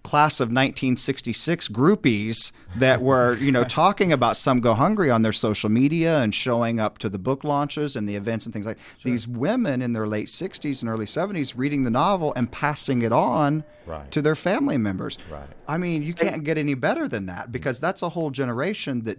class 0.08 0.40
of 0.40 0.48
1966 0.48 1.68
groupies 1.68 2.52
that 2.76 3.02
were, 3.02 3.34
you 3.36 3.52
know, 3.52 3.64
talking 3.82 4.12
about 4.12 4.36
Some 4.36 4.60
Go 4.60 4.72
Hungry 4.74 5.10
on 5.10 5.20
their 5.22 5.32
social 5.34 5.68
media 5.68 6.20
and 6.20 6.34
showing 6.34 6.80
up 6.80 6.96
to 6.98 7.08
the 7.10 7.18
book 7.18 7.44
launches 7.44 7.94
and 7.94 8.08
the 8.08 8.16
events 8.16 8.46
and 8.46 8.52
things 8.52 8.64
like 8.64 8.78
these 9.04 9.28
women 9.28 9.82
in 9.82 9.92
their 9.92 10.06
late 10.06 10.28
60s 10.28 10.80
and 10.80 10.88
early 10.90 11.04
70s 11.04 11.52
reading 11.56 11.82
the 11.82 11.90
novel 11.90 12.32
and 12.36 12.50
passing 12.50 13.02
it 13.02 13.12
on 13.12 13.64
Right. 13.86 14.10
to 14.10 14.20
their 14.20 14.34
family 14.34 14.76
members. 14.76 15.18
Right. 15.30 15.48
I 15.66 15.78
mean, 15.78 16.02
you 16.02 16.12
can't 16.14 16.44
get 16.44 16.58
any 16.58 16.74
better 16.74 17.08
than 17.08 17.26
that 17.26 17.50
because 17.52 17.80
that's 17.80 18.02
a 18.02 18.10
whole 18.10 18.30
generation 18.30 19.02
that 19.02 19.18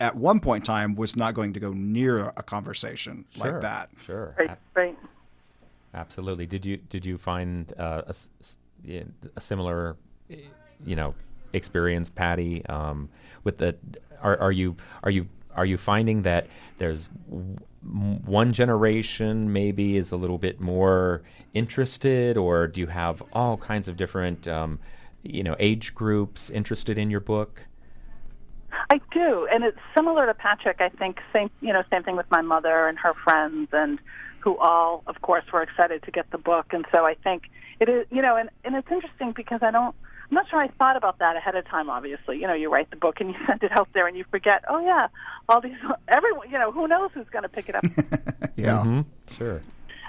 at 0.00 0.14
one 0.16 0.40
point 0.40 0.62
in 0.62 0.66
time 0.66 0.94
was 0.94 1.16
not 1.16 1.32
going 1.34 1.52
to 1.54 1.60
go 1.60 1.72
near 1.72 2.32
a 2.36 2.42
conversation 2.42 3.24
Sure, 3.30 3.52
like 3.52 3.62
that. 3.62 3.88
sure 4.04 4.34
Right. 4.38 4.58
Right. 4.74 4.98
Absolutely. 5.94 6.46
Did 6.46 6.66
you 6.66 6.76
did 6.78 7.04
you 7.06 7.16
find 7.18 7.72
uh, 7.78 8.02
a, 8.06 8.10
s- 8.10 8.30
s- 8.40 8.58
yeah, 8.84 9.04
a 9.36 9.40
similar, 9.40 9.96
you 10.28 10.96
know, 10.96 11.14
experience, 11.52 12.10
Patty? 12.10 12.64
Um, 12.66 13.08
with 13.44 13.58
the 13.58 13.76
are 14.22 14.38
are 14.38 14.52
you 14.52 14.76
are 15.02 15.10
you 15.10 15.28
are 15.54 15.66
you 15.66 15.76
finding 15.76 16.22
that 16.22 16.46
there's 16.78 17.08
one 17.82 18.52
generation 18.52 19.52
maybe 19.52 19.96
is 19.96 20.12
a 20.12 20.16
little 20.16 20.38
bit 20.38 20.60
more 20.60 21.22
interested, 21.52 22.36
or 22.36 22.66
do 22.66 22.80
you 22.80 22.86
have 22.86 23.22
all 23.32 23.56
kinds 23.56 23.88
of 23.88 23.96
different, 23.96 24.48
um, 24.48 24.78
you 25.22 25.42
know, 25.42 25.54
age 25.58 25.94
groups 25.94 26.50
interested 26.50 26.98
in 26.98 27.10
your 27.10 27.20
book? 27.20 27.60
I 28.90 29.00
do, 29.12 29.46
and 29.50 29.64
it's 29.64 29.78
similar 29.94 30.26
to 30.26 30.34
Patrick. 30.34 30.80
I 30.80 30.88
think 30.88 31.20
same, 31.34 31.50
you 31.60 31.72
know, 31.72 31.84
same 31.90 32.02
thing 32.02 32.16
with 32.16 32.30
my 32.30 32.42
mother 32.42 32.88
and 32.88 32.98
her 32.98 33.14
friends, 33.14 33.68
and 33.72 33.98
who 34.40 34.56
all, 34.58 35.02
of 35.06 35.22
course, 35.22 35.44
were 35.52 35.62
excited 35.62 36.02
to 36.02 36.10
get 36.10 36.30
the 36.30 36.38
book. 36.38 36.72
And 36.72 36.84
so 36.92 37.06
I 37.06 37.14
think 37.14 37.44
it 37.80 37.88
is, 37.88 38.06
you 38.10 38.22
know, 38.22 38.36
and 38.36 38.50
and 38.64 38.74
it's 38.74 38.90
interesting 38.90 39.32
because 39.32 39.60
I 39.62 39.70
don't, 39.70 39.94
I'm 40.34 40.42
not 40.42 40.50
sure 40.50 40.58
I 40.58 40.66
thought 40.66 40.96
about 40.96 41.20
that 41.20 41.36
ahead 41.36 41.54
of 41.54 41.64
time. 41.68 41.88
Obviously, 41.88 42.40
you 42.40 42.48
know, 42.48 42.54
you 42.54 42.68
write 42.68 42.90
the 42.90 42.96
book 42.96 43.20
and 43.20 43.30
you 43.30 43.36
send 43.46 43.62
it 43.62 43.70
out 43.70 43.88
there, 43.94 44.08
and 44.08 44.16
you 44.16 44.24
forget, 44.32 44.64
oh 44.68 44.80
yeah, 44.80 45.06
all 45.48 45.60
these, 45.60 45.76
everyone, 46.08 46.50
you 46.50 46.58
know, 46.58 46.72
who 46.72 46.88
knows 46.88 47.12
who's 47.14 47.28
going 47.30 47.44
to 47.44 47.48
pick 47.48 47.68
it 47.68 47.76
up. 47.76 47.84
Yeah. 48.56 48.84
Mm-hmm. 48.84 49.00
Sure. 49.36 49.62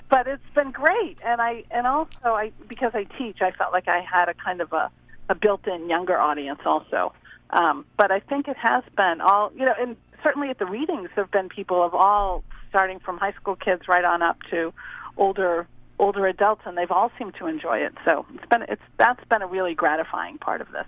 but 0.09 0.28
it's 0.28 0.49
been 0.53 0.69
great 0.69 1.17
and 1.26 1.41
i 1.41 1.63
and 1.71 1.88
also 1.88 2.30
i 2.30 2.51
because 2.69 2.91
i 2.93 3.05
teach 3.17 3.38
i 3.41 3.49
felt 3.49 3.73
like 3.73 3.88
i 3.88 4.01
had 4.01 4.30
a 4.30 4.36
kind 4.36 4.61
of 4.61 4.71
a, 4.71 4.91
a 5.30 5.36
built-in 5.36 5.89
younger 5.89 6.15
audience 6.15 6.59
also 6.63 7.11
um, 7.49 7.86
but 7.97 8.11
i 8.11 8.19
think 8.19 8.47
it 8.47 8.55
has 8.55 8.84
been 8.95 9.19
all 9.19 9.51
you 9.55 9.65
know 9.65 9.73
and 9.80 9.97
certainly 10.21 10.49
at 10.49 10.59
the 10.59 10.65
readings 10.67 11.09
there 11.15 11.23
have 11.23 11.32
been 11.32 11.49
people 11.49 11.84
of 11.84 11.95
all 11.95 12.43
starting 12.69 12.99
from 12.99 13.17
high 13.17 13.34
school 13.34 13.55
kids 13.55 13.88
right 13.88 14.05
on 14.05 14.21
up 14.21 14.38
to 14.51 14.71
older 15.17 15.67
older 15.98 16.28
adults 16.28 16.62
and 16.66 16.78
they've 16.78 16.91
all 16.91 17.12
seemed 17.18 17.34
to 17.36 17.48
enjoy 17.48 17.78
it 17.78 17.93
so 18.08 18.26
it's 18.34 18.46
been 18.48 18.64
it's 18.64 18.82
that's 18.98 19.24
been 19.26 19.41
a 19.41 19.48
really 19.48 19.74
gratifying 19.74 20.38
part 20.38 20.62
of 20.62 20.72
this 20.72 20.88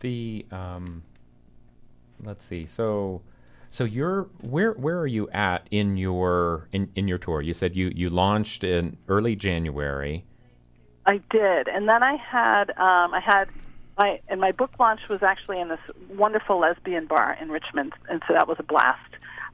the 0.00 0.44
um, 0.50 1.02
let's 2.24 2.44
see. 2.44 2.66
So, 2.66 3.22
so 3.70 3.84
you're 3.84 4.22
where 4.40 4.72
where 4.72 4.98
are 4.98 5.06
you 5.06 5.30
at 5.30 5.66
in 5.70 5.96
your 5.96 6.68
in, 6.72 6.90
in 6.96 7.06
your 7.06 7.18
tour? 7.18 7.40
You 7.40 7.54
said 7.54 7.76
you 7.76 7.92
you 7.94 8.10
launched 8.10 8.64
in 8.64 8.96
early 9.08 9.36
January. 9.36 10.24
I 11.06 11.20
did, 11.30 11.68
and 11.68 11.88
then 11.88 12.02
I 12.02 12.16
had 12.16 12.70
um, 12.70 13.14
I 13.14 13.20
had 13.24 13.48
my 13.96 14.20
and 14.28 14.40
my 14.40 14.52
book 14.52 14.72
launch 14.78 15.00
was 15.08 15.22
actually 15.22 15.60
in 15.60 15.68
this 15.68 15.80
wonderful 16.10 16.58
lesbian 16.58 17.06
bar 17.06 17.36
in 17.40 17.50
Richmond, 17.50 17.92
and 18.08 18.22
so 18.26 18.34
that 18.34 18.48
was 18.48 18.56
a 18.58 18.64
blast. 18.64 18.98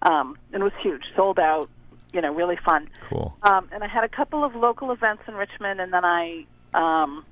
Um, 0.03 0.37
and 0.53 0.63
it 0.63 0.65
was 0.65 0.73
huge, 0.83 1.03
sold 1.15 1.39
out, 1.39 1.69
you 2.13 2.21
know, 2.21 2.33
really 2.33 2.59
fun. 2.65 2.89
Cool. 3.09 3.37
Um, 3.43 3.69
and 3.73 3.83
I 3.83 3.89
had 3.89 4.05
a 4.05 4.09
couple 4.09 4.45
of 4.45 4.55
local 4.55 4.93
events 4.93 5.23
in 5.27 5.35
Richmond, 5.35 5.81
and 5.81 5.93
then 5.93 6.05
I 6.05 6.45
um, 6.75 7.25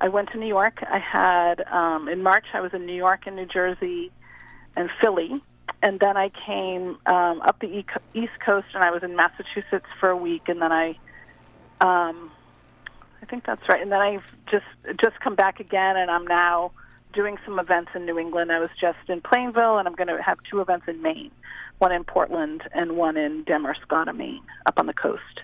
I 0.00 0.08
went 0.08 0.30
to 0.30 0.38
New 0.38 0.46
York. 0.46 0.82
I 0.82 0.98
had 0.98 1.60
um, 1.70 2.08
in 2.08 2.22
March 2.22 2.46
I 2.54 2.60
was 2.60 2.72
in 2.72 2.86
New 2.86 2.94
York 2.94 3.22
and 3.26 3.36
New 3.36 3.46
Jersey 3.46 4.10
and 4.76 4.90
Philly, 5.00 5.42
and 5.82 6.00
then 6.00 6.16
I 6.16 6.30
came 6.46 6.98
um, 7.06 7.42
up 7.42 7.58
the 7.60 7.84
East 8.14 8.40
Coast, 8.44 8.68
and 8.74 8.84
I 8.84 8.90
was 8.90 9.02
in 9.02 9.16
Massachusetts 9.16 9.86
for 10.00 10.08
a 10.08 10.16
week, 10.16 10.48
and 10.48 10.60
then 10.62 10.72
I. 10.72 10.96
Um, 11.80 12.32
I 13.20 13.26
think 13.26 13.44
that's 13.44 13.68
right. 13.68 13.82
And 13.82 13.92
then 13.92 14.00
I've 14.00 14.24
just 14.50 14.64
just 15.02 15.20
come 15.20 15.34
back 15.34 15.60
again, 15.60 15.96
and 15.96 16.10
I'm 16.10 16.26
now 16.26 16.72
doing 17.12 17.36
some 17.44 17.58
events 17.58 17.90
in 17.94 18.06
New 18.06 18.18
England. 18.18 18.52
I 18.52 18.60
was 18.60 18.70
just 18.80 18.98
in 19.08 19.20
Plainville, 19.20 19.78
and 19.78 19.88
I'm 19.88 19.94
going 19.94 20.08
to 20.08 20.22
have 20.22 20.38
two 20.50 20.60
events 20.60 20.86
in 20.88 21.02
Maine, 21.02 21.30
one 21.78 21.92
in 21.92 22.04
Portland 22.04 22.62
and 22.74 22.96
one 22.96 23.16
in 23.16 23.44
Damariscotta, 23.44 24.14
Maine, 24.14 24.42
up 24.66 24.74
on 24.78 24.86
the 24.86 24.94
coast. 24.94 25.40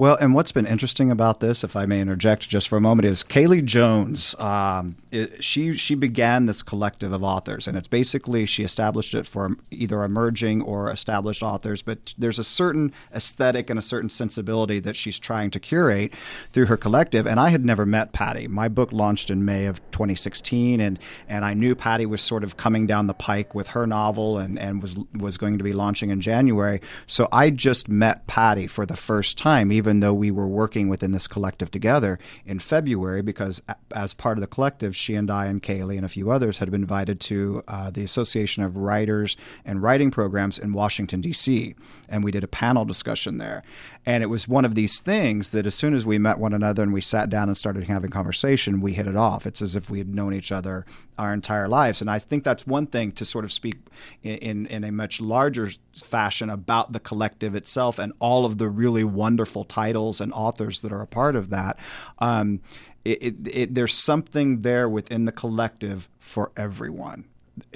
Well, 0.00 0.16
and 0.18 0.32
what's 0.32 0.50
been 0.50 0.64
interesting 0.64 1.10
about 1.10 1.40
this, 1.40 1.62
if 1.62 1.76
I 1.76 1.84
may 1.84 2.00
interject 2.00 2.48
just 2.48 2.70
for 2.70 2.78
a 2.78 2.80
moment, 2.80 3.04
is 3.04 3.22
Kaylie 3.22 3.62
Jones. 3.62 4.34
Um, 4.38 4.96
it, 5.12 5.44
she 5.44 5.74
she 5.74 5.94
began 5.94 6.46
this 6.46 6.62
collective 6.62 7.12
of 7.12 7.22
authors, 7.22 7.68
and 7.68 7.76
it's 7.76 7.86
basically 7.86 8.46
she 8.46 8.64
established 8.64 9.14
it 9.14 9.26
for 9.26 9.58
either 9.70 10.02
emerging 10.02 10.62
or 10.62 10.90
established 10.90 11.42
authors. 11.42 11.82
But 11.82 12.14
there's 12.16 12.38
a 12.38 12.44
certain 12.44 12.94
aesthetic 13.14 13.68
and 13.68 13.78
a 13.78 13.82
certain 13.82 14.08
sensibility 14.08 14.80
that 14.80 14.96
she's 14.96 15.18
trying 15.18 15.50
to 15.50 15.60
curate 15.60 16.14
through 16.50 16.66
her 16.66 16.78
collective. 16.78 17.26
And 17.26 17.38
I 17.38 17.50
had 17.50 17.66
never 17.66 17.84
met 17.84 18.12
Patty. 18.12 18.48
My 18.48 18.68
book 18.68 18.92
launched 18.92 19.28
in 19.28 19.44
May 19.44 19.66
of 19.66 19.82
2016, 19.90 20.80
and 20.80 20.98
and 21.28 21.44
I 21.44 21.52
knew 21.52 21.74
Patty 21.74 22.06
was 22.06 22.22
sort 22.22 22.42
of 22.42 22.56
coming 22.56 22.86
down 22.86 23.06
the 23.06 23.12
pike 23.12 23.54
with 23.54 23.68
her 23.68 23.86
novel, 23.86 24.38
and 24.38 24.58
and 24.58 24.80
was 24.80 24.96
was 25.14 25.36
going 25.36 25.58
to 25.58 25.64
be 25.64 25.74
launching 25.74 26.08
in 26.08 26.22
January. 26.22 26.80
So 27.06 27.28
I 27.30 27.50
just 27.50 27.86
met 27.86 28.26
Patty 28.26 28.66
for 28.66 28.86
the 28.86 28.96
first 28.96 29.36
time, 29.36 29.70
even 29.70 29.89
though 29.98 30.14
we 30.14 30.30
were 30.30 30.46
working 30.46 30.88
within 30.88 31.10
this 31.10 31.26
collective 31.26 31.72
together 31.72 32.20
in 32.46 32.60
February, 32.60 33.22
because 33.22 33.60
as 33.90 34.14
part 34.14 34.38
of 34.38 34.40
the 34.40 34.46
collective, 34.46 34.94
she 34.94 35.16
and 35.16 35.28
I 35.28 35.46
and 35.46 35.60
Kaylie 35.60 35.96
and 35.96 36.04
a 36.04 36.08
few 36.08 36.30
others 36.30 36.58
had 36.58 36.70
been 36.70 36.82
invited 36.82 37.18
to 37.22 37.64
uh, 37.66 37.90
the 37.90 38.04
Association 38.04 38.62
of 38.62 38.76
Writers 38.76 39.36
and 39.64 39.82
Writing 39.82 40.12
Programs 40.12 40.58
in 40.58 40.72
Washington, 40.72 41.20
D.C., 41.20 41.74
and 42.08 42.22
we 42.22 42.30
did 42.30 42.44
a 42.44 42.48
panel 42.48 42.84
discussion 42.84 43.38
there. 43.38 43.64
And 44.06 44.22
it 44.22 44.28
was 44.28 44.48
one 44.48 44.64
of 44.64 44.74
these 44.74 44.98
things 44.98 45.50
that 45.50 45.66
as 45.66 45.74
soon 45.74 45.92
as 45.92 46.06
we 46.06 46.18
met 46.18 46.38
one 46.38 46.54
another 46.54 46.82
and 46.82 46.92
we 46.92 47.02
sat 47.02 47.28
down 47.28 47.48
and 47.48 47.56
started 47.56 47.84
having 47.84 48.10
conversation, 48.10 48.80
we 48.80 48.94
hit 48.94 49.06
it 49.06 49.16
off. 49.16 49.46
It's 49.46 49.60
as 49.60 49.76
if 49.76 49.90
we 49.90 49.98
had 49.98 50.14
known 50.14 50.32
each 50.32 50.50
other 50.50 50.86
our 51.18 51.34
entire 51.34 51.68
lives. 51.68 52.00
And 52.00 52.10
I 52.10 52.18
think 52.18 52.42
that's 52.42 52.66
one 52.66 52.86
thing 52.86 53.12
to 53.12 53.26
sort 53.26 53.44
of 53.44 53.52
speak 53.52 53.76
in, 54.22 54.36
in, 54.38 54.66
in 54.66 54.84
a 54.84 54.92
much 54.92 55.20
larger 55.20 55.70
fashion 55.94 56.48
about 56.48 56.92
the 56.92 57.00
collective 57.00 57.54
itself 57.54 57.98
and 57.98 58.14
all 58.20 58.46
of 58.46 58.56
the 58.56 58.70
really 58.70 59.04
wonderful 59.04 59.64
titles 59.64 60.20
and 60.20 60.32
authors 60.32 60.80
that 60.80 60.92
are 60.92 61.02
a 61.02 61.06
part 61.06 61.36
of 61.36 61.50
that. 61.50 61.78
Um, 62.20 62.60
it, 63.04 63.22
it, 63.22 63.34
it, 63.44 63.74
there's 63.74 63.94
something 63.94 64.62
there 64.62 64.88
within 64.88 65.26
the 65.26 65.32
collective 65.32 66.08
for 66.18 66.52
everyone 66.56 67.26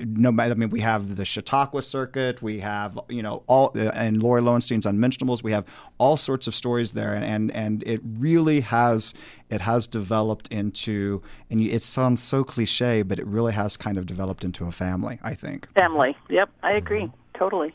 no 0.05 0.33
matter, 0.33 0.53
I 0.53 0.55
mean, 0.55 0.71
we 0.71 0.81
have 0.81 1.17
the 1.17 1.25
Chautauqua 1.25 1.83
circuit, 1.83 2.43
we 2.43 2.61
have, 2.61 2.99
you 3.09 3.23
know, 3.23 3.43
all, 3.47 3.73
uh, 3.77 3.91
and 3.95 4.23
Laurie 4.23 4.43
Loewenstein's 4.43 4.87
Unmentionables, 4.87 5.43
we 5.43 5.53
have 5.53 5.65
all 5.99 6.17
sorts 6.17 6.47
of 6.47 6.55
stories 6.55 6.93
there. 6.93 7.15
And, 7.15 7.25
and, 7.25 7.51
and 7.53 7.83
it 7.87 8.01
really 8.05 8.61
has, 8.61 9.15
it 9.51 9.61
has 9.61 9.87
developed 9.87 10.49
into, 10.49 11.23
and 11.51 11.61
it 11.61 11.83
sounds 11.83 12.23
so 12.23 12.45
cliche, 12.45 13.03
but 13.03 13.19
it 13.19 13.27
really 13.27 13.53
has 13.53 13.77
kind 13.77 13.97
of 13.99 14.07
developed 14.07 14.45
into 14.45 14.67
a 14.67 14.73
family, 14.73 15.19
I 15.23 15.35
think. 15.35 15.73
Family. 15.75 16.17
Yep, 16.31 16.51
I 16.63 16.73
agree. 16.73 17.11
Totally. 17.35 17.75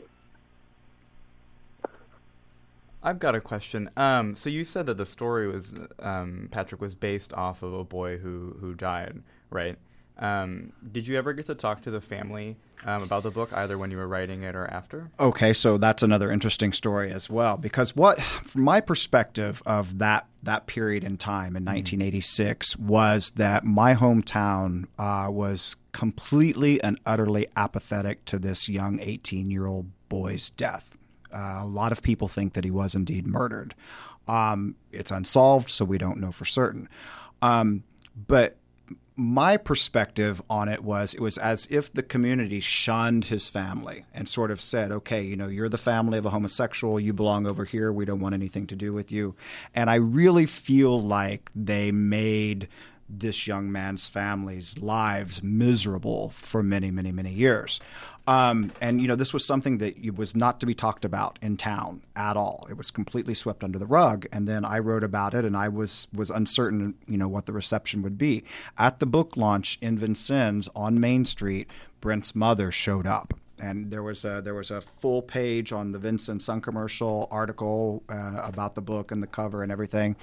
I've 3.02 3.20
got 3.20 3.34
a 3.34 3.39
question. 3.39 3.89
Um, 3.95 4.36
so 4.36 4.50
you 4.50 4.66
said 4.66 4.86
that 4.88 4.97
the 4.97 5.06
story 5.06 5.47
was 5.47 5.74
um, 6.00 6.50
Patrick 6.52 6.82
was 6.82 6.95
based 6.95 7.34
off 7.34 7.64
of 7.64 7.74
a 7.74 7.84
boy 7.84 8.18
who 8.18 8.58
who 8.60 8.74
died, 8.74 9.22
right? 9.50 9.78
Um, 10.20 10.74
did 10.92 11.08
you 11.08 11.18
ever 11.18 11.34
get 11.34 11.46
to 11.46 11.56
talk 11.56 11.84
to 11.84 11.92
the 11.92 12.02
family 12.02 12.58
um, 12.86 13.04
about 13.04 13.24
the 13.24 13.32
book, 13.32 13.52
either 13.54 13.78
when 13.78 13.90
you 13.90 13.98
were 13.98 14.08
writing 14.08 14.44
it 14.44 14.54
or 14.54 14.68
after? 14.68 15.08
Okay, 15.20 15.54
so 15.54 15.78
that's 15.78 16.04
another 16.04 16.30
interesting 16.30 16.74
story 16.74 17.12
as 17.12 17.30
well 17.30 17.56
because 17.58 17.96
what 17.96 18.22
from 18.22 18.64
my 18.64 18.82
perspective 18.82 19.64
of 19.66 20.00
that 20.00 20.28
that 20.44 20.68
period 20.68 21.04
in 21.04 21.18
time 21.18 21.56
in 21.56 21.66
1986 21.66 22.78
was 22.78 23.32
that 23.32 23.64
my 23.64 23.96
hometown 23.96 24.88
uh, 24.98 25.30
was 25.30 25.76
completely 25.92 26.82
and 26.82 27.00
utterly 27.06 27.48
apathetic 27.56 28.24
to 28.26 28.40
this 28.40 28.70
young 28.70 29.00
18 29.02 29.50
year 29.50 29.66
old 29.66 29.88
boy's 30.10 30.50
death. 30.50 30.98
Uh, 31.34 31.60
a 31.62 31.66
lot 31.66 31.92
of 31.92 32.02
people 32.02 32.28
think 32.28 32.54
that 32.54 32.64
he 32.64 32.72
was 32.72 32.96
indeed 32.96 33.28
murdered. 33.28 33.76
Um, 34.28 34.76
it's 34.92 35.12
unsolved, 35.12 35.70
so 35.70 35.86
we 35.86 35.98
don't 35.98 36.20
know 36.20 36.32
for 36.32 36.46
certain. 36.46 36.90
Um, 37.42 37.84
but 38.28 38.58
my 39.20 39.58
perspective 39.58 40.42
on 40.50 40.70
it 40.70 40.82
was 40.82 41.14
it 41.14 41.20
was 41.20 41.38
as 41.38 41.68
if 41.70 41.92
the 41.92 42.02
community 42.02 42.62
shunned 42.62 43.26
his 43.26 43.50
family 43.50 44.06
and 44.14 44.30
sort 44.30 44.50
of 44.50 44.62
said, 44.62 44.94
okay, 44.94 45.22
you 45.22 45.36
know, 45.36 45.48
you're 45.48 45.68
the 45.68 45.78
family 45.78 46.18
of 46.18 46.26
a 46.26 46.30
homosexual, 46.30 47.00
you 47.00 47.12
belong 47.12 47.46
over 47.46 47.66
here, 47.66 47.92
we 47.92 48.06
don't 48.06 48.22
want 48.22 48.34
anything 48.34 48.66
to 48.68 48.78
do 48.78 48.94
with 48.94 49.12
you. 49.12 49.36
And 49.76 49.90
I 49.90 49.96
really 49.96 50.46
feel 50.46 51.02
like 51.02 51.52
they 51.54 51.92
made 51.92 52.70
this 53.10 53.46
young 53.46 53.72
man's 53.72 54.08
family's 54.08 54.78
lives 54.78 55.44
miserable 55.44 56.30
for 56.30 56.64
many, 56.64 56.90
many, 56.90 57.12
many 57.12 57.34
years. 57.34 57.82
Um, 58.30 58.72
and 58.80 59.02
you 59.02 59.08
know, 59.08 59.16
this 59.16 59.34
was 59.34 59.44
something 59.44 59.80
that 59.80 60.16
was 60.16 60.36
not 60.36 60.60
to 60.60 60.68
be 60.68 60.76
talked 60.76 61.04
about 61.04 61.40
in 61.42 61.58
town 61.58 62.04
at 62.16 62.38
all. 62.38 62.68
It 62.70 62.78
was 62.78 62.92
completely 62.92 63.34
swept 63.34 63.64
under 63.64 63.80
the 63.80 63.88
rug. 63.88 64.28
And 64.32 64.48
then 64.48 64.64
I 64.64 64.78
wrote 64.78 65.04
about 65.04 65.34
it, 65.34 65.46
and 65.46 65.58
I 65.58 65.68
was 65.68 66.08
was 66.14 66.30
uncertain, 66.30 66.94
you 67.08 67.18
know, 67.18 67.28
what 67.28 67.48
the 67.48 67.54
reception 67.54 68.04
would 68.04 68.20
be. 68.20 68.44
At 68.78 69.00
the 69.00 69.08
book 69.08 69.36
launch 69.36 69.80
in 69.82 69.98
Vincennes 69.98 70.70
on 70.76 71.00
Main 71.00 71.26
Street, 71.26 71.68
Brent's 72.02 72.36
mother 72.36 72.72
showed 72.72 73.08
up. 73.08 73.34
And 73.58 73.90
there 73.90 74.04
was 74.04 74.24
a 74.24 74.42
there 74.44 74.54
was 74.54 74.70
a 74.70 74.80
full 74.80 75.24
page 75.24 75.72
on 75.72 75.92
the 75.92 75.98
Vincennes 75.98 76.46
Sun-Commercial 76.46 77.28
article 77.32 78.04
uh, 78.10 78.42
about 78.44 78.76
the 78.76 78.82
book 78.82 79.12
and 79.12 79.24
the 79.24 79.28
cover 79.28 79.64
and 79.64 79.72
everything, 79.72 80.16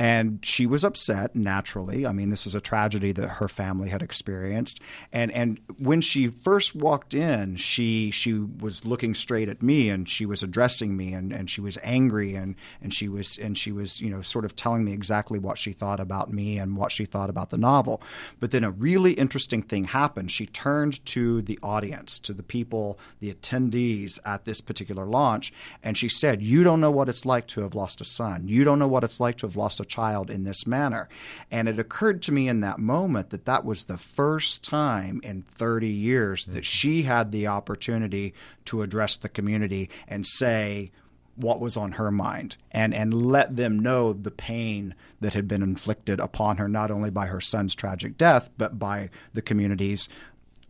and 0.00 0.42
she 0.42 0.64
was 0.64 0.82
upset 0.82 1.36
naturally. 1.36 2.06
I 2.06 2.12
mean, 2.12 2.30
this 2.30 2.46
is 2.46 2.54
a 2.54 2.60
tragedy 2.60 3.12
that 3.12 3.28
her 3.28 3.48
family 3.48 3.90
had 3.90 4.00
experienced, 4.00 4.80
and 5.12 5.30
and 5.30 5.60
when 5.78 6.00
she 6.00 6.28
first 6.28 6.74
walked 6.74 7.12
in, 7.12 7.56
she 7.56 8.10
she 8.10 8.32
was 8.32 8.86
looking 8.86 9.14
straight 9.14 9.50
at 9.50 9.62
me 9.62 9.90
and 9.90 10.08
she 10.08 10.24
was 10.24 10.42
addressing 10.42 10.96
me 10.96 11.12
and, 11.12 11.34
and 11.34 11.50
she 11.50 11.60
was 11.60 11.76
angry 11.82 12.34
and 12.34 12.54
and 12.80 12.94
she 12.94 13.08
was 13.08 13.36
and 13.36 13.58
she 13.58 13.72
was 13.72 14.00
you 14.00 14.08
know 14.08 14.22
sort 14.22 14.46
of 14.46 14.56
telling 14.56 14.86
me 14.86 14.94
exactly 14.94 15.38
what 15.38 15.58
she 15.58 15.74
thought 15.74 16.00
about 16.00 16.32
me 16.32 16.56
and 16.58 16.78
what 16.78 16.92
she 16.92 17.04
thought 17.04 17.28
about 17.28 17.50
the 17.50 17.58
novel. 17.58 18.00
But 18.40 18.52
then 18.52 18.64
a 18.64 18.70
really 18.70 19.12
interesting 19.12 19.60
thing 19.60 19.84
happened. 19.84 20.30
She 20.30 20.46
turned 20.46 21.04
to 21.06 21.42
the 21.42 21.58
audience, 21.62 22.18
to 22.20 22.32
the 22.32 22.42
people, 22.42 22.98
the 23.20 23.34
attendees 23.34 24.18
at 24.24 24.46
this 24.46 24.62
particular 24.62 25.04
launch, 25.04 25.52
and 25.82 25.98
she 25.98 26.08
said, 26.08 26.42
"You 26.42 26.64
don't 26.64 26.80
know 26.80 26.90
what 26.90 27.10
it's 27.10 27.26
like 27.26 27.46
to 27.48 27.60
have 27.60 27.74
lost 27.74 28.00
a 28.00 28.06
son. 28.06 28.48
You 28.48 28.64
don't 28.64 28.78
know 28.78 28.88
what 28.88 29.04
it's 29.04 29.20
like 29.20 29.36
to 29.38 29.46
have 29.46 29.56
lost 29.56 29.78
a 29.78 29.89
child 29.90 30.30
in 30.30 30.44
this 30.44 30.66
manner." 30.66 31.08
And 31.50 31.68
it 31.68 31.78
occurred 31.78 32.22
to 32.22 32.32
me 32.32 32.48
in 32.48 32.60
that 32.60 32.78
moment 32.78 33.28
that 33.30 33.44
that 33.44 33.64
was 33.64 33.84
the 33.84 33.98
first 33.98 34.64
time 34.64 35.20
in 35.22 35.42
30 35.42 35.88
years 35.88 36.46
that 36.46 36.52
mm-hmm. 36.52 36.62
she 36.62 37.02
had 37.02 37.32
the 37.32 37.46
opportunity 37.46 38.32
to 38.66 38.80
address 38.80 39.18
the 39.18 39.28
community 39.28 39.90
and 40.08 40.26
say 40.26 40.90
what 41.36 41.60
was 41.60 41.76
on 41.76 41.92
her 41.92 42.10
mind 42.10 42.56
and 42.70 42.94
and 42.94 43.14
let 43.14 43.56
them 43.56 43.78
know 43.78 44.12
the 44.12 44.30
pain 44.30 44.94
that 45.20 45.32
had 45.32 45.48
been 45.48 45.62
inflicted 45.62 46.20
upon 46.20 46.58
her 46.58 46.68
not 46.68 46.90
only 46.90 47.10
by 47.10 47.26
her 47.26 47.40
son's 47.40 47.74
tragic 47.74 48.18
death 48.18 48.50
but 48.58 48.78
by 48.78 49.08
the 49.32 49.42
community's 49.42 50.08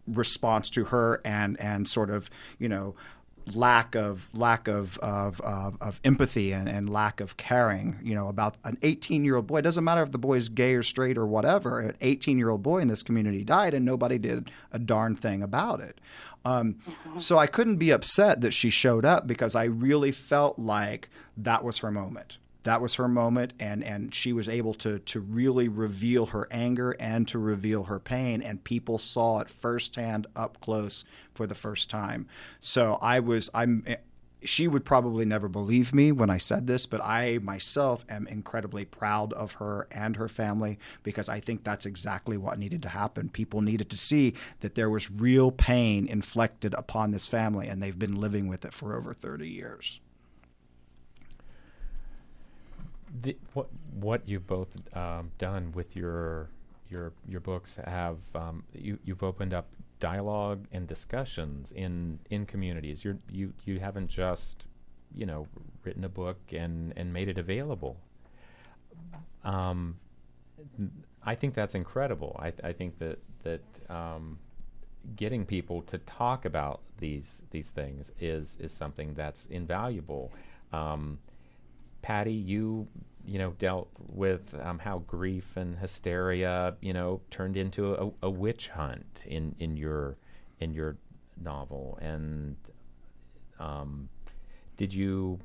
response 0.06 0.70
to 0.70 0.84
her 0.84 1.20
and 1.24 1.58
and 1.60 1.88
sort 1.88 2.10
of 2.10 2.30
you 2.58 2.68
know 2.68 2.94
lack 3.54 3.94
of 3.94 4.28
lack 4.34 4.68
of 4.68 4.98
of, 4.98 5.40
of, 5.40 5.76
of 5.80 6.00
empathy 6.04 6.52
and, 6.52 6.68
and 6.68 6.88
lack 6.88 7.20
of 7.20 7.36
caring 7.36 7.98
you 8.02 8.14
know 8.14 8.28
about 8.28 8.56
an 8.64 8.78
18 8.82 9.24
year 9.24 9.36
old 9.36 9.46
boy. 9.46 9.58
It 9.58 9.62
doesn't 9.62 9.84
matter 9.84 10.02
if 10.02 10.12
the 10.12 10.18
boy 10.18 10.36
is 10.36 10.48
gay 10.48 10.74
or 10.74 10.82
straight 10.82 11.18
or 11.18 11.26
whatever 11.26 11.80
an 11.80 11.96
18 12.00 12.38
year 12.38 12.50
old 12.50 12.62
boy 12.62 12.78
in 12.78 12.88
this 12.88 13.02
community 13.02 13.44
died 13.44 13.74
and 13.74 13.84
nobody 13.84 14.18
did 14.18 14.50
a 14.72 14.78
darn 14.78 15.14
thing 15.14 15.42
about 15.42 15.80
it. 15.80 16.00
Um, 16.44 16.76
so 17.18 17.38
I 17.38 17.46
couldn't 17.46 17.76
be 17.76 17.90
upset 17.90 18.40
that 18.40 18.54
she 18.54 18.70
showed 18.70 19.04
up 19.04 19.26
because 19.26 19.54
I 19.54 19.64
really 19.64 20.10
felt 20.10 20.58
like 20.58 21.10
that 21.36 21.62
was 21.62 21.78
her 21.78 21.90
moment 21.90 22.38
that 22.62 22.80
was 22.80 22.94
her 22.96 23.08
moment 23.08 23.52
and 23.58 23.82
and 23.84 24.14
she 24.14 24.32
was 24.32 24.48
able 24.48 24.74
to 24.74 24.98
to 25.00 25.20
really 25.20 25.68
reveal 25.68 26.26
her 26.26 26.46
anger 26.50 26.94
and 26.98 27.26
to 27.28 27.38
reveal 27.38 27.84
her 27.84 27.98
pain 27.98 28.42
and 28.42 28.64
people 28.64 28.98
saw 28.98 29.40
it 29.40 29.48
firsthand 29.48 30.26
up 30.36 30.60
close 30.60 31.04
for 31.34 31.46
the 31.46 31.54
first 31.54 31.90
time 31.90 32.26
so 32.60 32.98
i 33.00 33.18
was 33.18 33.50
i'm 33.54 33.82
eh, 33.86 33.96
she 34.42 34.68
would 34.68 34.84
probably 34.84 35.24
never 35.24 35.48
believe 35.48 35.92
me 35.94 36.12
when 36.12 36.30
I 36.30 36.38
said 36.38 36.66
this, 36.66 36.86
but 36.86 37.02
I 37.02 37.38
myself 37.38 38.04
am 38.08 38.26
incredibly 38.26 38.84
proud 38.84 39.32
of 39.32 39.52
her 39.54 39.86
and 39.90 40.16
her 40.16 40.28
family 40.28 40.78
because 41.02 41.28
I 41.28 41.40
think 41.40 41.64
that's 41.64 41.86
exactly 41.86 42.36
what 42.36 42.58
needed 42.58 42.82
to 42.82 42.88
happen. 42.88 43.28
People 43.28 43.60
needed 43.60 43.90
to 43.90 43.98
see 43.98 44.34
that 44.60 44.74
there 44.74 44.90
was 44.90 45.10
real 45.10 45.50
pain 45.50 46.06
inflicted 46.06 46.74
upon 46.74 47.10
this 47.10 47.28
family, 47.28 47.68
and 47.68 47.82
they've 47.82 47.98
been 47.98 48.18
living 48.18 48.48
with 48.48 48.64
it 48.64 48.72
for 48.72 48.96
over 48.96 49.12
30 49.12 49.48
years. 49.48 50.00
The, 53.22 53.36
what 53.54 53.68
what 53.94 54.22
you've 54.28 54.46
both 54.46 54.68
um, 54.96 55.30
done 55.38 55.72
with 55.72 55.96
your 55.96 56.48
your 56.88 57.12
your 57.28 57.40
books 57.40 57.76
have 57.84 58.18
um, 58.34 58.62
you 58.74 58.98
you've 59.04 59.22
opened 59.22 59.54
up 59.54 59.66
dialogue 60.00 60.66
and 60.72 60.86
discussions 60.86 61.72
in 61.72 62.18
in 62.30 62.46
communities. 62.46 63.04
You're 63.04 63.18
you 63.30 63.52
you 63.64 63.78
haven't 63.80 64.08
just 64.08 64.66
you 65.14 65.26
know 65.26 65.46
written 65.84 66.04
a 66.04 66.08
book 66.08 66.38
and 66.52 66.92
and 66.96 67.12
made 67.12 67.28
it 67.28 67.38
available. 67.38 67.96
Um, 69.44 69.96
I 71.24 71.34
think 71.34 71.54
that's 71.54 71.74
incredible. 71.74 72.36
I 72.38 72.52
I 72.62 72.72
think 72.72 72.98
that 72.98 73.18
that 73.42 73.62
um, 73.90 74.38
getting 75.16 75.44
people 75.44 75.82
to 75.82 75.98
talk 75.98 76.44
about 76.44 76.80
these 76.98 77.42
these 77.50 77.70
things 77.70 78.12
is 78.20 78.56
is 78.60 78.72
something 78.72 79.14
that's 79.14 79.46
invaluable. 79.46 80.32
Um, 80.72 81.18
Patty, 82.02 82.32
you 82.32 82.86
you 83.24 83.38
know 83.38 83.50
dealt 83.58 83.88
with 84.08 84.54
um, 84.62 84.78
how 84.78 84.98
grief 85.06 85.56
and 85.56 85.78
hysteria 85.78 86.74
you 86.80 86.92
know 86.92 87.20
turned 87.30 87.56
into 87.56 87.94
a, 87.94 88.10
a 88.22 88.30
witch 88.30 88.68
hunt 88.68 89.20
in 89.26 89.54
in 89.58 89.76
your 89.76 90.16
in 90.60 90.72
your 90.72 90.96
novel, 91.42 91.98
and 92.00 92.56
um, 93.58 94.08
did 94.76 94.92
you 94.92 95.38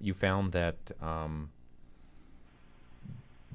you 0.00 0.14
found 0.14 0.52
that 0.52 0.76
um, 1.00 1.50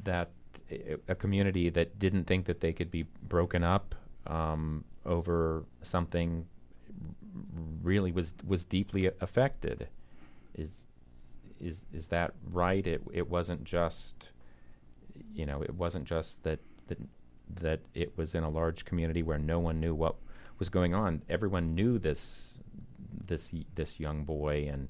that 0.04 0.30
a- 0.70 1.16
community 1.16 1.70
that 1.70 2.00
didn't 2.00 2.26
think 2.26 2.46
that 2.46 2.60
they 2.60 2.74
could 2.74 2.92
be 2.92 3.06
broken 3.28 3.64
up 3.64 3.96
um, 4.28 4.84
over 5.06 5.64
something 5.84 6.46
really 7.82 8.12
was 8.12 8.34
was 8.46 8.66
deeply 8.66 9.10
affected. 9.22 9.88
Is 11.62 11.86
is 11.94 12.08
that 12.08 12.34
right? 12.52 12.86
It 12.86 13.02
it 13.14 13.30
wasn't 13.30 13.64
just 13.64 14.30
you 15.36 15.46
know 15.46 15.62
it 15.62 15.74
wasn't 15.76 16.06
just 16.06 16.44
that 16.44 16.60
that 16.88 16.98
that 17.62 17.80
it 17.94 18.18
was 18.18 18.34
in 18.36 18.44
a 18.44 18.50
large 18.50 18.86
community 18.86 19.24
where 19.24 19.38
no 19.38 19.60
one 19.60 19.80
knew 19.80 19.94
what 19.94 20.16
was 20.58 20.70
going 20.70 20.94
on. 20.94 21.22
Everyone 21.30 21.76
knew 21.76 22.00
this 22.00 22.54
this 23.28 23.52
this 23.76 24.00
young 24.00 24.24
boy 24.24 24.68
and 24.72 24.88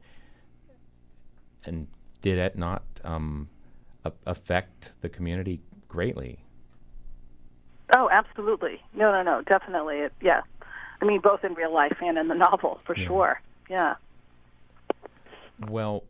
and 1.65 1.88
did 2.22 2.38
it 2.38 2.57
not 2.57 2.84
um, 3.03 3.49
a- 4.05 4.11
affect 4.26 4.91
the 5.01 5.09
community 5.09 5.59
greatly? 5.88 6.39
Oh, 7.95 8.09
absolutely. 8.11 8.82
No, 8.93 9.11
no, 9.11 9.22
no, 9.22 9.41
definitely. 9.43 9.97
It, 9.97 10.13
yeah. 10.22 10.41
I 11.01 11.05
mean, 11.05 11.19
both 11.19 11.43
in 11.43 11.53
real 11.55 11.74
life 11.74 11.97
and 12.01 12.17
in 12.17 12.28
the 12.28 12.36
novel, 12.51 12.80
for 12.86 12.95
Yeah. 12.95 13.07
sure. 13.07 13.41
Yeah. 13.69 13.95
Well, 15.67 16.03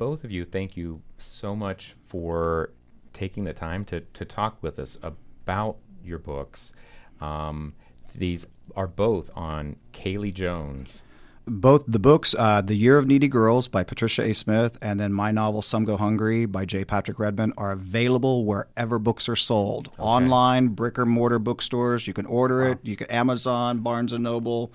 both 0.00 0.24
of 0.24 0.30
you, 0.30 0.46
thank 0.46 0.78
you 0.78 1.02
so 1.18 1.54
much 1.54 1.94
for 2.08 2.70
taking 3.12 3.44
the 3.44 3.52
time 3.52 3.84
to, 3.84 4.00
to 4.00 4.24
talk 4.24 4.56
with 4.62 4.78
us 4.78 4.96
about 5.02 5.76
your 6.02 6.18
books. 6.18 6.72
Um, 7.20 7.74
these 8.14 8.46
are 8.74 8.86
both 8.86 9.28
on 9.36 9.76
Kaylie 9.92 10.32
Jones. 10.32 11.02
Both 11.46 11.84
the 11.86 11.98
books, 11.98 12.34
uh, 12.38 12.62
The 12.62 12.76
Year 12.76 12.96
of 12.96 13.06
Needy 13.06 13.28
Girls 13.28 13.68
by 13.68 13.84
Patricia 13.84 14.22
A. 14.22 14.32
Smith 14.32 14.78
and 14.80 14.98
then 14.98 15.12
my 15.12 15.32
novel 15.32 15.60
Some 15.60 15.84
Go 15.84 15.98
Hungry 15.98 16.46
by 16.46 16.64
J. 16.64 16.86
Patrick 16.86 17.18
Redmond 17.18 17.52
are 17.58 17.72
available 17.72 18.46
wherever 18.46 18.98
books 18.98 19.28
are 19.28 19.36
sold. 19.36 19.90
Online, 19.98 20.68
brick 20.68 20.98
or 20.98 21.04
mortar 21.04 21.38
bookstores. 21.38 22.06
You 22.06 22.14
can 22.14 22.24
order 22.24 22.62
it. 22.68 22.78
You 22.82 22.96
can 22.96 23.10
Amazon, 23.10 23.80
Barnes 23.80 24.14
and 24.14 24.24
Noble. 24.24 24.72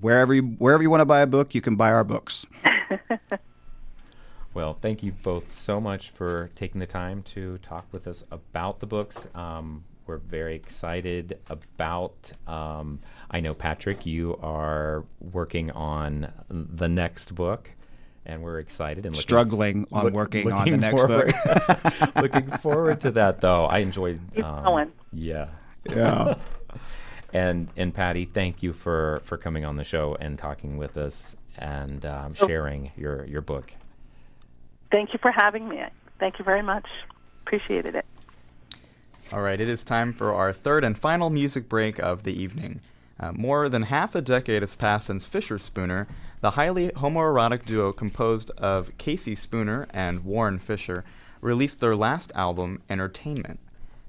Wherever 0.00 0.34
you 0.34 0.42
wherever 0.58 0.82
you 0.82 0.90
want 0.90 1.02
to 1.02 1.06
buy 1.06 1.20
a 1.20 1.26
book, 1.26 1.54
you 1.54 1.60
can 1.60 1.76
buy 1.76 1.92
our 1.92 2.04
books. 2.04 2.46
Well, 4.56 4.72
thank 4.72 5.02
you 5.02 5.12
both 5.12 5.52
so 5.52 5.82
much 5.82 6.08
for 6.12 6.48
taking 6.54 6.80
the 6.80 6.86
time 6.86 7.22
to 7.34 7.58
talk 7.58 7.84
with 7.92 8.06
us 8.06 8.24
about 8.30 8.80
the 8.80 8.86
books. 8.86 9.28
Um, 9.34 9.84
we're 10.06 10.16
very 10.16 10.54
excited 10.56 11.38
about. 11.50 12.32
Um, 12.46 13.00
I 13.30 13.40
know, 13.40 13.52
Patrick, 13.52 14.06
you 14.06 14.38
are 14.42 15.04
working 15.20 15.70
on 15.72 16.32
the 16.48 16.88
next 16.88 17.34
book, 17.34 17.70
and 18.24 18.40
we're 18.42 18.58
excited 18.60 19.04
and 19.04 19.14
looking, 19.14 19.20
Struggling 19.20 19.86
on 19.92 20.04
look- 20.04 20.14
working 20.14 20.50
on 20.50 20.70
the 20.70 20.78
next 20.78 21.02
forward- 21.02 21.34
book. 21.44 22.16
looking 22.22 22.50
forward 22.56 23.00
to 23.00 23.10
that, 23.10 23.42
though. 23.42 23.66
I 23.66 23.80
enjoyed. 23.80 24.18
Keep 24.34 24.42
um. 24.46 24.90
Yeah. 25.12 25.48
Yeah. 25.84 26.36
And 27.34 27.68
and 27.76 27.92
Patty, 27.92 28.24
thank 28.24 28.62
you 28.62 28.72
for 28.72 29.20
for 29.24 29.36
coming 29.36 29.66
on 29.66 29.76
the 29.76 29.84
show 29.84 30.16
and 30.18 30.38
talking 30.38 30.78
with 30.78 30.96
us 30.96 31.36
and 31.58 32.06
um, 32.06 32.34
Oh. 32.40 32.46
sharing 32.46 32.90
your 32.96 33.26
your 33.26 33.42
book. 33.42 33.70
Thank 34.96 35.12
you 35.12 35.18
for 35.20 35.30
having 35.30 35.68
me. 35.68 35.82
Thank 36.18 36.38
you 36.38 36.44
very 36.46 36.62
much. 36.62 36.86
Appreciated 37.42 37.94
it. 37.94 38.06
All 39.30 39.42
right, 39.42 39.60
it 39.60 39.68
is 39.68 39.84
time 39.84 40.14
for 40.14 40.32
our 40.32 40.54
third 40.54 40.84
and 40.84 40.96
final 40.96 41.28
music 41.28 41.68
break 41.68 41.98
of 41.98 42.22
the 42.22 42.32
evening. 42.32 42.80
Uh, 43.20 43.32
more 43.32 43.68
than 43.68 43.82
half 43.82 44.14
a 44.14 44.22
decade 44.22 44.62
has 44.62 44.74
passed 44.74 45.08
since 45.08 45.26
Fischerspooner, 45.28 46.06
the 46.40 46.52
highly 46.52 46.88
homoerotic 46.92 47.66
duo 47.66 47.92
composed 47.92 48.50
of 48.52 48.96
Casey 48.96 49.34
Spooner 49.34 49.86
and 49.92 50.24
Warren 50.24 50.58
Fischer, 50.58 51.04
released 51.42 51.80
their 51.80 51.94
last 51.94 52.32
album, 52.34 52.80
Entertainment. 52.88 53.60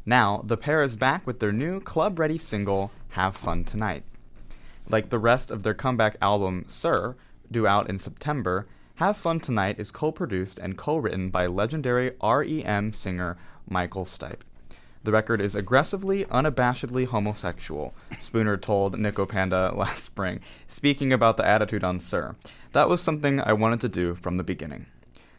Now, 0.06 0.42
the 0.46 0.56
pair 0.56 0.84
is 0.84 0.96
back 0.96 1.28
with 1.28 1.42
their 1.42 1.52
new 1.52 1.82
club 1.82 2.18
ready 2.18 2.38
single, 2.38 2.94
Have 3.10 3.36
Fun 3.36 3.66
Tonight. 3.66 4.04
Like 4.88 5.10
the 5.10 5.20
rest 5.20 5.52
of 5.52 5.64
their 5.64 5.74
comeback 5.74 6.16
album, 6.22 6.64
Sir, 6.70 7.18
due 7.52 7.68
out 7.68 7.90
in 7.90 8.00
September, 8.00 8.68
Have 8.98 9.16
Fun 9.16 9.40
Tonight 9.40 9.80
is 9.80 9.92
co 9.92 10.12
produced 10.12 10.58
and 10.58 10.76
co 10.76 10.98
written 10.98 11.30
by 11.30 11.46
legendary 11.46 12.14
REM 12.20 12.94
singer 12.94 13.38
Michael 13.70 14.06
Stipe. 14.06 14.42
The 15.04 15.12
record 15.12 15.40
is 15.40 15.54
aggressively, 15.54 16.26
unabashedly 16.26 17.06
homosexual, 17.06 17.94
Spooner 18.20 18.58
told 18.58 18.98
Nico 18.98 19.28
Panda 19.28 19.72
last 19.78 20.04
spring, 20.04 20.40
speaking 20.68 21.14
about 21.14 21.38
the 21.38 21.46
attitude 21.46 21.84
on 21.84 22.00
Sir. 22.00 22.36
That 22.72 22.90
was 22.90 23.00
something 23.00 23.40
I 23.40 23.54
wanted 23.54 23.82
to 23.82 23.90
do 23.90 24.16
from 24.16 24.38
the 24.38 24.44
beginning. 24.44 24.88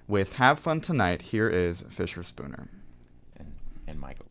With 0.06 0.34
Have 0.34 0.60
Fun 0.60 0.80
Tonight, 0.80 1.22
here 1.22 1.48
is 1.48 1.82
Fischerspooner. 1.82 2.68
And, 3.36 3.54
and 3.88 3.98
Michael. 3.98 4.27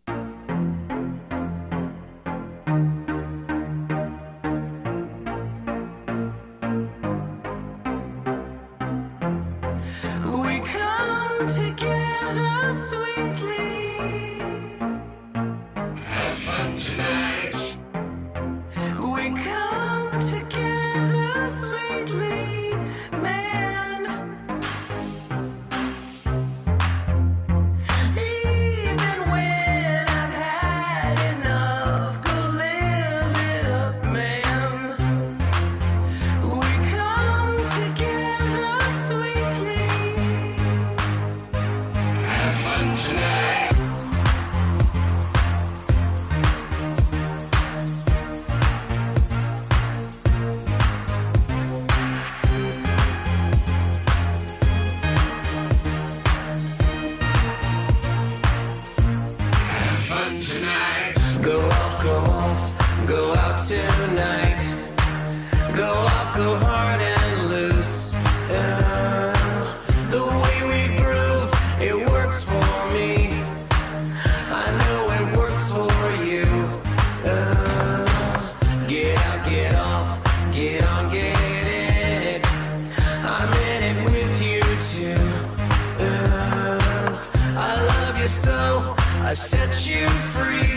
You 88.28 88.32
so, 88.32 88.96
I 89.24 89.34
set 89.34 89.88
you 89.88 90.06
free. 90.36 90.76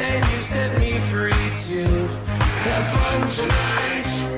And 0.00 0.24
you 0.32 0.38
set 0.38 0.78
me 0.80 0.98
free 1.00 1.32
too. 1.54 2.06
Have 2.64 2.86
fun 2.94 3.28
tonight. 3.28 4.33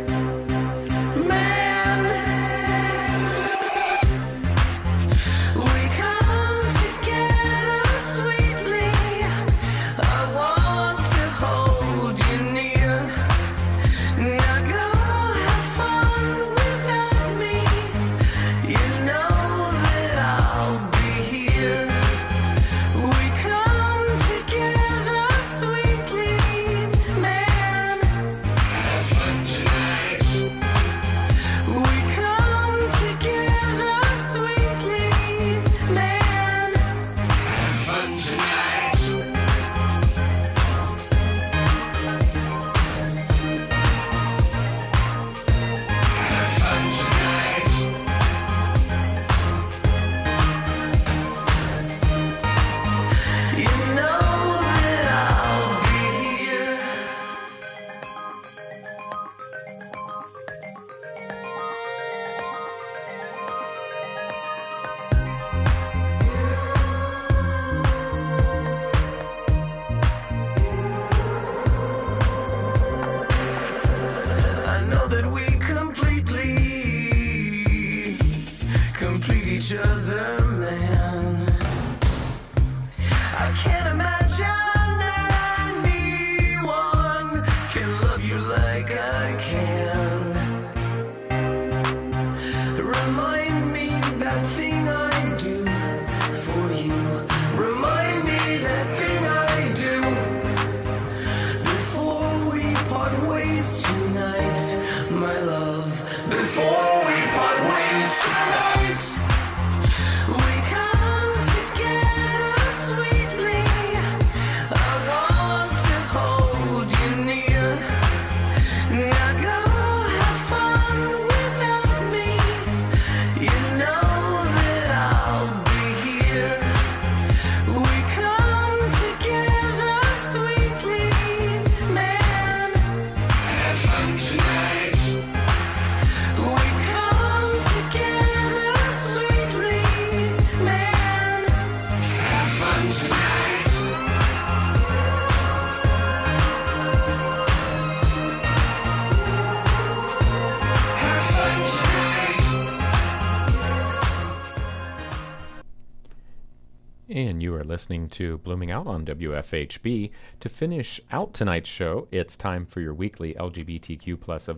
Listening 157.86 158.08
to 158.08 158.38
Blooming 158.38 158.72
Out 158.72 158.88
on 158.88 159.06
WFHB. 159.06 160.10
To 160.40 160.48
finish 160.48 161.00
out 161.12 161.32
tonight's 161.32 161.70
show, 161.70 162.08
it's 162.10 162.36
time 162.36 162.66
for 162.66 162.80
your 162.80 162.94
weekly 162.94 163.34
LGBTQ 163.34 164.18
plus 164.18 164.50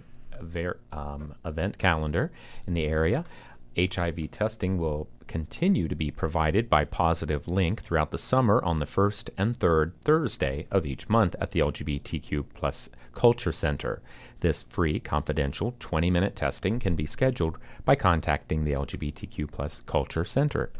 um, 0.92 1.34
event 1.44 1.76
calendar 1.76 2.32
in 2.66 2.72
the 2.72 2.86
area. 2.86 3.26
HIV 3.76 4.30
testing 4.30 4.78
will 4.78 5.08
continue 5.26 5.88
to 5.88 5.94
be 5.94 6.10
provided 6.10 6.70
by 6.70 6.86
Positive 6.86 7.46
Link 7.46 7.82
throughout 7.82 8.12
the 8.12 8.16
summer 8.16 8.64
on 8.64 8.78
the 8.78 8.86
first 8.86 9.28
and 9.36 9.54
third 9.60 9.92
Thursday 10.00 10.66
of 10.70 10.86
each 10.86 11.10
month 11.10 11.36
at 11.38 11.50
the 11.50 11.60
LGBTQ 11.60 12.46
plus 12.54 12.88
Culture 13.12 13.52
Center. 13.52 14.00
This 14.40 14.62
free, 14.62 14.98
confidential 15.00 15.72
20-minute 15.80 16.34
testing 16.34 16.78
can 16.78 16.94
be 16.94 17.04
scheduled 17.04 17.58
by 17.84 17.94
contacting 17.94 18.64
the 18.64 18.72
LGBTQ 18.72 19.52
plus 19.52 19.82
Culture 19.82 20.24
Center. 20.24 20.70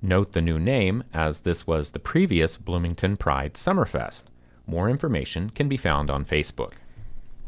Note 0.00 0.32
the 0.32 0.40
new 0.40 0.60
name, 0.60 1.02
as 1.12 1.40
this 1.40 1.66
was 1.66 1.90
the 1.90 1.98
previous 1.98 2.56
Bloomington 2.56 3.16
Pride 3.16 3.54
Summerfest. 3.54 4.22
More 4.68 4.88
information 4.88 5.50
can 5.50 5.68
be 5.68 5.76
found 5.76 6.10
on 6.10 6.24
Facebook. 6.24 6.74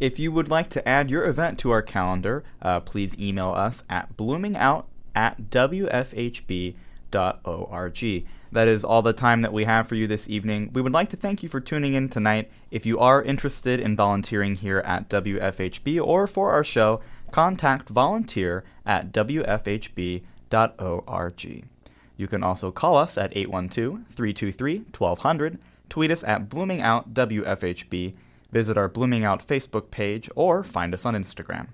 If 0.00 0.18
you 0.18 0.32
would 0.32 0.48
like 0.48 0.70
to 0.70 0.88
add 0.88 1.08
your 1.08 1.26
event 1.26 1.60
to 1.60 1.70
our 1.70 1.82
calendar, 1.82 2.42
uh, 2.60 2.80
please 2.80 3.18
email 3.18 3.50
us 3.50 3.84
at 3.88 4.16
bloomingout 4.16 4.86
at 5.14 5.50
wfhb.org. 5.50 6.74
That 8.54 8.68
is 8.68 8.84
all 8.84 9.02
the 9.02 9.12
time 9.12 9.42
that 9.42 9.52
we 9.52 9.64
have 9.64 9.88
for 9.88 9.96
you 9.96 10.06
this 10.06 10.30
evening. 10.30 10.70
We 10.72 10.80
would 10.80 10.92
like 10.92 11.08
to 11.10 11.16
thank 11.16 11.42
you 11.42 11.48
for 11.48 11.58
tuning 11.58 11.94
in 11.94 12.08
tonight. 12.08 12.52
If 12.70 12.86
you 12.86 13.00
are 13.00 13.20
interested 13.20 13.80
in 13.80 13.96
volunteering 13.96 14.54
here 14.54 14.78
at 14.78 15.08
WFHB 15.08 16.00
or 16.00 16.28
for 16.28 16.52
our 16.52 16.62
show, 16.62 17.00
contact 17.32 17.88
volunteer 17.88 18.62
at 18.86 19.10
wfhb.org. 19.12 20.24
You 22.16 22.28
can 22.28 22.44
also 22.44 22.70
call 22.70 22.96
us 22.96 23.18
at 23.18 23.36
812 23.36 24.04
323 24.14 24.78
1200, 24.96 25.58
tweet 25.88 26.12
us 26.12 26.22
at 26.22 26.48
bloomingoutwfhb, 26.48 28.14
visit 28.52 28.78
our 28.78 28.88
Blooming 28.88 29.24
Out 29.24 29.44
Facebook 29.44 29.90
page, 29.90 30.30
or 30.36 30.62
find 30.62 30.94
us 30.94 31.04
on 31.04 31.14
Instagram. 31.14 31.70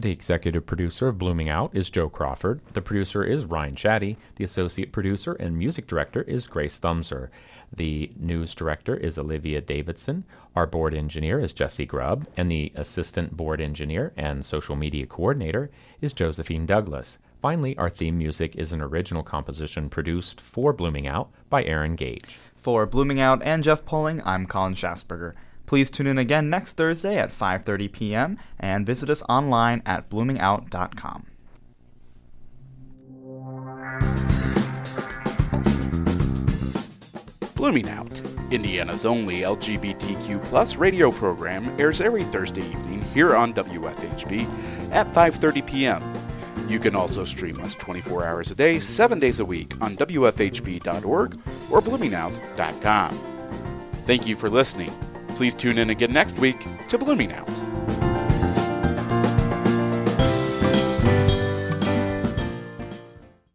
The 0.00 0.12
executive 0.12 0.64
producer 0.64 1.08
of 1.08 1.18
Blooming 1.18 1.48
Out 1.48 1.74
is 1.74 1.90
Joe 1.90 2.08
Crawford. 2.08 2.60
The 2.72 2.80
producer 2.80 3.24
is 3.24 3.44
Ryne 3.44 3.74
Shadday. 3.74 4.16
The 4.36 4.44
associate 4.44 4.92
producer 4.92 5.32
and 5.32 5.58
music 5.58 5.88
director 5.88 6.22
is 6.22 6.46
Grace 6.46 6.78
Thumser. 6.78 7.30
The 7.72 8.12
news 8.16 8.54
director 8.54 8.94
is 8.94 9.18
Olivia 9.18 9.60
Davidson. 9.60 10.22
Our 10.54 10.68
board 10.68 10.94
engineer 10.94 11.40
is 11.40 11.52
Jessie 11.52 11.84
Grubb. 11.84 12.28
And 12.36 12.48
the 12.48 12.70
assistant 12.76 13.36
board 13.36 13.60
engineer 13.60 14.12
and 14.16 14.44
social 14.44 14.76
media 14.76 15.04
coordinator 15.04 15.68
is 16.00 16.12
Josephine 16.12 16.64
Douglas. 16.64 17.18
Finally, 17.42 17.76
our 17.76 17.90
theme 17.90 18.18
music 18.18 18.54
is 18.54 18.72
an 18.72 18.80
original 18.80 19.24
composition 19.24 19.90
produced 19.90 20.40
for 20.40 20.72
Blooming 20.72 21.08
Out 21.08 21.28
by 21.50 21.64
Aaron 21.64 21.96
Gage. 21.96 22.38
For 22.54 22.86
Blooming 22.86 23.18
Out 23.18 23.42
and 23.42 23.64
Jeff 23.64 23.84
Poling, 23.84 24.22
I'm 24.24 24.46
Colin 24.46 24.74
Shassberger. 24.74 25.32
Please 25.68 25.90
tune 25.90 26.06
in 26.06 26.16
again 26.16 26.48
next 26.48 26.78
Thursday 26.78 27.18
at 27.18 27.30
5:30 27.30 27.92
p.m. 27.92 28.38
and 28.58 28.86
visit 28.86 29.10
us 29.10 29.22
online 29.28 29.82
at 29.84 30.08
bloomingout.com. 30.08 31.26
Blooming 37.54 37.88
Out, 37.90 38.22
Indiana's 38.50 39.04
only 39.04 39.40
LGBTQ 39.40 40.42
plus 40.44 40.76
radio 40.76 41.10
program, 41.10 41.68
airs 41.78 42.00
every 42.00 42.22
Thursday 42.24 42.62
evening 42.62 43.02
here 43.12 43.36
on 43.36 43.52
WFHB 43.52 44.48
at 44.90 45.06
5:30 45.08 45.66
p.m. 45.66 46.02
You 46.66 46.78
can 46.80 46.96
also 46.96 47.24
stream 47.24 47.60
us 47.60 47.74
24 47.74 48.24
hours 48.24 48.50
a 48.50 48.54
day, 48.54 48.80
7 48.80 49.18
days 49.18 49.38
a 49.38 49.44
week 49.44 49.74
on 49.82 49.96
WFHB.org 49.96 51.38
or 51.70 51.82
bloomingout.com. 51.82 53.10
Thank 54.06 54.26
you 54.26 54.34
for 54.34 54.48
listening. 54.48 54.90
Please 55.38 55.54
tune 55.54 55.78
in 55.78 55.90
again 55.90 56.12
next 56.12 56.36
week 56.40 56.66
to 56.88 56.98
Blooming 56.98 57.32
Out. 57.32 57.67